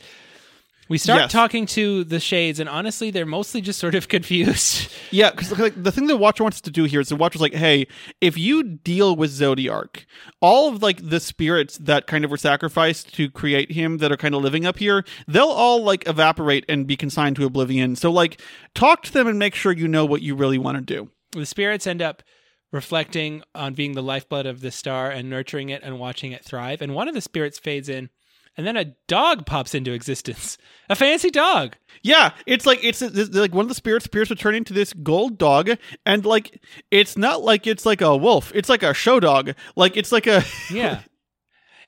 [0.87, 1.31] We start Yes.
[1.31, 4.91] talking to the shades, and honestly, they're mostly just sort of confused.
[5.11, 7.53] Yeah, because like, the thing the Watcher wants to do here is the Watcher's like,
[7.53, 7.85] hey,
[8.21, 10.07] if you deal with Zodiac,
[10.41, 14.17] all of like the spirits that kind of were sacrificed to create him that are
[14.17, 17.95] kind of living up here, they'll all like evaporate and be consigned to oblivion.
[17.95, 18.41] So like,
[18.73, 21.11] talk to them and make sure you know what you really want to do.
[21.39, 22.23] the spirits end up
[22.71, 26.81] reflecting on being the lifeblood of the star and nurturing it and watching it thrive.
[26.81, 28.09] And one of the spirits fades in,
[28.57, 30.57] and then a dog pops into existence.
[30.89, 31.75] A fancy dog.
[32.01, 34.93] Yeah, it's like it's, it's like one of the spirits appears to turn into this
[34.93, 35.71] gold dog,
[36.05, 39.53] and like it's not like it's like a wolf; it's like a show dog.
[39.75, 41.01] Like it's like a Yeah.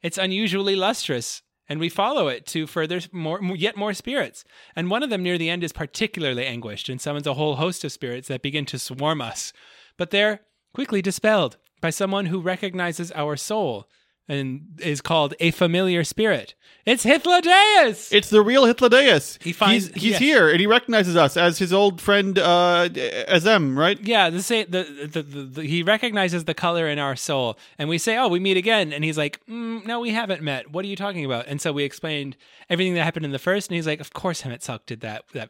[0.01, 1.41] it's unusually lustrous.
[1.69, 4.43] And we follow it to further more, yet more spirits.
[4.75, 7.85] And one of them near the end is particularly anguished and summons a whole host
[7.85, 9.53] of spirits that begin to swarm us.
[9.97, 10.41] But they're
[10.73, 13.87] quickly dispelled by someone who recognizes our soul
[14.27, 16.55] and is called a familiar spirit.
[16.85, 18.13] It's Hythlodaeus!
[18.13, 19.43] It's the real Hythlodaeus.
[19.43, 20.19] He finds- he's, he's yes.
[20.19, 23.99] here and he recognizes us as his old friend uh Azem, right?
[24.01, 27.89] Yeah, the, say, the, the, the, the he recognizes the color in our soul, and
[27.89, 30.71] we say, "Oh, we meet again," and he's like, mm, "No, we haven't met.
[30.71, 32.37] What are you talking about?" And so we explained
[32.69, 35.25] everything that happened in the first, and he's like, "Of course, Emet-Selch did that.
[35.33, 35.49] That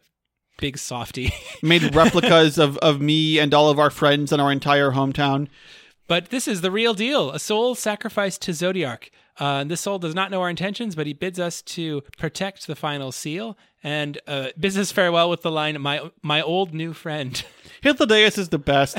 [0.58, 1.34] big softy."
[1.64, 5.48] Made replicas of, of me and all of our friends in our entire hometown.
[6.08, 9.12] but this is the real deal: a soul sacrificed to Zodiac.
[9.38, 12.76] Uh, this soul does not know our intentions, but he bids us to protect the
[12.76, 17.44] final seal and uh, bids us farewell with the line, "My my old new friend."
[17.84, 18.98] Hythlodaeus is the best.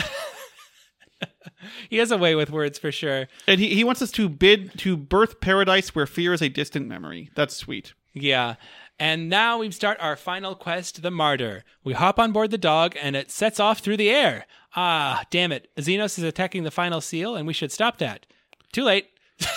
[1.91, 3.29] he has a way with words for sure.
[3.47, 6.89] and he, he wants us to bid to birth paradise where fear is a distant
[6.89, 7.31] memory.
[7.37, 7.93] That's sweet.
[8.13, 8.57] Yeah.
[9.03, 11.65] And now we start our final quest, the Martyr.
[11.83, 14.47] We hop on board the dog and it sets off through the air.
[14.77, 15.67] Ah, damn it.
[15.77, 18.27] Zenos is attacking the final seal and we should stop that.
[18.71, 19.09] Too late.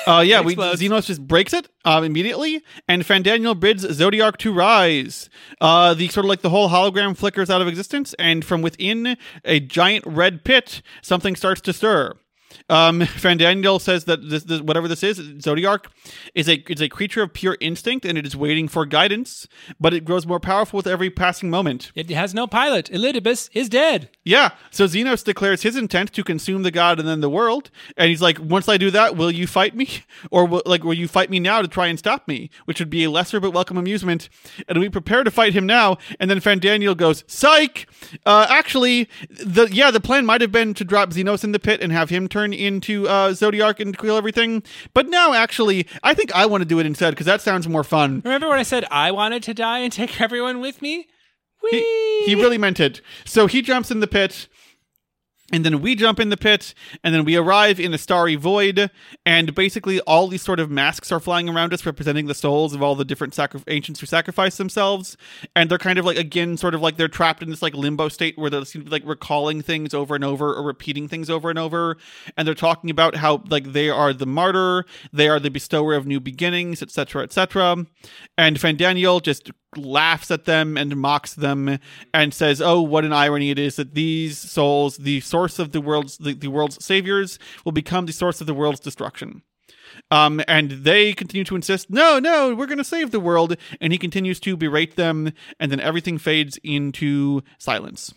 [0.07, 0.55] Uh, yeah, we.
[0.55, 5.29] Zenos just breaks it um, immediately, and Fandaniel bids Zodiac to rise.
[5.61, 9.15] Uh, the sort of like the whole hologram flickers out of existence, and from within
[9.43, 12.15] a giant red pit, something starts to stir.
[12.69, 15.87] Um, Fandaniel says that this, this, whatever this is, Zodiac,
[16.33, 19.47] is a is a creature of pure instinct, and it is waiting for guidance.
[19.79, 21.91] But it grows more powerful with every passing moment.
[21.95, 22.89] It has no pilot.
[22.91, 24.09] Elidibus is dead.
[24.23, 24.51] Yeah.
[24.71, 28.21] So Zenos declares his intent to consume the god and then the world, and he's
[28.21, 31.29] like, "Once I do that, will you fight me, or will, like will you fight
[31.29, 34.29] me now to try and stop me?" Which would be a lesser but welcome amusement.
[34.67, 37.87] And we prepare to fight him now, and then Fandaniel goes, "Psych!
[38.25, 41.81] Uh, actually, the yeah, the plan might have been to drop Zenos in the pit
[41.81, 44.63] and have him turn into uh, Zodiac and kill everything,
[44.93, 47.83] but now actually, I think I want to do it instead because that sounds more
[47.83, 51.07] fun." Remember when I said I wanted to die and take everyone with me?
[51.71, 53.01] He, he really meant it.
[53.25, 54.47] So he jumps in the pit.
[55.51, 56.73] And then we jump in the pit,
[57.03, 58.89] and then we arrive in a starry void,
[59.27, 62.81] and basically all these sort of masks are flying around us, representing the souls of
[62.81, 65.15] all the different sacri- ancients who sacrificed themselves,
[65.55, 68.09] and they're kind of like again, sort of like they're trapped in this like limbo
[68.09, 71.95] state where they're like recalling things over and over or repeating things over and over,
[72.35, 76.07] and they're talking about how like they are the martyr, they are the bestower of
[76.07, 77.85] new beginnings, etc., etc.
[78.35, 81.79] And Fandaniel just laughs at them and mocks them
[82.13, 85.81] and says, "Oh, what an irony it is that these souls, the source of the
[85.81, 89.41] world's the, the world's saviors, will become the source of the world's destruction."
[90.11, 93.55] Um, and they continue to insist, no, no, we're going to save the world.
[93.79, 98.13] And he continues to berate them, and then everything fades into silence.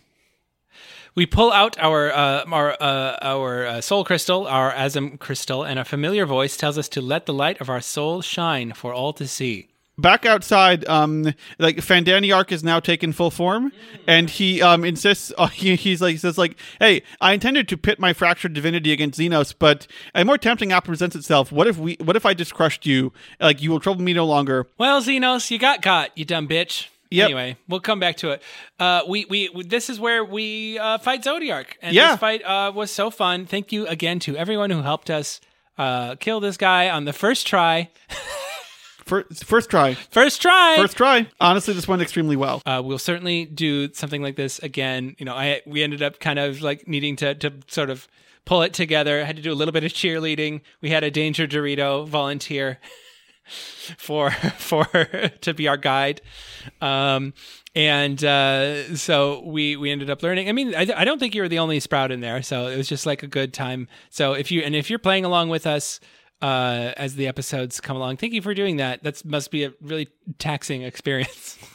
[1.15, 5.79] We pull out our uh, our uh, our uh, soul crystal, our Azem crystal, and
[5.79, 9.11] a familiar voice tells us to let the light of our soul shine for all
[9.13, 9.69] to see.
[10.01, 13.71] Back outside, um, like Fandaniarch is now taken full form,
[14.07, 15.31] and he um insists.
[15.39, 18.91] Uh, he, he's like he says like, "Hey, I intended to pit my fractured divinity
[18.91, 21.51] against Zenos, but a more tempting option presents itself.
[21.51, 21.97] What if we?
[22.01, 23.13] What if I just crushed you?
[23.39, 26.87] Like you will trouble me no longer." Well, Zenos, you got caught, you dumb bitch.
[27.11, 27.25] Yep.
[27.25, 28.43] Anyway, we'll come back to it.
[28.79, 32.11] Uh, we, we we this is where we uh, fight Zodiac, and Yeah.
[32.11, 33.45] this fight uh, was so fun.
[33.45, 35.41] Thank you again to everyone who helped us
[35.77, 37.89] uh, kill this guy on the first try.
[39.09, 40.75] First, first try, First try.
[40.77, 41.27] first try.
[41.41, 42.61] Honestly, this went extremely well.
[42.65, 45.15] uh, we'll certainly do something like this again.
[45.17, 48.07] You know, I we ended up kind of like needing to to sort of
[48.45, 49.19] pull it together.
[49.19, 50.61] I had to do a little bit of cheerleading.
[50.81, 52.79] We had a Danger Dorito volunteer
[53.97, 54.85] for for
[55.41, 56.21] to be our guide,
[56.79, 57.33] um,
[57.75, 60.49] and uh, so we we ended up learning.
[60.49, 62.77] I mean, I, I don't think you were the only sprout in there, so it
[62.77, 63.87] was just like a good time.
[64.11, 65.99] So if you and if you're playing along with us.
[66.41, 69.03] Uh, as the episodes come along, thank you for doing that.
[69.03, 70.07] That must be a really
[70.37, 71.57] taxing experience.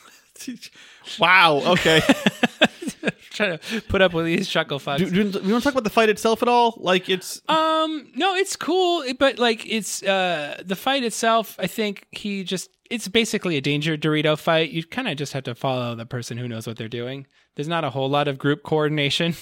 [1.19, 1.63] Wow.
[1.65, 2.01] Okay.
[3.31, 4.99] trying to put up with these chuckle fucks.
[4.99, 6.75] do, do, you want to talk about the fight itself at all?
[6.79, 11.57] Like it's um, no, it's cool, but like it's uh the fight itself.
[11.59, 14.71] I think he just it's basically a danger Dorito fight.
[14.71, 17.27] You kind of just have to follow the person who knows what they're doing.
[17.57, 19.35] There's not a whole lot of group coordination.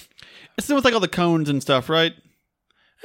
[0.57, 2.13] it's with like all the cones and stuff, right?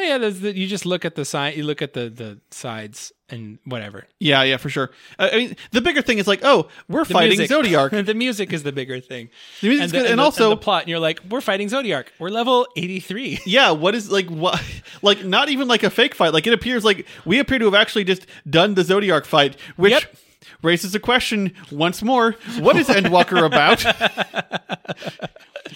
[0.00, 2.38] Oh, yeah, there's the, you just look at the side, you look at the the
[2.50, 4.04] sides and whatever.
[4.20, 4.90] Yeah, yeah, for sure.
[5.18, 7.50] Uh, I mean, the bigger thing is like, oh, we're The fighting music.
[7.54, 8.06] Zodiark.
[8.06, 9.28] the music is the bigger thing,
[9.60, 10.82] The music's and, the- good, and and the- also the plot.
[10.82, 12.06] And you're like, we're fighting Zodiark.
[12.20, 13.40] We're level 83.
[13.46, 14.62] Yeah, what is like what
[15.02, 16.32] like not even like a fake fight.
[16.32, 19.92] Like it appears like we appear to have actually just done the Zodiac fight, which
[19.92, 20.16] Yep.
[20.62, 22.32] Raises a question once more.
[22.58, 23.84] What is Endwalker about?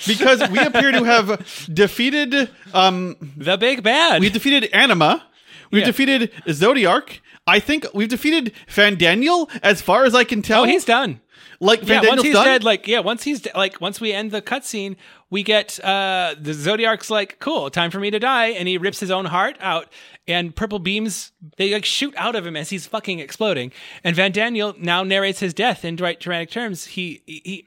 [0.07, 4.21] because we appear to have defeated um the big bad.
[4.21, 5.25] we've defeated Anima.
[5.71, 5.87] We've Yeah.
[5.87, 7.21] defeated Zodiark.
[7.47, 9.49] I think we've defeated Fandaniel.
[9.63, 10.63] as far as I can tell.
[10.63, 11.21] oh, he's done.
[11.61, 12.45] like Yeah, Fandaniel's once he's done.
[12.47, 14.97] dead, like yeah, once he's de- like once we end the cutscene,
[15.33, 19.01] we get uh the Zodiac's like, cool, time for me to die, and he rips
[19.01, 19.91] his own heart out,
[20.29, 23.73] and purple beams they like shoot out of him as he's fucking exploding.
[24.05, 26.85] And Fandaniel now narrates his death in dra- dramatic terms.
[26.85, 27.67] He he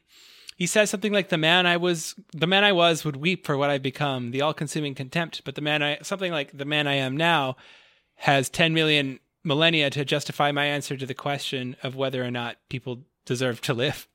[0.55, 3.57] he says something like, "The man I was, the man I was, would weep for
[3.57, 5.41] what I've become, the all-consuming contempt.
[5.43, 7.57] But the man I, something like the man I am now,
[8.17, 12.57] has 10 million millennia to justify my answer to the question of whether or not
[12.69, 14.07] people deserve to live.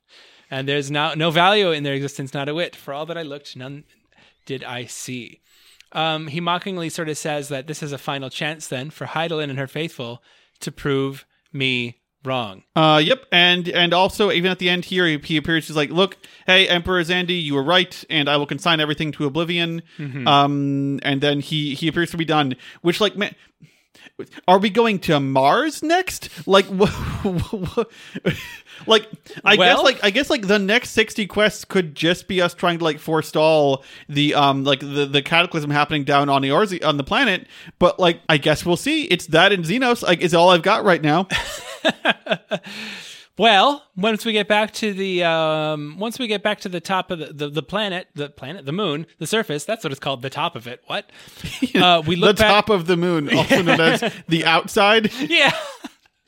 [0.51, 2.75] And there's now no value in their existence, not a whit.
[2.75, 3.85] For all that I looked, none
[4.45, 5.39] did I see.
[5.93, 9.49] Um, he mockingly sort of says that this is a final chance then for Hydaelyn
[9.49, 10.21] and her faithful
[10.59, 12.63] to prove me wrong.
[12.75, 15.67] Uh, yep, and and also even at the end here, he, he appears.
[15.67, 19.25] He's like, "Look, hey, Emperor Zandy, you were right, and I will consign everything to
[19.25, 19.81] oblivion."
[20.27, 22.55] Um, and then he he appears to be done.
[22.81, 23.35] Which, like, man,
[24.47, 26.29] are we going to Mars next?
[26.47, 26.69] Like,
[28.87, 29.07] like
[29.43, 32.77] I guess like I guess like the next sixty quests could just be us trying
[32.79, 36.97] to like forestall the um like the the cataclysm happening down on the Orzi- on
[36.97, 37.47] the planet.
[37.79, 39.03] But like, I guess we'll see.
[39.05, 40.03] It's that and Zenos.
[40.03, 41.27] Like, is all I've got right now.
[43.41, 47.09] Well, once we get back to the um, once we get back to the top
[47.09, 49.65] of the, the, the planet, the planet, the moon, the surface.
[49.65, 50.83] That's what it's called, the top of it.
[50.85, 51.09] What?
[51.73, 52.51] Uh, we the look back.
[52.51, 55.11] top of the moon, also known as the outside.
[55.19, 55.55] yeah.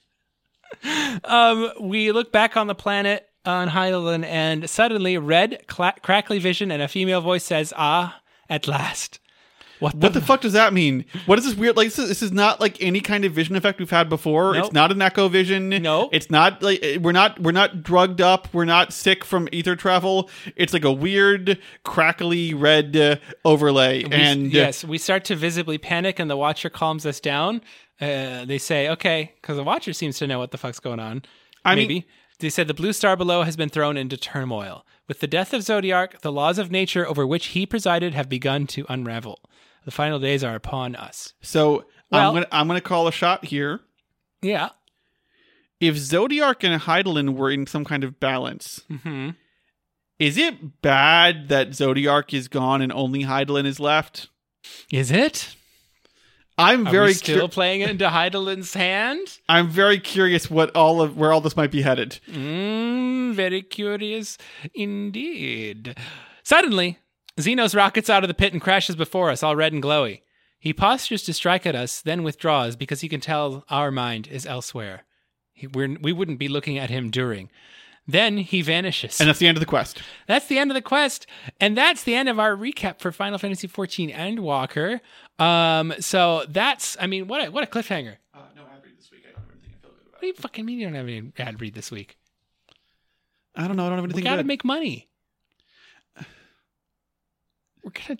[1.26, 6.72] um, we look back on the planet on Hylian, and suddenly, red, cla- crackly vision
[6.72, 9.20] and a female voice says, "Ah, at last."
[9.80, 9.98] What the?
[9.98, 11.04] What the fuck does that mean?
[11.26, 11.76] What is this weird?
[11.76, 14.54] Like this is, this is not like any kind of vision effect we've had before.
[14.54, 14.66] Nope.
[14.66, 15.70] It's not an echo vision.
[15.70, 16.10] Nope.
[16.14, 18.48] it's not like eh, we're not we're not drugged up.
[18.54, 20.30] We're not sick from ether travel.
[20.56, 24.04] It's like a weird crackly red uh, overlay.
[24.06, 27.62] We- and yes, we start to visibly panic, and the Watcher calms us down.
[28.02, 31.24] Uh, they say, "Okay," because the Watcher seems to know what the fuck's going on.
[31.66, 32.08] I mean- Maybe
[32.40, 34.86] they said the blue star below has been thrown into turmoil.
[35.08, 38.66] With the death of Zodiac, the laws of nature over which he presided have begun
[38.68, 39.40] to unravel.
[39.86, 41.34] The final days are upon us.
[41.42, 43.80] so Well- I'm gonna I'm gonna call a shot here.
[44.42, 44.70] Yeah.
[45.80, 49.32] If Zodiac and Hydaelyn were in some kind of balance, hmm
[50.20, 54.30] is it bad that Zodiac is gone and only Hydaelyn is left?
[54.92, 55.56] Is it?
[56.58, 59.40] I'm very still cur- playing it into Hydaelyn's hand?
[59.50, 62.20] I'm very curious what all of where all this might be headed.
[62.32, 64.38] Mm, very curious
[64.76, 65.98] indeed.
[66.44, 67.00] Suddenly,
[67.38, 70.22] Zenos rockets out of the pit and crashes before us, all red and glowy.
[70.60, 74.46] He postures to strike at us, then withdraws because he can tell our mind is
[74.46, 75.04] elsewhere.
[75.52, 77.50] He, we're, we wouldn't be looking at him during.
[78.08, 79.20] Then he vanishes.
[79.20, 80.02] And that's the end of the quest.
[80.28, 81.26] That's the end of the quest,
[81.60, 85.00] and that's the end of our recap for Final Fantasy XIV Endwalker.
[85.44, 88.18] Um, so that's, I mean, what a, what a cliffhanger.
[88.34, 89.24] Uh, no ad read this week.
[89.26, 90.14] I don't have anything I feel good about.
[90.14, 92.18] What do you fucking mean you don't have any ad read this week?
[93.56, 93.86] I don't know.
[93.86, 94.48] I don't have We anything gotta good.
[94.48, 95.08] make money.
[97.84, 98.20] We're gonna.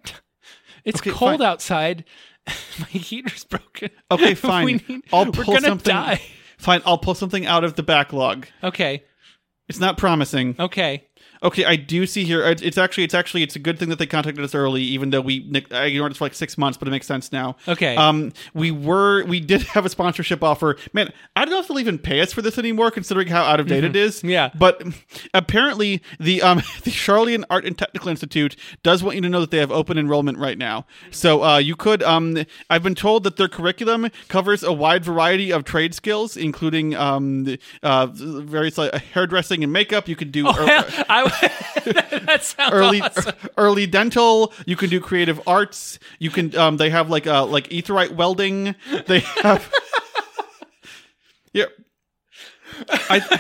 [0.86, 1.48] It's Okay, cold fine.
[1.48, 2.06] outside.
[2.80, 3.90] My heater's broken.
[4.12, 4.66] Okay, fine.
[4.66, 5.94] We need- I'll we're pull gonna something.
[5.94, 6.22] die.
[6.58, 6.82] Fine.
[6.86, 8.48] I'll pull something out of the backlog.
[8.64, 9.04] Okay.
[9.70, 10.56] It's not promising.
[10.60, 11.08] Okay.
[11.44, 12.44] Okay, I do see here.
[12.44, 15.22] It's actually, it's actually, it's a good thing that they contacted us early, even though
[15.22, 17.58] we I ignored it for like six months, but it makes sense now.
[17.68, 17.96] Okay.
[17.96, 20.78] Um, we were, we did have a sponsorship offer.
[20.94, 23.60] Man, I don't know if they'll even pay us for this anymore, considering how out
[23.60, 24.18] of date it is.
[24.18, 24.30] Mm-hmm.
[24.30, 24.50] Yeah.
[24.56, 24.82] But
[25.34, 29.52] apparently, the um, the Sharlayan Art and Technical Institute does want you to know that
[29.52, 30.86] they have open enrollment right now.
[31.12, 32.02] So uh, you could.
[32.04, 32.38] Um,
[32.70, 37.58] I've been told that their curriculum covers a wide variety of trade skills, including um,
[37.82, 40.08] uh, various like hairdressing and makeup.
[40.08, 40.48] You could do.
[40.48, 41.33] Oh, hell, I,
[41.86, 43.34] that sounds early awesome.
[43.58, 47.68] early dental you can do creative arts you can um they have like uh like
[47.70, 48.76] etherite welding
[49.08, 49.72] they have
[51.54, 51.66] yeah
[53.10, 53.40] I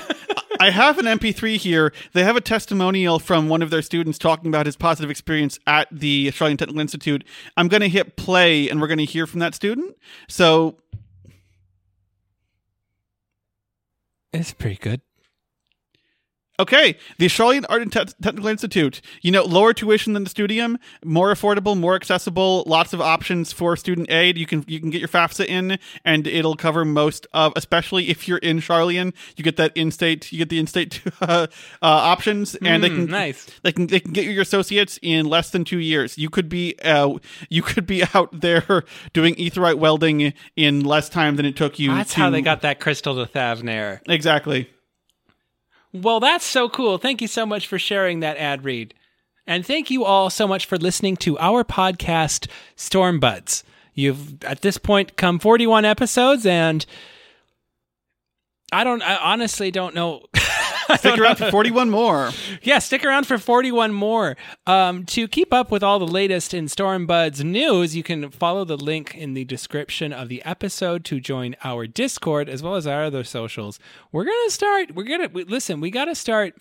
[0.59, 1.91] I have an MP3 here.
[2.13, 5.87] They have a testimonial from one of their students talking about his positive experience at
[5.91, 7.23] the Australian Technical Institute.
[7.57, 9.95] I'm going to hit play and we're going to hear from that student.
[10.29, 10.77] So,
[14.31, 15.01] It's pretty good.
[16.59, 19.01] Okay, the Australian Art and Te- Technical Institute.
[19.23, 23.75] You know, lower tuition than the Studium, more affordable, more accessible, lots of options for
[23.75, 24.37] student aid.
[24.37, 28.27] You can you can get your FAFSA in, and it'll cover most of, especially if
[28.27, 31.47] you're in Sharlayan, you get that in-state, you get the in-state uh,
[31.81, 33.47] uh, options, and they Mm, can nice.
[33.63, 36.19] They can they can get you your associates in less than two years.
[36.19, 37.17] You could be uh,
[37.49, 41.95] you could be out there doing etherite welding in less time than it took you.
[41.95, 44.01] That's to, how they got that crystal to Thavnair.
[44.07, 44.69] exactly.
[45.93, 46.97] Well, that's so cool.
[46.97, 48.95] Thank you so much for sharing that ad read.
[49.45, 53.63] And thank you all so much for listening to our podcast, Storm Buds.
[53.93, 56.83] You've at this point come 41 episodes, and
[58.71, 60.25] I don't, I honestly don't know.
[60.97, 62.31] Stick around for 41 more.
[62.61, 64.35] yeah, stick around for 41 more.
[64.67, 68.65] Um, to keep up with all the latest in Storm Buds news, you can follow
[68.65, 72.87] the link in the description of the episode to join our Discord as well as
[72.87, 73.79] our other socials.
[74.11, 74.95] We're gonna start.
[74.95, 75.79] We're gonna listen.
[75.81, 76.55] We got to start.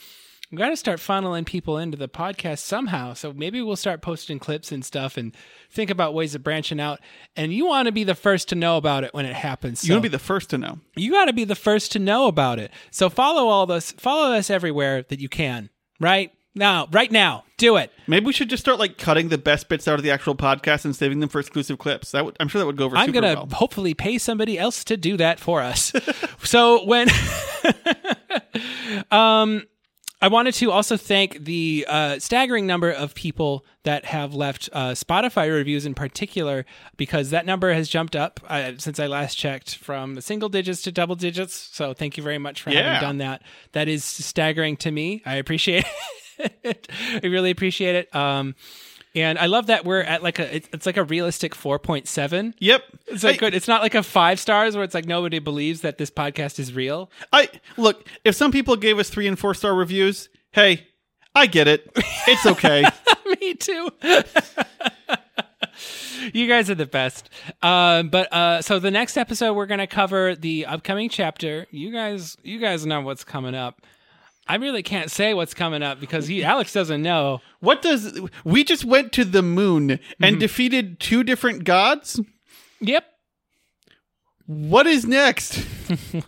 [0.53, 3.15] We got to start funneling people into the podcast somehow.
[3.15, 5.35] So maybe we'll start posting clips and stuff and
[5.71, 7.01] think about ways of branching out.
[7.35, 9.83] And you want to be the first to know about it when it happens.
[9.83, 10.79] You want So- to be the first to know.
[10.95, 12.71] you got to be the first to know about it.
[12.91, 15.71] So follow all this, follow us everywhere that you can.
[15.99, 17.91] Right now, right now, do it.
[18.07, 20.85] Maybe we should just start like cutting the best bits out of the actual podcast
[20.85, 22.11] and saving them for exclusive clips.
[22.11, 23.49] That would, I'm sure that would go over I'm gonna well.
[23.55, 25.95] hopefully pay somebody else to do that for us.
[26.43, 27.09] so when,
[29.11, 29.63] um.
[30.23, 34.91] I wanted to also thank the uh, staggering number of people that have left uh,
[34.93, 36.65] Spotify reviews in particular,
[36.97, 40.81] because that number has jumped up uh, since I last checked from the single digits
[40.83, 41.55] to double digits.
[41.73, 42.95] So thank you very much for Yeah.
[42.95, 43.43] having done that.
[43.73, 45.23] That is staggering to me.
[45.27, 45.85] I appreciate
[46.39, 46.89] it.
[47.23, 48.15] I really appreciate it.
[48.15, 48.55] Um,
[49.15, 52.55] and I love that we're at like a it's, like a realistic four point seven.
[52.59, 52.83] Yep.
[53.09, 53.55] It's like I, good.
[53.55, 56.73] It's not like a five stars where it's like nobody believes that this podcast is
[56.73, 57.11] real.
[57.33, 58.09] I look.
[58.25, 60.87] If some people gave us three and four star reviews, hey,
[61.35, 61.91] I get it.
[62.27, 62.85] It's okay.
[63.41, 63.91] Me too.
[66.33, 67.29] you guys are the best.
[67.63, 71.67] Um, but uh, so the next episode we're gonna cover the upcoming chapter.
[71.71, 73.83] You guys, you guys know what's coming up.
[74.47, 77.41] I really can't say what's coming up because he, Alex doesn't know.
[77.61, 80.41] what does we just went to the moon and mhm.
[80.41, 82.21] defeated two different gods?
[82.81, 83.05] Yep.
[84.47, 85.65] What is next?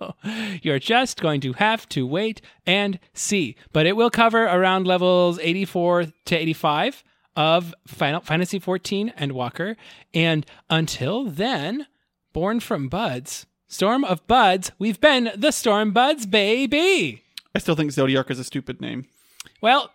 [0.00, 0.16] Well,
[0.62, 3.56] you're just going to have to wait and see.
[3.72, 7.04] But it will cover around levels 84 to 85
[7.36, 9.76] of Final Fantasy 14 Endwalker.
[10.14, 11.86] And until then,
[12.32, 17.21] born from buds, Storm of Buds, we've been the Storm Buds, baby.
[17.54, 19.06] I still think Zodiac is a stupid name.
[19.60, 19.90] Well,